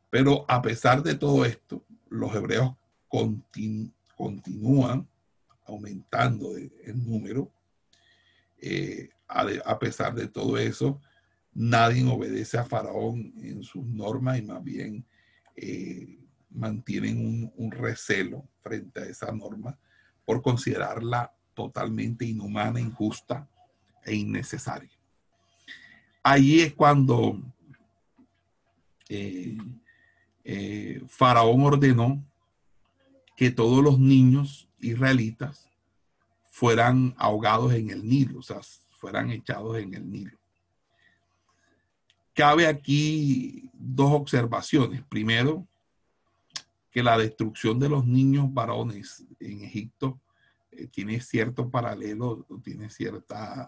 Pero 0.09 0.45
a 0.47 0.61
pesar 0.61 1.03
de 1.03 1.15
todo 1.15 1.45
esto, 1.45 1.83
los 2.09 2.33
hebreos 2.33 2.75
continúan 3.07 5.07
aumentando 5.65 6.55
el 6.57 7.05
número. 7.05 7.51
Eh, 8.59 9.09
a, 9.27 9.77
pesar 9.77 10.15
de 10.15 10.27
todo 10.27 10.57
eso, 10.57 11.01
nadie 11.53 12.03
obedece 12.05 12.57
a 12.57 12.65
Faraón 12.65 13.33
en 13.41 13.63
sus 13.63 13.85
normas 13.85 14.39
y 14.39 14.41
más 14.43 14.63
bien 14.63 15.05
eh, 15.55 16.19
mantienen 16.49 17.51
un, 17.55 17.71
recelo 17.71 18.47
frente 18.61 19.01
a 19.01 19.05
esa 19.05 19.31
norma 19.31 19.77
por 20.25 20.41
considerarla 20.41 21.36
totalmente 21.57 22.23
inhumana, 22.23 22.79
injusta 22.79 23.49
e 24.05 24.13
innecesaria. 24.13 24.91
Allí 26.21 26.61
es 26.61 26.71
cuando 26.75 27.41
eh, 29.09 29.57
eh, 30.43 31.01
Faraón 31.07 31.63
ordenó 31.63 32.23
que 33.35 33.49
todos 33.49 33.83
los 33.83 33.97
niños 33.97 34.69
israelitas 34.79 35.67
fueran 36.45 37.15
ahogados 37.17 37.73
en 37.73 37.89
el 37.89 38.07
Nilo, 38.07 38.37
o 38.37 38.43
sea, 38.43 38.59
fueran 38.91 39.31
echados 39.31 39.79
en 39.79 39.95
el 39.95 40.07
Nilo. 40.07 40.37
Cabe 42.35 42.67
aquí 42.67 43.71
dos 43.73 44.11
observaciones. 44.11 45.01
Primero, 45.09 45.67
que 46.91 47.01
la 47.01 47.17
destrucción 47.17 47.79
de 47.79 47.89
los 47.89 48.05
niños 48.05 48.53
varones 48.53 49.25
en 49.39 49.63
Egipto 49.63 50.19
eh, 50.77 50.87
tiene 50.87 51.19
cierto 51.21 51.71
paralelo, 51.71 52.45
tiene 52.63 52.89
cierta, 52.91 53.67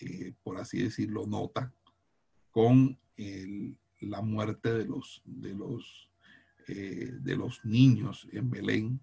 eh, 0.00 0.34
por 0.42 0.58
así 0.58 0.82
decirlo, 0.82 1.26
nota 1.26 1.72
con 2.50 2.98
la 4.00 4.20
muerte 4.20 4.74
de 4.74 4.84
los, 4.84 5.22
de, 5.24 5.54
los, 5.54 6.10
eh, 6.68 7.12
de 7.18 7.36
los 7.36 7.64
niños 7.64 8.28
en 8.30 8.50
Belén 8.50 9.00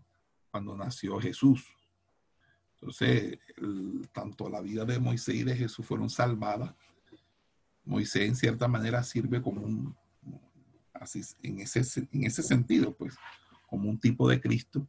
cuando 0.51 0.78
nació 0.78 1.19
Jesús. 1.19 1.65
Entonces, 2.76 3.39
tanto 4.11 4.47
la 4.47 4.61
vida 4.61 4.86
de 4.86 4.99
Moisés 4.99 5.36
y 5.36 5.43
de 5.43 5.55
Jesús 5.55 5.86
fueron 5.86 6.09
salvadas. 6.09 6.76
Moisés 7.84 8.28
en 8.28 8.36
cierta 8.36 8.67
manera 8.67 9.03
sirve 9.03 9.41
como 9.41 9.61
un, 9.61 9.95
así, 10.93 11.21
en, 11.41 11.59
ese, 11.59 12.07
en 12.11 12.23
ese 12.23 12.43
sentido, 12.43 12.95
pues, 12.95 13.15
como 13.67 13.89
un 13.89 13.99
tipo 13.99 14.30
de 14.30 14.39
Cristo. 14.39 14.88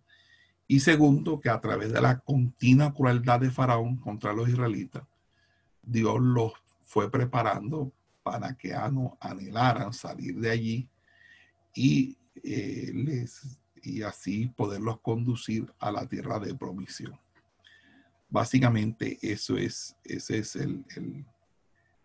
Y 0.69 0.81
segundo, 0.81 1.41
que 1.41 1.49
a 1.49 1.61
través 1.61 1.93
de 1.93 2.01
la 2.01 2.19
continua 2.19 2.93
crueldad 2.93 3.41
de 3.41 3.51
Faraón 3.51 3.97
contra 3.97 4.33
los 4.33 4.49
israelitas, 4.49 5.05
Dios 5.83 6.21
los 6.21 6.53
fue 6.85 7.11
preparando 7.11 7.93
para 8.23 8.57
que 8.57 8.75
anhelaran 8.75 9.93
salir 9.93 10.41
de 10.41 10.51
allí 10.51 10.89
y, 11.75 12.17
eh, 12.43 12.91
les, 12.93 13.61
y 13.83 14.03
así 14.03 14.49
poderlos 14.49 14.99
conducir 15.01 15.73
a 15.79 15.93
la 15.93 16.07
tierra 16.07 16.41
de 16.41 16.55
promisión. 16.55 17.17
Básicamente 18.29 19.19
eso 19.23 19.57
es, 19.57 19.95
ese 20.03 20.39
es 20.39 20.57
el, 20.57 20.85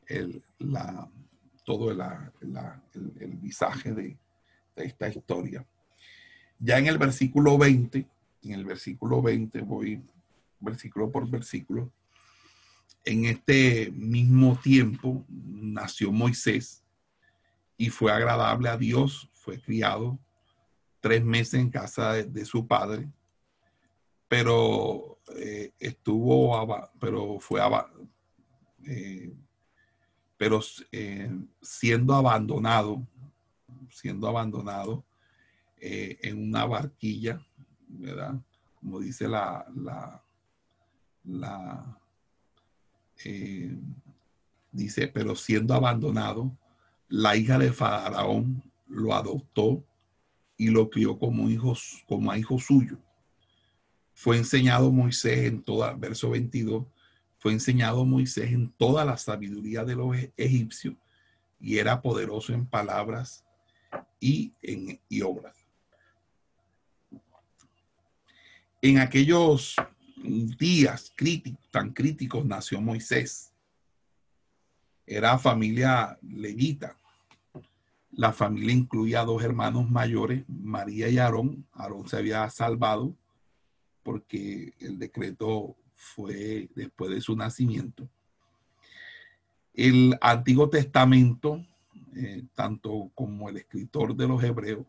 el, 0.05 0.43
la, 0.59 1.09
todo 1.65 1.89
el, 1.89 2.01
el, 3.19 3.37
visaje 3.37 3.93
de, 3.93 4.17
de 4.75 4.85
esta 4.85 5.09
historia. 5.09 5.65
Ya 6.59 6.77
en 6.77 6.85
el 6.85 6.99
versículo 6.99 7.57
20, 7.57 8.07
en 8.43 8.53
el 8.53 8.65
versículo 8.65 9.21
20 9.21 9.61
voy 9.61 10.01
versículo 10.61 11.11
por 11.11 11.29
versículo, 11.29 11.91
en 13.03 13.25
este 13.25 13.91
mismo 13.91 14.57
tiempo 14.61 15.25
nació 15.27 16.11
Moisés 16.11 16.83
y 17.77 17.89
fue 17.89 18.11
agradable 18.11 18.69
a 18.69 18.77
Dios, 18.77 19.29
fue 19.33 19.59
criado 19.59 20.19
tres 20.99 21.23
meses 21.23 21.55
en 21.55 21.71
casa 21.71 22.13
de, 22.13 22.45
su 22.45 22.67
padre, 22.67 23.09
pero 24.27 25.19
eh, 25.35 25.71
estuvo, 25.79 26.89
pero 26.99 27.39
fue, 27.39 27.59
eh, 28.85 29.33
pero 30.37 30.59
eh, 30.91 31.31
siendo 31.59 32.13
abandonado, 32.13 33.05
siendo 33.89 34.27
abandonado 34.27 35.03
en 35.83 36.49
una 36.49 36.65
barquilla, 36.65 37.43
¿verdad? 37.99 38.35
Como 38.79 38.99
dice 38.99 39.27
la, 39.27 39.65
la, 41.23 41.97
eh, 43.23 43.77
dice, 44.71 45.07
pero 45.07 45.35
siendo 45.35 45.73
abandonado, 45.73 46.57
la 47.07 47.35
hija 47.35 47.59
de 47.59 47.71
Faraón 47.71 48.63
lo 48.87 49.13
adoptó 49.13 49.83
y 50.57 50.69
lo 50.69 50.89
crió 50.89 51.17
como, 51.17 51.49
hijos, 51.49 52.03
como 52.07 52.31
a 52.31 52.37
hijo 52.37 52.59
suyo. 52.59 52.97
Fue 54.13 54.37
enseñado 54.37 54.91
Moisés 54.91 55.45
en 55.45 55.63
toda, 55.63 55.93
verso 55.93 56.29
22, 56.29 56.85
fue 57.37 57.53
enseñado 57.53 58.05
Moisés 58.05 58.51
en 58.51 58.71
toda 58.71 59.03
la 59.03 59.17
sabiduría 59.17 59.83
de 59.83 59.95
los 59.95 60.15
egipcios 60.37 60.95
y 61.59 61.77
era 61.77 62.01
poderoso 62.01 62.53
en 62.53 62.65
palabras 62.65 63.43
y 64.19 64.53
en 64.61 64.99
y 65.09 65.21
obras. 65.21 65.60
En 68.81 68.97
aquellos 68.97 69.75
días 70.23 71.13
críticos, 71.15 71.69
tan 71.69 71.91
críticos 71.93 72.43
nació 72.45 72.81
Moisés. 72.81 73.53
Era 75.05 75.37
familia 75.37 76.17
levita. 76.21 76.95
La 78.11 78.33
familia 78.33 78.73
incluía 78.73 79.23
dos 79.23 79.43
hermanos 79.43 79.89
mayores, 79.89 80.43
María 80.47 81.09
y 81.09 81.19
Aarón. 81.19 81.65
Aarón 81.73 82.07
se 82.07 82.17
había 82.17 82.49
salvado 82.49 83.15
porque 84.03 84.73
el 84.79 84.97
decreto 84.97 85.75
fue 85.95 86.67
después 86.75 87.11
de 87.11 87.21
su 87.21 87.35
nacimiento. 87.35 88.09
El 89.75 90.17
Antiguo 90.21 90.69
Testamento, 90.69 91.63
eh, 92.15 92.43
tanto 92.55 93.11
como 93.13 93.47
el 93.47 93.57
escritor 93.57 94.15
de 94.15 94.27
los 94.27 94.43
Hebreos, 94.43 94.85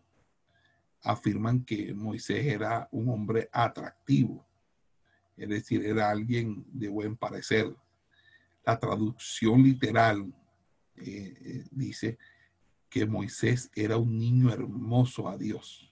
afirman 1.03 1.65
que 1.65 1.95
Moisés 1.95 2.47
era 2.47 2.89
un 2.93 3.09
hombre 3.09 3.49
atractivo 3.53 4.47
es 5.37 5.49
decir, 5.49 5.85
era 5.85 6.11
alguien 6.11 6.65
de 6.73 6.89
buen 6.89 7.17
parecer. 7.17 7.75
La 8.65 8.79
traducción 8.79 9.63
literal 9.63 10.33
eh, 10.97 11.35
eh, 11.41 11.65
dice 11.71 12.19
que 12.89 13.07
Moisés 13.07 13.71
era 13.75 13.97
un 13.97 14.19
niño 14.19 14.53
hermoso 14.53 15.29
a 15.29 15.37
Dios. 15.37 15.91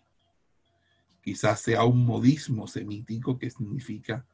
Quizás 1.22 1.60
sea 1.60 1.84
un 1.84 2.04
modismo 2.04 2.66
semítico 2.66 3.38
que 3.38 3.50
significa 3.50 4.26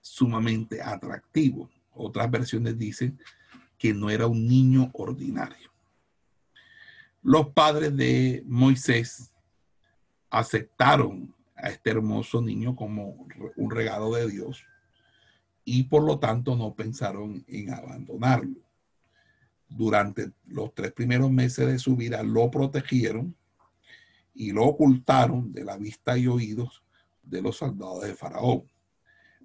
sumamente 0.00 0.82
atractivo. 0.82 1.70
Otras 1.92 2.30
versiones 2.30 2.78
dicen 2.78 3.20
que 3.78 3.94
no 3.94 4.10
era 4.10 4.26
un 4.26 4.46
niño 4.46 4.90
ordinario. 4.94 5.70
Los 7.22 7.48
padres 7.48 7.96
de 7.96 8.42
Moisés 8.46 9.32
aceptaron 10.30 11.34
a 11.56 11.70
este 11.70 11.90
hermoso 11.90 12.40
niño 12.40 12.76
como 12.76 13.26
un 13.56 13.70
regalo 13.70 14.14
de 14.14 14.28
Dios 14.28 14.64
y 15.64 15.84
por 15.84 16.04
lo 16.04 16.18
tanto 16.18 16.54
no 16.56 16.74
pensaron 16.74 17.44
en 17.48 17.72
abandonarlo. 17.72 18.60
Durante 19.68 20.30
los 20.46 20.72
tres 20.74 20.92
primeros 20.92 21.30
meses 21.30 21.66
de 21.66 21.78
su 21.78 21.96
vida 21.96 22.22
lo 22.22 22.50
protegieron 22.50 23.34
y 24.32 24.52
lo 24.52 24.64
ocultaron 24.64 25.52
de 25.52 25.64
la 25.64 25.76
vista 25.76 26.16
y 26.16 26.28
oídos 26.28 26.82
de 27.22 27.42
los 27.42 27.56
soldados 27.56 28.02
de 28.02 28.14
Faraón. 28.14 28.64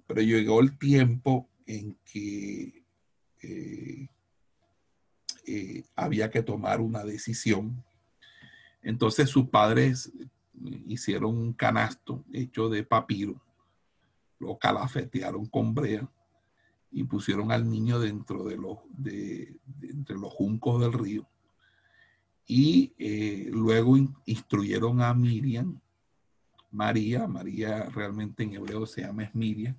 Pero 0.06 0.20
llegó 0.20 0.60
el 0.60 0.78
tiempo 0.78 1.48
en 1.66 1.96
que 2.04 2.84
eh, 3.42 4.08
eh, 5.46 5.84
había 5.96 6.30
que 6.30 6.42
tomar 6.42 6.80
una 6.80 7.02
decisión. 7.04 7.82
Entonces 8.82 9.28
sus 9.28 9.48
padres 9.48 10.12
hicieron 10.86 11.36
un 11.36 11.52
canasto 11.52 12.24
hecho 12.32 12.68
de 12.68 12.84
papiro, 12.84 13.40
lo 14.38 14.58
calafetearon 14.58 15.46
con 15.46 15.74
brea 15.74 16.08
y 16.90 17.04
pusieron 17.04 17.50
al 17.52 17.68
niño 17.68 17.98
dentro 17.98 18.44
de 18.44 18.56
los, 18.56 18.78
de, 18.90 19.56
entre 19.82 20.16
los 20.16 20.32
juncos 20.32 20.80
del 20.80 20.92
río. 20.92 21.26
Y 22.46 22.92
eh, 22.98 23.48
luego 23.50 23.96
instruyeron 24.26 25.00
a 25.00 25.14
Miriam, 25.14 25.80
María, 26.70 27.26
María 27.26 27.84
realmente 27.90 28.42
en 28.42 28.54
hebreo 28.54 28.86
se 28.86 29.02
llama 29.02 29.24
es 29.24 29.34
Miriam, 29.34 29.76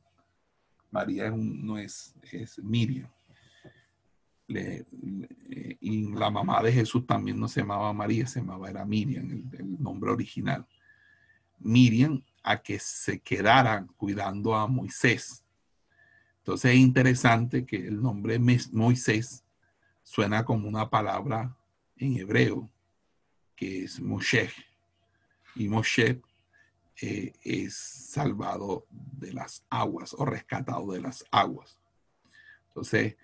María 0.91 1.31
no 1.31 1.77
es, 1.77 2.15
es 2.31 2.64
Miriam. 2.64 3.10
y 4.47 6.14
la 6.14 6.30
mamá 6.30 6.61
de 6.61 6.72
Jesús 6.72 7.05
también 7.07 7.39
no 7.39 7.47
se 7.47 7.61
llamaba 7.61 7.91
María, 7.93 8.27
se 8.27 8.39
llamaba 8.39 8.69
era 8.69 8.85
Miriam, 8.85 9.30
el, 9.31 9.81
nombre 9.81 10.11
original. 10.11 10.65
Miriam 11.59 12.23
a 12.43 12.61
que 12.61 12.80
se 12.80 13.19
quedaran 13.19 13.88
cuidando 13.97 14.55
a 14.55 14.67
Moisés. 14.67 15.43
Entonces 16.39 16.71
es 16.71 16.77
interesante 16.77 17.65
que 17.65 17.77
el 17.77 18.01
nombre 18.01 18.38
Moisés 18.39 19.43
suena 20.03 20.43
como 20.43 20.67
una 20.67 20.89
palabra 20.89 21.55
en 21.95 22.17
hebreo, 22.17 22.69
que 23.55 23.85
es 23.85 23.99
Moshe. 24.01 24.51
Y 25.55 25.69
Moshe 25.69 26.21
eh, 27.01 27.34
es 27.43 27.75
salvado 27.75 28.85
de 28.89 29.34
las 29.34 29.63
aguas 29.69 30.13
o 30.13 30.25
rescatado 30.25 30.91
de 30.91 31.01
las 31.01 31.25
aguas. 31.31 31.80
Entonces, 32.67 33.15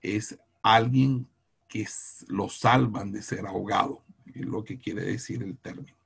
es 0.00 0.38
alguien 0.62 1.28
que 1.68 1.86
lo 2.28 2.48
salvan 2.48 3.12
de 3.12 3.22
ser 3.22 3.46
ahogado, 3.46 4.02
es 4.26 4.44
lo 4.44 4.64
que 4.64 4.78
quiere 4.78 5.02
decir 5.02 5.42
el 5.42 5.56
término. 5.56 5.96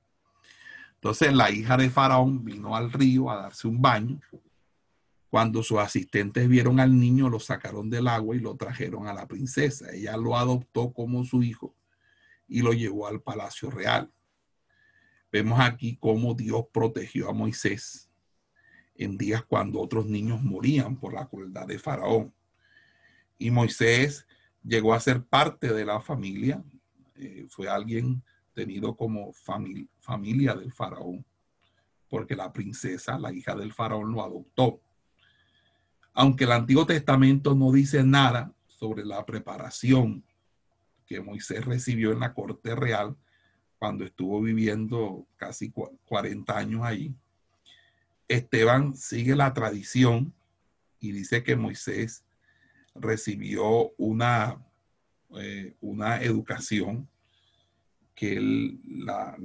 Entonces, 1.07 1.33
la 1.35 1.53
hija 1.53 1.77
de 1.77 1.89
Faraón 1.89 2.45
vino 2.45 2.75
al 2.75 2.93
río 2.93 3.31
a 3.31 3.37
darse 3.37 3.69
un 3.69 3.81
baño. 3.81 4.21
Cuando 5.31 5.63
sus 5.63 5.79
asistentes 5.79 6.49
vieron 6.49 6.81
al 6.81 6.99
niño, 6.99 7.29
lo 7.29 7.39
sacaron 7.39 7.89
del 7.89 8.09
agua 8.09 8.35
y 8.35 8.41
lo 8.41 8.57
trajeron 8.57 9.07
a 9.07 9.15
la 9.15 9.29
princesa. 9.29 9.93
Ella 9.93 10.17
lo 10.17 10.37
adoptó 10.37 10.93
como 10.93 11.25
su 11.25 11.45
hijo 11.45 11.77
y 12.49 12.61
lo 12.61 12.73
llevó 12.73 13.07
al 13.07 13.21
palacio 13.21 13.71
real. 13.71 14.11
Vemos 15.31 15.61
aquí 15.61 15.97
cómo 15.97 16.35
Dios 16.35 16.65
protegió 16.73 17.31
a 17.31 17.33
Moisés 17.33 18.11
en 18.97 19.17
días 19.17 19.45
cuando 19.45 19.81
otros 19.81 20.07
niños 20.07 20.43
morían 20.43 20.97
por 20.97 21.15
la 21.15 21.29
crueldad 21.29 21.69
de 21.69 21.79
Faraón. 21.79 22.35
Y 23.39 23.53
Moisés 23.53 24.27
llegó 24.65 24.93
a 24.93 24.99
ser 24.99 25.23
parte 25.23 25.73
de 25.73 25.85
la 25.85 26.01
familia, 26.01 26.65
eh, 27.15 27.47
fue 27.49 27.69
alguien 27.69 28.25
tenido 28.57 28.97
como 28.97 29.35
familia 29.35 30.55
del 30.55 30.73
faraón, 30.73 31.27
porque 32.09 32.35
la 32.35 32.55
princesa, 32.55 33.19
la 33.19 33.31
hija 33.31 33.55
del 33.55 33.75
faraón, 33.75 34.13
lo 34.13 34.25
adoptó. 34.25 34.81
Aunque 36.15 36.45
el 36.45 36.53
Antiguo 36.53 36.87
Testamento 36.87 37.55
no 37.55 37.71
dice 37.71 38.03
nada 38.03 38.55
sobre 38.67 39.05
la 39.05 39.27
preparación 39.27 40.25
que 41.05 41.21
Moisés 41.21 41.67
recibió 41.67 42.13
en 42.13 42.21
la 42.21 42.33
corte 42.33 42.75
real, 42.75 43.15
cuando 43.79 44.07
estuvo 44.07 44.41
viviendo 44.41 45.27
casi 45.37 45.71
40 45.71 46.57
años 46.57 46.81
ahí, 46.83 47.15
Esteban 48.27 48.97
sigue 48.97 49.37
la 49.37 49.53
tradición 49.53 50.33
y 50.99 51.13
dice 51.13 51.43
que 51.45 51.57
Moisés 51.57 52.25
recibió 52.95 53.93
una, 53.99 54.59
eh, 55.39 55.77
una 55.83 56.23
educación 56.23 57.07
que 58.17 58.37
él 58.37 58.81
la, 58.89 59.37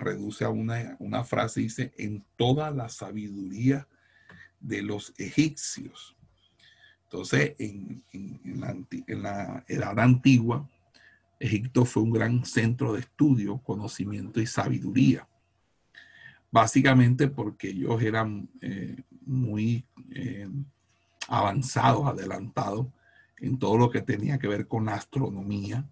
reduce 0.00 0.44
a 0.44 0.48
una, 0.48 0.96
una, 0.98 1.22
frase, 1.22 1.60
dice, 1.60 1.92
en 1.96 2.24
toda 2.36 2.72
la 2.72 2.88
sabiduría 2.88 3.86
de 4.58 4.82
los 4.82 5.14
egipcios. 5.18 6.16
Entonces, 7.04 7.54
en, 7.58 8.02
en 8.12 9.22
la 9.22 9.64
edad 9.68 10.00
antigua, 10.00 10.68
Egipto 11.38 11.84
fue 11.84 12.02
un 12.02 12.12
gran 12.12 12.44
centro 12.44 12.94
de 12.94 13.00
estudio, 13.00 13.58
conocimiento 13.58 14.40
y 14.40 14.46
sabiduría. 14.46 15.28
Básicamente 16.50 17.28
porque 17.28 17.68
ellos 17.68 18.02
eran 18.02 18.48
eh, 18.60 19.02
muy 19.26 19.84
eh, 20.10 20.48
avanzados, 21.28 22.06
adelantados 22.06 22.86
en 23.38 23.58
todo 23.58 23.76
lo 23.76 23.90
que 23.90 24.00
tenía 24.00 24.38
que 24.38 24.48
ver 24.48 24.68
con 24.68 24.86
la 24.86 24.94
astronomía, 24.94 25.86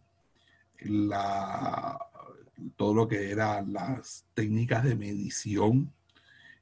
la, 0.87 1.99
todo 2.77 2.95
lo 2.95 3.09
que 3.09 3.31
eran 3.31 3.73
las 3.73 4.27
técnicas 4.35 4.85
de 4.85 4.97
medición, 4.97 5.93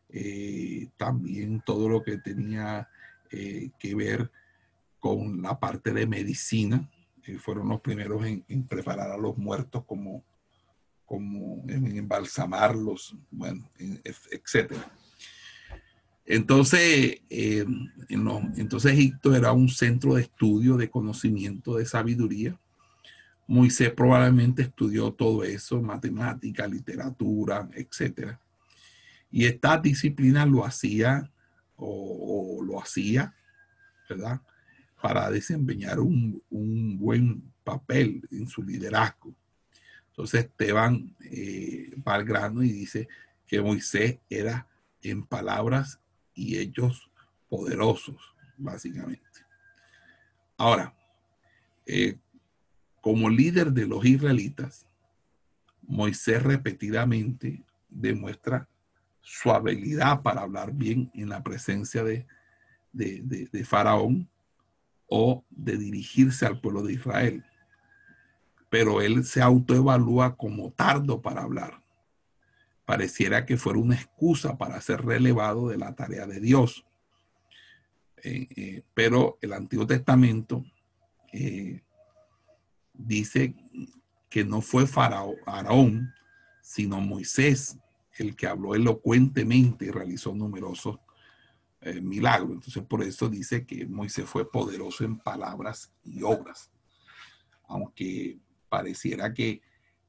eh, 0.09 0.89
también 0.97 1.63
todo 1.65 1.89
lo 1.89 2.03
que 2.03 2.19
tenía 2.19 2.89
que 3.31 3.95
ver 3.95 4.29
con 4.99 5.41
la 5.41 5.61
parte 5.61 5.93
de 5.93 6.05
medicina, 6.05 6.91
fueron 7.39 7.69
los 7.69 7.81
primeros 7.81 8.25
en, 8.27 8.67
preparar 8.67 9.11
a 9.11 9.17
los 9.17 9.37
muertos 9.37 9.85
como, 9.85 10.25
como 11.05 11.65
en 11.69 11.97
embalsamarlos, 11.97 13.17
bueno, 13.31 13.71
etcétera. 13.79 14.93
Entonces, 16.25 17.23
eh, 17.29 17.67
entonces 18.09 18.93
Egipto 18.93 19.35
era 19.35 19.53
un 19.53 19.69
centro 19.69 20.15
de 20.15 20.23
estudio, 20.23 20.77
de 20.77 20.89
conocimiento, 20.89 21.77
de 21.77 21.87
sabiduría. 21.87 22.59
Moisés 23.51 23.91
probablemente 23.91 24.63
estudió 24.63 25.13
todo 25.13 25.43
eso, 25.43 25.83
matemática, 25.83 26.67
literatura, 26.67 27.69
etcétera. 27.75 28.41
Y 29.31 29.45
esta 29.45 29.77
disciplina 29.77 30.47
lo 30.47 30.65
hacía 30.65 31.31
o 31.77 32.61
lo 32.63 32.81
hacía, 32.81 33.35
¿verdad? 34.09 34.41
para 35.01 35.31
desempeñar 35.31 35.99
un, 35.99 36.43
buen 36.99 37.53
papel 37.65 38.23
en 38.31 38.47
su 38.47 38.63
liderazgo. 38.63 39.35
Entonces 40.11 40.45
Esteban 40.45 41.17
eh, 41.21 41.91
va 42.07 42.15
al 42.15 42.25
grano 42.25 42.63
y 42.63 42.71
dice 42.71 43.09
que 43.47 43.61
Moisés 43.61 44.19
era 44.29 44.67
en 45.03 45.25
palabras 45.25 45.99
y 46.35 46.59
hechos 46.59 47.11
poderosos, 47.49 48.17
básicamente. 48.57 49.25
Ahora, 50.57 50.95
eh, 51.87 52.17
como 53.01 53.31
líder 53.31 53.73
de 53.73 53.87
los 53.87 54.05
israelitas, 54.05 54.87
Moisés 55.83 56.43
repetidamente 56.43 57.65
demuestra 57.89 58.69
su 59.23 59.51
habilidad 59.51 60.23
para 60.23 60.43
hablar 60.43 60.73
bien 60.73 61.11
en 61.15 61.29
la 61.29 61.43
presencia 61.43 62.05
de, 62.05 62.27
Faraón 63.65 64.29
o 65.07 65.45
de 65.51 65.77
dirigirse 65.77 66.47
al 66.47 66.61
pueblo 66.61 66.83
de 66.83 66.95
Israel. 66.95 67.45
Pero 68.69 69.01
él 69.01 69.25
se 69.25 69.43
autoevalúa 69.43 70.37
como 70.37 70.71
tardo 70.73 71.21
para 71.21 71.43
hablar. 71.43 71.83
Pareciera 72.85 73.47
que 73.47 73.57
fuera 73.57 73.79
una 73.79 73.97
excusa 73.97 74.57
para 74.59 74.81
ser 74.81 75.05
relevado 75.05 75.69
de 75.69 75.79
la 75.79 75.95
tarea 75.95 76.27
de 76.27 76.41
Dios. 76.41 76.87
Eh, 78.23 78.49
eh, 78.57 78.83
pero 78.95 79.39
el 79.41 79.53
Antiguo 79.53 79.87
Testamento 79.87 80.65
eh, 81.33 81.83
dice 83.07 83.55
que 84.29 84.45
no 84.45 84.61
fue 84.61 84.87
Faraón, 84.87 86.13
sino 86.63 87.01
Moisés 87.01 87.79
el 88.19 88.37
que 88.37 88.47
habló 88.47 88.75
elocuentemente 88.75 89.87
y 89.87 89.91
realizó 89.91 90.35
numerosos 90.35 90.99
eh, 91.81 92.01
milagro. 92.01 92.53
Entonces 92.53 92.83
por 92.85 93.03
eso 93.03 93.29
dice 93.29 93.65
que 93.65 93.87
Moisés 93.87 94.27
fue 94.27 94.51
poderoso 94.51 95.05
en 95.05 95.19
palabras 95.19 95.93
y 96.05 96.23
obras. 96.23 96.71
Aunque 97.67 98.39
pareciera 98.69 99.33
que 99.33 99.63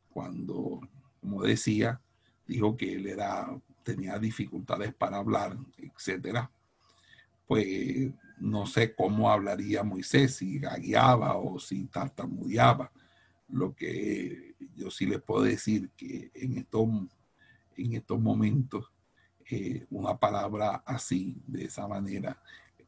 cuando, 0.09 0.81
como 1.22 1.43
decía, 1.43 2.01
dijo 2.45 2.76
que 2.76 2.95
él 2.95 3.07
era, 3.07 3.47
tenía 3.84 4.19
dificultades 4.19 4.93
para 4.93 5.18
hablar, 5.18 5.57
etcétera, 5.77 6.51
pues 7.51 8.13
no 8.39 8.65
sé 8.65 8.95
cómo 8.95 9.29
hablaría 9.29 9.83
Moisés, 9.83 10.37
si 10.37 10.57
gagueaba 10.57 11.35
o 11.35 11.59
si 11.59 11.83
tartamudeaba. 11.83 12.93
Lo 13.49 13.75
que 13.75 14.55
yo 14.77 14.89
sí 14.89 15.05
les 15.05 15.21
puedo 15.21 15.43
decir 15.43 15.89
que 15.97 16.31
en 16.33 16.59
estos, 16.59 16.87
en 17.75 17.93
estos 17.95 18.21
momentos 18.21 18.89
eh, 19.49 19.85
una 19.89 20.17
palabra 20.17 20.81
así, 20.85 21.41
de 21.45 21.65
esa 21.65 21.89
manera, 21.89 22.41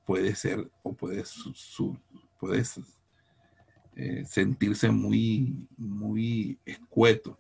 puede 0.06 0.34
ser 0.34 0.72
o 0.82 0.94
puede, 0.94 1.26
su, 1.26 2.00
eh, 3.98 4.24
sentirse 4.24 4.90
muy, 4.92 5.68
muy 5.76 6.58
escueto. 6.64 7.38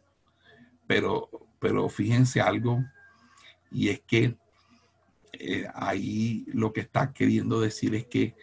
Pero, 0.85 1.29
pero 1.57 1.87
fíjense 1.87 2.41
algo, 2.41 2.83
y 3.71 3.87
es 3.87 4.01
que 4.01 4.37
eh, 5.34 5.68
ahí 5.73 6.45
lo 6.47 6.72
que 6.72 6.81
está 6.81 7.11
queriendo 7.11 7.60
decir 7.60 7.95
es 7.95 8.05
que 8.05 8.35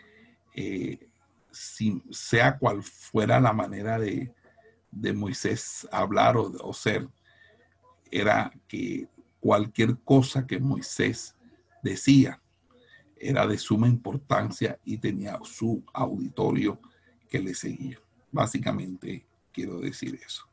si, 1.51 2.03
sea 2.11 2.59
cual 2.59 2.83
fuera 2.83 3.41
la 3.41 3.53
manera 3.53 3.99
de, 3.99 4.33
de 4.91 5.13
Moisés 5.13 5.89
hablar 5.91 6.37
o, 6.37 6.53
o 6.61 6.73
ser, 6.73 7.09
era 8.11 8.53
que 8.69 9.09
cualquier 9.41 9.99
cosa 9.99 10.47
que 10.47 10.59
Moisés 10.59 11.37
decía 11.83 12.41
era 13.17 13.47
de 13.47 13.59
suma 13.59 13.87
importancia 13.87 14.79
y 14.85 14.97
tenía 14.97 15.39
su 15.45 15.85
auditorio 15.93 16.81
que 17.29 17.39
le 17.39 17.55
seguía. 17.55 17.99
Básicamente 18.33 19.27
quiero 19.53 19.79
decir 19.81 20.19
eso. 20.25 20.47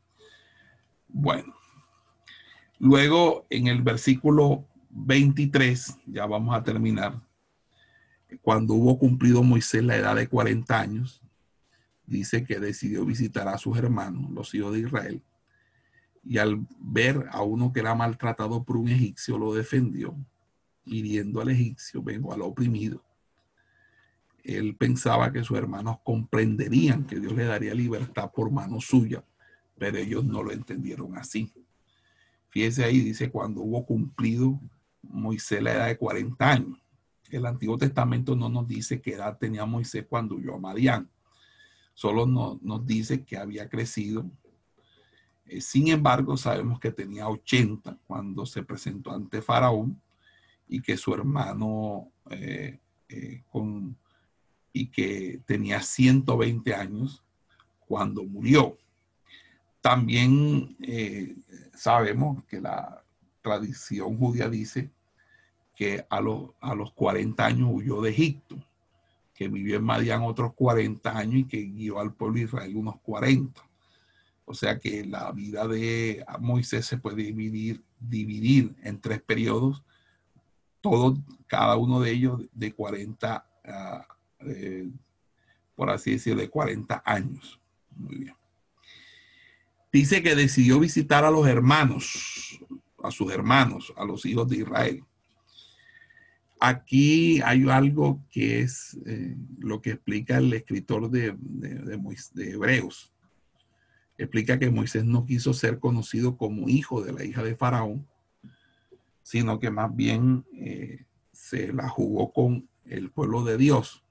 Bueno, 1.08 1.54
luego 2.78 3.46
en 3.48 3.68
el 3.68 3.82
versículo 3.82 4.66
23, 5.06 5.98
ya 6.06 6.26
vamos 6.26 6.54
a 6.56 6.62
terminar, 6.62 7.20
cuando 8.42 8.74
hubo 8.74 8.98
cumplido 8.98 9.42
Moisés 9.42 9.82
la 9.82 9.96
edad 9.96 10.16
de 10.16 10.28
40 10.28 10.78
años, 10.78 11.22
dice 12.06 12.44
que 12.44 12.58
decidió 12.58 13.04
visitar 13.04 13.48
a 13.48 13.58
sus 13.58 13.76
hermanos, 13.78 14.30
los 14.30 14.54
hijos 14.54 14.72
de 14.72 14.80
Israel, 14.80 15.22
y 16.24 16.38
al 16.38 16.66
ver 16.78 17.26
a 17.30 17.42
uno 17.42 17.72
que 17.72 17.80
era 17.80 17.94
maltratado 17.94 18.64
por 18.64 18.76
un 18.76 18.88
egipcio, 18.88 19.38
lo 19.38 19.54
defendió, 19.54 20.16
hiriendo 20.84 21.40
al 21.40 21.50
egipcio, 21.50 22.02
vengo 22.02 22.32
al 22.32 22.42
oprimido. 22.42 23.02
Él 24.44 24.76
pensaba 24.76 25.32
que 25.32 25.44
sus 25.44 25.58
hermanos 25.58 25.98
comprenderían 26.02 27.04
que 27.04 27.20
Dios 27.20 27.34
le 27.34 27.44
daría 27.44 27.74
libertad 27.74 28.30
por 28.34 28.50
mano 28.50 28.80
suya, 28.80 29.24
pero 29.78 29.98
ellos 29.98 30.24
no 30.24 30.42
lo 30.42 30.52
entendieron 30.52 31.16
así. 31.16 31.52
Fíjese 32.48 32.84
ahí, 32.84 33.00
dice, 33.00 33.30
cuando 33.30 33.60
hubo 33.60 33.84
cumplido 33.84 34.60
Moisés 35.02 35.62
la 35.62 35.72
edad 35.72 35.86
de 35.86 35.96
40 35.96 36.50
años. 36.50 36.78
El 37.30 37.46
Antiguo 37.46 37.76
Testamento 37.76 38.34
no 38.34 38.48
nos 38.48 38.66
dice 38.66 39.00
qué 39.00 39.14
edad 39.14 39.38
tenía 39.38 39.66
Moisés 39.66 40.06
cuando 40.08 40.36
huyó 40.36 40.54
a 40.54 40.58
Madián. 40.58 41.10
Solo 41.94 42.26
nos 42.26 42.86
dice 42.86 43.24
que 43.24 43.36
había 43.36 43.68
crecido 43.68 44.30
eh, 45.48 45.60
sin 45.62 45.88
embargo, 45.88 46.36
sabemos 46.36 46.78
que 46.78 46.92
tenía 46.92 47.28
80 47.28 47.98
cuando 48.06 48.44
se 48.44 48.62
presentó 48.62 49.12
ante 49.12 49.40
Faraón 49.40 50.00
y 50.68 50.82
que 50.82 50.96
su 50.96 51.14
hermano 51.14 52.12
eh, 52.30 52.78
eh, 53.08 53.42
con, 53.50 53.96
y 54.72 54.88
que 54.88 55.40
tenía 55.46 55.80
120 55.80 56.74
años 56.74 57.24
cuando 57.86 58.22
murió. 58.24 58.76
También 59.80 60.76
sabemos 61.72 62.44
que 62.44 62.60
la 62.60 63.02
tradición 63.48 64.18
judía 64.18 64.48
dice 64.48 64.90
que 65.74 66.04
a, 66.10 66.16
a 66.16 66.74
los 66.74 66.92
40 66.92 67.46
años 67.46 67.68
huyó 67.72 68.02
de 68.02 68.10
Egipto, 68.10 68.56
que 69.34 69.48
vivió 69.48 69.76
en 69.76 69.84
Madián 69.84 70.22
otros 70.22 70.52
40 70.54 71.16
años 71.16 71.34
y 71.34 71.44
que 71.44 71.62
guió 71.62 72.00
al 72.00 72.12
pueblo 72.12 72.38
de 72.38 72.44
Israel 72.44 72.76
unos 72.76 73.00
40. 73.00 73.62
O 74.44 74.54
sea 74.54 74.78
que 74.78 75.04
la 75.04 75.30
vida 75.32 75.66
de 75.66 76.24
Moisés 76.40 76.86
se 76.86 76.98
puede 76.98 77.22
dividir, 77.22 77.82
dividir 78.00 78.74
en 78.82 79.00
tres 79.00 79.22
periodos, 79.22 79.82
todos, 80.80 81.18
cada 81.46 81.76
uno 81.76 82.00
de 82.00 82.10
ellos 82.10 82.42
de 82.52 82.72
40, 82.72 83.46
ah, 83.64 84.06
por 85.74 85.90
así 85.90 86.12
decirlo, 86.12 86.40
de 86.40 86.50
40 86.50 87.02
años. 87.04 87.60
Muy 87.94 88.16
bien. 88.16 88.38
Dice 89.92 90.22
que 90.22 90.34
decidió 90.34 90.78
visitar 90.78 91.24
a 91.24 91.30
los 91.30 91.46
hermanos, 91.46 92.60
a 93.02 93.10
sus 93.10 93.32
hermanos, 93.32 93.92
a 93.96 94.04
los 94.04 94.24
hijos 94.26 94.48
de 94.48 94.58
Israel. 94.58 95.04
Aquí 96.60 97.40
hay 97.42 97.68
algo 97.68 98.20
que 98.30 98.60
es 98.60 98.98
eh, 99.06 99.36
lo 99.58 99.80
que 99.80 99.90
explica 99.90 100.38
el 100.38 100.52
escritor 100.52 101.08
de, 101.10 101.36
de 101.38 102.50
Hebreos 102.50 103.12
explica 104.18 104.58
que 104.58 104.70
Moisés 104.70 105.04
no 105.04 105.24
quiso 105.24 105.54
ser 105.54 105.78
conocido 105.78 106.36
como 106.36 106.68
hijo 106.68 107.02
de 107.02 107.12
la 107.12 107.24
hija 107.24 107.42
de 107.42 107.54
Faraón, 107.54 108.06
sino 109.22 109.60
que 109.60 109.70
más 109.70 109.94
bien 109.94 110.44
eh, 110.54 111.04
se 111.32 111.72
la 111.72 111.88
jugó 111.88 112.32
con 112.32 112.68
el 112.84 113.10
pueblo 113.10 113.44
de 113.44 113.56
Dios, 113.56 114.04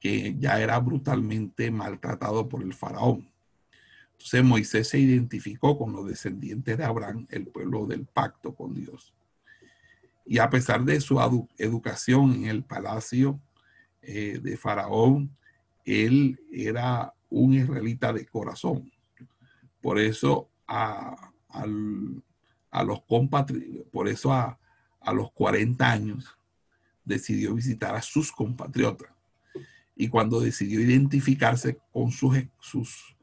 que 0.00 0.34
ya 0.38 0.60
era 0.60 0.78
brutalmente 0.80 1.70
maltratado 1.70 2.48
por 2.48 2.62
el 2.62 2.74
Faraón. 2.74 3.29
Entonces 4.20 4.44
Moisés 4.44 4.88
se 4.88 4.98
identificó 4.98 5.78
con 5.78 5.94
los 5.94 6.06
descendientes 6.06 6.76
de 6.76 6.84
Abraham, 6.84 7.26
el 7.30 7.46
pueblo 7.46 7.86
del 7.86 8.04
pacto 8.04 8.54
con 8.54 8.74
Dios. 8.74 9.14
Y 10.26 10.36
a 10.38 10.50
pesar 10.50 10.84
de 10.84 11.00
su 11.00 11.18
educación 11.56 12.34
en 12.34 12.44
el 12.44 12.62
palacio 12.62 13.40
eh, 14.02 14.38
de 14.42 14.58
Faraón, 14.58 15.34
él 15.86 16.38
era 16.52 17.14
un 17.30 17.54
israelita 17.54 18.12
de 18.12 18.26
corazón. 18.26 18.92
Por 19.80 19.98
eso 19.98 20.50
a, 20.68 21.32
los 22.84 23.02
compatriotas, 23.04 23.90
por 23.90 24.06
eso 24.06 24.34
a, 24.34 24.58
los 25.14 25.32
40 25.32 25.90
años 25.90 26.36
decidió 27.06 27.54
visitar 27.54 27.94
a 27.94 28.02
sus 28.02 28.30
compatriotas. 28.30 29.08
Y 29.96 30.08
cuando 30.08 30.40
decidió 30.40 30.78
identificarse 30.78 31.78
con 31.90 32.10
sus, 32.10 32.36
sus 32.60 33.16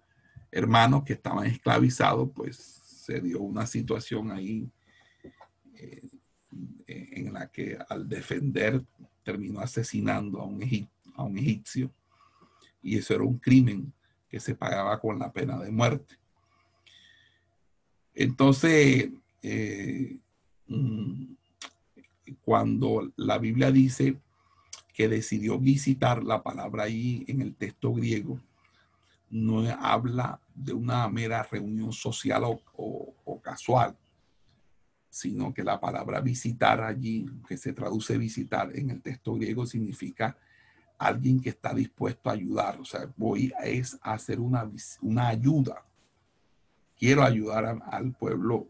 hermanos 0.52 1.04
que 1.04 1.14
estaban 1.14 1.46
esclavizados, 1.46 2.30
pues 2.34 2.58
se 2.58 3.20
dio 3.22 3.42
una 3.42 3.66
situación 3.66 4.32
ahí 4.32 4.70
eh, 5.76 6.02
en 6.88 7.34
la 7.34 7.52
que 7.52 7.78
al 7.90 8.08
defender 8.08 8.84
terminó 9.24 9.60
asesinando 9.60 10.42
a 10.42 10.46
un, 10.46 10.90
a 11.16 11.24
un 11.24 11.38
egipcio. 11.38 11.92
Y 12.82 12.98
eso 12.98 13.14
era 13.14 13.24
un 13.24 13.38
crimen 13.38 13.94
que 14.30 14.40
se 14.40 14.56
pagaba 14.56 15.00
con 15.00 15.20
la 15.20 15.32
pena 15.32 15.58
de 15.60 15.72
muerte. 15.72 16.16
Entonces, 18.14 19.10
eh, 19.42 20.18
mm, 20.68 21.34
cuando 22.42 23.12
la 23.16 23.38
Biblia 23.38 23.72
dice 23.72 24.20
que 24.94 25.08
decidió 25.08 25.60
visitar 25.60 26.24
la 26.24 26.42
palabra 26.42 26.84
ahí 26.84 27.24
en 27.28 27.42
el 27.42 27.54
texto 27.56 27.94
griego, 27.94 28.40
no 29.30 29.62
habla 29.80 30.40
de 30.54 30.74
una 30.74 31.08
mera 31.10 31.44
reunión 31.44 31.92
social 31.92 32.44
o, 32.46 33.42
casual, 33.44 33.96
sino 35.10 35.54
que 35.54 35.64
la 35.64 35.80
palabra 35.80 36.20
visitar 36.20 36.82
allí, 36.82 37.26
que 37.48 37.58
se 37.58 37.74
traduce 37.74 38.18
visitar 38.18 38.76
en 38.76 38.90
el 38.90 39.02
texto 39.02 39.36
griego, 39.36 39.66
significa 39.66 40.38
alguien 40.98 41.40
que 41.40 41.50
está 41.50 41.74
dispuesto 41.74 42.30
a 42.30 42.34
ayudar. 42.34 42.80
O 42.80 42.86
sea, 42.86 43.12
voy 43.16 43.54
a, 43.58 43.66
es 43.66 43.98
hacer 44.02 44.40
una, 44.40 44.70
una 45.02 45.28
ayuda 45.28 45.88
quiero 46.98 47.24
ayudar 47.24 47.80
al 47.86 48.14
pueblo 48.14 48.68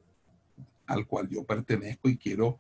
al 0.86 1.06
cual 1.06 1.28
yo 1.30 1.44
pertenezco 1.44 2.10
y 2.10 2.18
quiero 2.18 2.60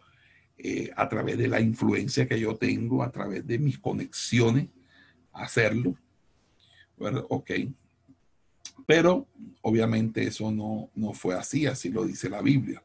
eh, 0.57 0.91
a 0.95 1.07
través 1.07 1.38
de 1.38 1.48
la 1.48 1.61
influencia 1.61 2.28
que 2.28 2.40
yo 2.40 2.56
tengo, 2.56 3.03
a 3.03 3.11
través 3.11 3.45
de 3.45 3.60
mis 3.60 3.78
conexiones, 3.78 4.68
hacerlo. 5.32 5.95
Ok. 7.30 7.52
Pero 8.88 9.27
obviamente 9.61 10.26
eso 10.26 10.49
no, 10.49 10.89
no 10.95 11.14
fue 11.14 11.35
así, 11.35 11.68
así 11.68 11.89
lo 11.89 12.05
dice 12.05 12.30
la 12.30 12.41
Biblia, 12.41 12.81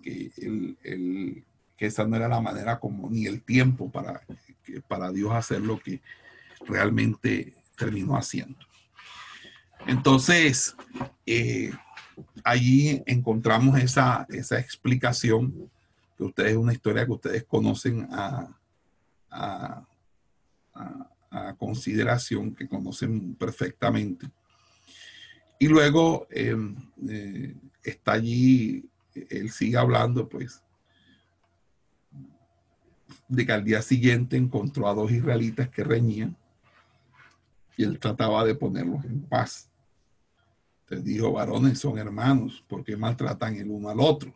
que, 0.00 0.30
el, 0.38 1.44
que 1.76 1.86
esa 1.86 2.06
no 2.06 2.16
era 2.16 2.28
la 2.28 2.40
manera 2.40 2.80
como 2.80 3.10
ni 3.10 3.26
el 3.26 3.42
tiempo 3.42 3.90
para, 3.90 4.22
para 4.88 5.12
Dios 5.12 5.32
hacer 5.32 5.60
lo 5.60 5.78
que 5.78 6.00
realmente 6.66 7.52
terminó 7.76 8.16
haciendo. 8.16 8.58
Entonces, 9.86 10.74
eh, 11.26 11.72
allí 12.42 13.02
encontramos 13.06 13.78
esa, 13.78 14.26
esa 14.30 14.58
explicación, 14.58 15.70
que 16.16 16.24
ustedes, 16.24 16.56
una 16.56 16.72
historia 16.72 17.04
que 17.04 17.12
ustedes 17.12 17.44
conocen 17.44 18.08
a, 18.10 18.56
a, 19.30 19.84
consideración, 21.58 22.54
que 22.54 22.68
conocen 22.68 23.34
perfectamente. 23.34 24.28
Y 25.64 25.68
luego 25.68 26.26
em, 26.28 26.76
eh, 27.08 27.56
está 27.82 28.12
allí, 28.12 28.86
él 29.14 29.50
sigue 29.50 29.78
hablando, 29.78 30.28
pues, 30.28 30.62
de 33.26 33.46
que 33.46 33.52
al 33.52 33.64
día 33.64 33.80
siguiente 33.80 34.36
encontró 34.36 34.86
a 34.86 34.92
dos 34.92 35.10
israelitas 35.10 35.70
que 35.70 35.82
reñían 35.82 36.36
y 37.78 37.84
él 37.84 37.98
trataba 37.98 38.44
de 38.44 38.54
ponerlos 38.54 39.06
en 39.06 39.22
paz. 39.22 39.70
Entonces 40.82 41.06
dijo, 41.06 41.32
varones 41.32 41.78
son 41.78 41.96
hermanos, 41.96 42.62
porque 42.68 42.94
maltratan 42.98 43.56
el 43.56 43.70
uno 43.70 43.88
al 43.88 44.00
otro? 44.00 44.34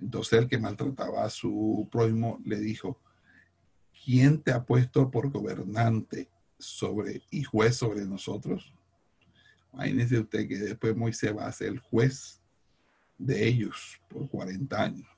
Entonces 0.00 0.38
el 0.38 0.48
que 0.48 0.58
maltrataba 0.58 1.24
a 1.24 1.28
su 1.30 1.88
prójimo 1.90 2.40
le 2.44 2.60
dijo, 2.60 3.00
¿quién 4.04 4.40
te 4.40 4.52
ha 4.52 4.62
puesto 4.62 5.10
por 5.10 5.32
gobernante 5.32 6.30
sobre 6.56 7.20
y 7.30 7.42
juez 7.42 7.74
sobre 7.74 8.06
nosotros? 8.06 8.72
Imagínese 9.74 10.20
usted 10.20 10.46
que 10.46 10.56
después 10.56 10.96
Moisés 10.96 11.36
va 11.36 11.46
a 11.46 11.52
ser 11.52 11.78
juez 11.78 12.40
de 13.18 13.46
ellos 13.46 14.00
por 14.08 14.28
40 14.28 14.82
años. 14.82 15.08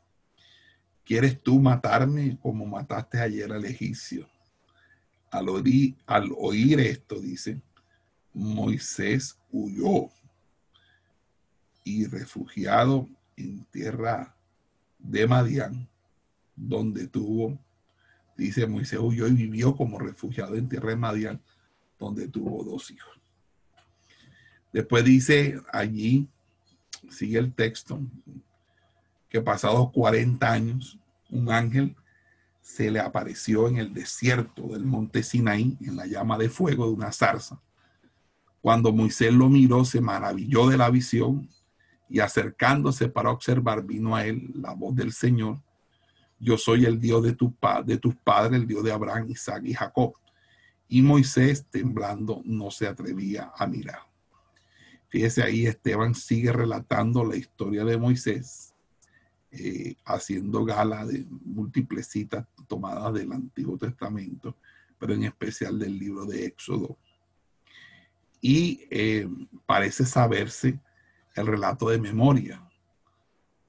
¿Quieres 1.04 1.40
tú 1.40 1.60
matarme 1.60 2.38
como 2.40 2.64
mataste 2.64 3.20
ayer 3.20 3.52
al 3.52 3.64
egipcio? 3.66 4.28
Al 5.30 5.48
oír, 5.50 5.94
al 6.06 6.32
oír 6.38 6.80
esto, 6.80 7.20
dice, 7.20 7.60
Moisés 8.32 9.38
huyó 9.50 10.08
y 11.84 12.06
refugiado 12.06 13.08
en 13.36 13.64
tierra 13.66 14.36
de 14.98 15.26
Madián, 15.26 15.88
donde 16.56 17.06
tuvo, 17.06 17.58
dice 18.36 18.66
Moisés 18.66 18.98
huyó 18.98 19.28
y 19.28 19.34
vivió 19.34 19.76
como 19.76 19.98
refugiado 19.98 20.56
en 20.56 20.68
tierra 20.68 20.90
de 20.90 20.96
Madián, 20.96 21.42
donde 21.98 22.26
tuvo 22.28 22.64
dos 22.64 22.90
hijos. 22.90 23.15
Después 24.76 25.06
dice 25.06 25.58
allí, 25.72 26.28
sigue 27.08 27.38
el 27.38 27.54
texto, 27.54 27.98
que 29.30 29.40
pasados 29.40 29.90
40 29.90 30.52
años, 30.52 30.98
un 31.30 31.50
ángel 31.50 31.96
se 32.60 32.90
le 32.90 33.00
apareció 33.00 33.68
en 33.68 33.78
el 33.78 33.94
desierto 33.94 34.68
del 34.68 34.84
monte 34.84 35.22
Sinaí, 35.22 35.78
en 35.80 35.96
la 35.96 36.04
llama 36.04 36.36
de 36.36 36.50
fuego 36.50 36.88
de 36.88 36.92
una 36.92 37.10
zarza. 37.10 37.58
Cuando 38.60 38.92
Moisés 38.92 39.32
lo 39.32 39.48
miró, 39.48 39.82
se 39.86 40.02
maravilló 40.02 40.68
de 40.68 40.76
la 40.76 40.90
visión 40.90 41.48
y 42.10 42.20
acercándose 42.20 43.08
para 43.08 43.30
observar, 43.30 43.82
vino 43.82 44.14
a 44.14 44.26
él 44.26 44.50
la 44.56 44.74
voz 44.74 44.94
del 44.94 45.14
Señor. 45.14 45.58
Yo 46.38 46.58
soy 46.58 46.84
el 46.84 47.00
Dios 47.00 47.22
de, 47.22 47.32
tu, 47.32 47.56
de 47.86 47.96
tus 47.96 48.14
padres, 48.16 48.60
el 48.60 48.66
Dios 48.66 48.84
de 48.84 48.92
Abraham, 48.92 49.30
Isaac 49.30 49.62
y 49.64 49.72
Jacob. 49.72 50.12
Y 50.86 51.00
Moisés, 51.00 51.64
temblando, 51.70 52.42
no 52.44 52.70
se 52.70 52.86
atrevía 52.86 53.50
a 53.56 53.66
mirar. 53.66 54.05
Fíjese 55.08 55.42
ahí, 55.42 55.66
Esteban 55.66 56.14
sigue 56.14 56.52
relatando 56.52 57.24
la 57.24 57.36
historia 57.36 57.84
de 57.84 57.96
Moisés, 57.96 58.74
eh, 59.52 59.94
haciendo 60.04 60.64
gala 60.64 61.06
de 61.06 61.24
múltiples 61.44 62.08
citas 62.08 62.46
tomadas 62.66 63.14
del 63.14 63.32
Antiguo 63.32 63.78
Testamento, 63.78 64.56
pero 64.98 65.14
en 65.14 65.24
especial 65.24 65.78
del 65.78 65.98
libro 65.98 66.26
de 66.26 66.46
Éxodo. 66.46 66.98
Y 68.40 68.86
eh, 68.90 69.28
parece 69.64 70.04
saberse 70.04 70.80
el 71.34 71.46
relato 71.46 71.88
de 71.88 71.98
memoria, 71.98 72.62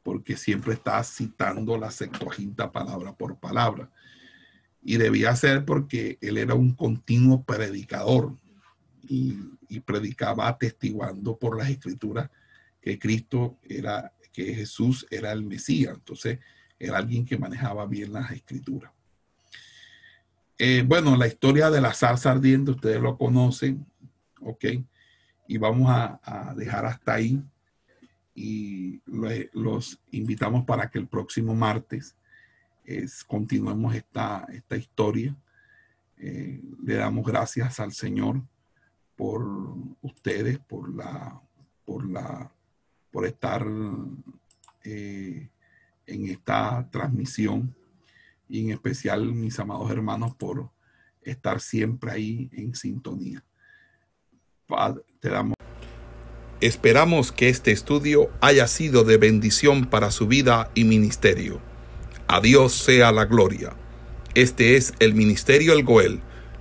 porque 0.03 0.37
siempre 0.37 0.73
está 0.73 1.03
citando 1.03 1.77
la 1.77 1.91
Septuaginta 1.91 2.71
palabra 2.71 3.15
por 3.15 3.37
palabra. 3.37 3.91
Y 4.81 4.97
debía 4.97 5.35
ser 5.35 5.65
porque 5.65 6.17
él 6.21 6.37
era 6.37 6.55
un 6.55 6.73
continuo 6.73 7.43
predicador, 7.43 8.35
y, 9.03 9.37
predicaba 9.85 10.47
atestiguando 10.47 11.37
por 11.37 11.57
las 11.57 11.69
escrituras 11.69 12.29
que 12.81 12.97
Cristo 12.97 13.57
era, 13.63 14.13
que 14.31 14.53
Jesús 14.53 15.05
era 15.09 15.31
el 15.31 15.43
Mesías. 15.43 15.95
Entonces, 15.95 16.39
era 16.79 16.97
alguien 16.97 17.25
que 17.25 17.37
manejaba 17.37 17.85
bien 17.85 18.13
las 18.13 18.31
escrituras. 18.31 18.91
Eh, 20.59 20.83
bueno, 20.87 21.15
la 21.15 21.27
historia 21.27 21.69
de 21.69 21.81
la 21.81 21.93
salsa 21.93 22.31
ardiente, 22.31 22.71
ustedes 22.71 23.01
lo 23.01 23.17
conocen, 23.17 23.85
¿ok? 24.41 24.65
Y 25.47 25.57
vamos 25.57 25.87
a, 25.89 26.53
dejar 26.55 26.85
hasta 26.85 27.13
ahí. 27.13 27.41
Y 28.33 29.01
los 29.53 29.99
invitamos 30.11 30.65
para 30.65 30.89
que 30.89 30.99
el 30.99 31.07
próximo 31.07 31.55
martes 31.55 32.15
es, 32.83 33.23
continuemos 33.23 33.95
esta, 33.95 34.47
esta 34.51 34.77
historia. 34.77 35.35
Eh, 36.17 36.61
le 36.83 36.95
damos 36.95 37.25
gracias 37.25 37.79
al 37.79 37.93
Señor 37.93 38.41
por 39.17 39.43
ustedes, 40.01 40.59
por 40.59 40.95
la, 40.95 41.41
por 41.83 42.09
la, 42.09 42.49
por 43.11 43.25
estar 43.25 43.65
eh, 44.83 45.49
en 46.05 46.27
esta 46.27 46.87
transmisión 46.89 47.75
y 48.47 48.61
en 48.61 48.71
especial 48.71 49.33
mis 49.33 49.59
amados 49.59 49.91
hermanos 49.91 50.35
por 50.35 50.69
estar 51.21 51.59
siempre 51.59 52.11
ahí 52.11 52.49
en 52.53 52.73
sintonía. 52.75 53.43
Esperamos 56.61 57.31
que 57.31 57.49
este 57.49 57.71
estudio 57.71 58.29
haya 58.41 58.67
sido 58.67 59.03
de 59.03 59.17
bendición 59.17 59.85
para 59.85 60.11
su 60.11 60.27
vida 60.27 60.71
y 60.75 60.83
ministerio. 60.83 61.59
A 62.27 62.41
Dios 62.41 62.73
sea 62.73 63.11
la 63.11 63.25
gloria. 63.25 63.75
Este 64.33 64.75
es 64.75 64.93
el 64.99 65.15
Ministerio 65.15 65.73
El 65.73 65.83
Goel, 65.83 66.21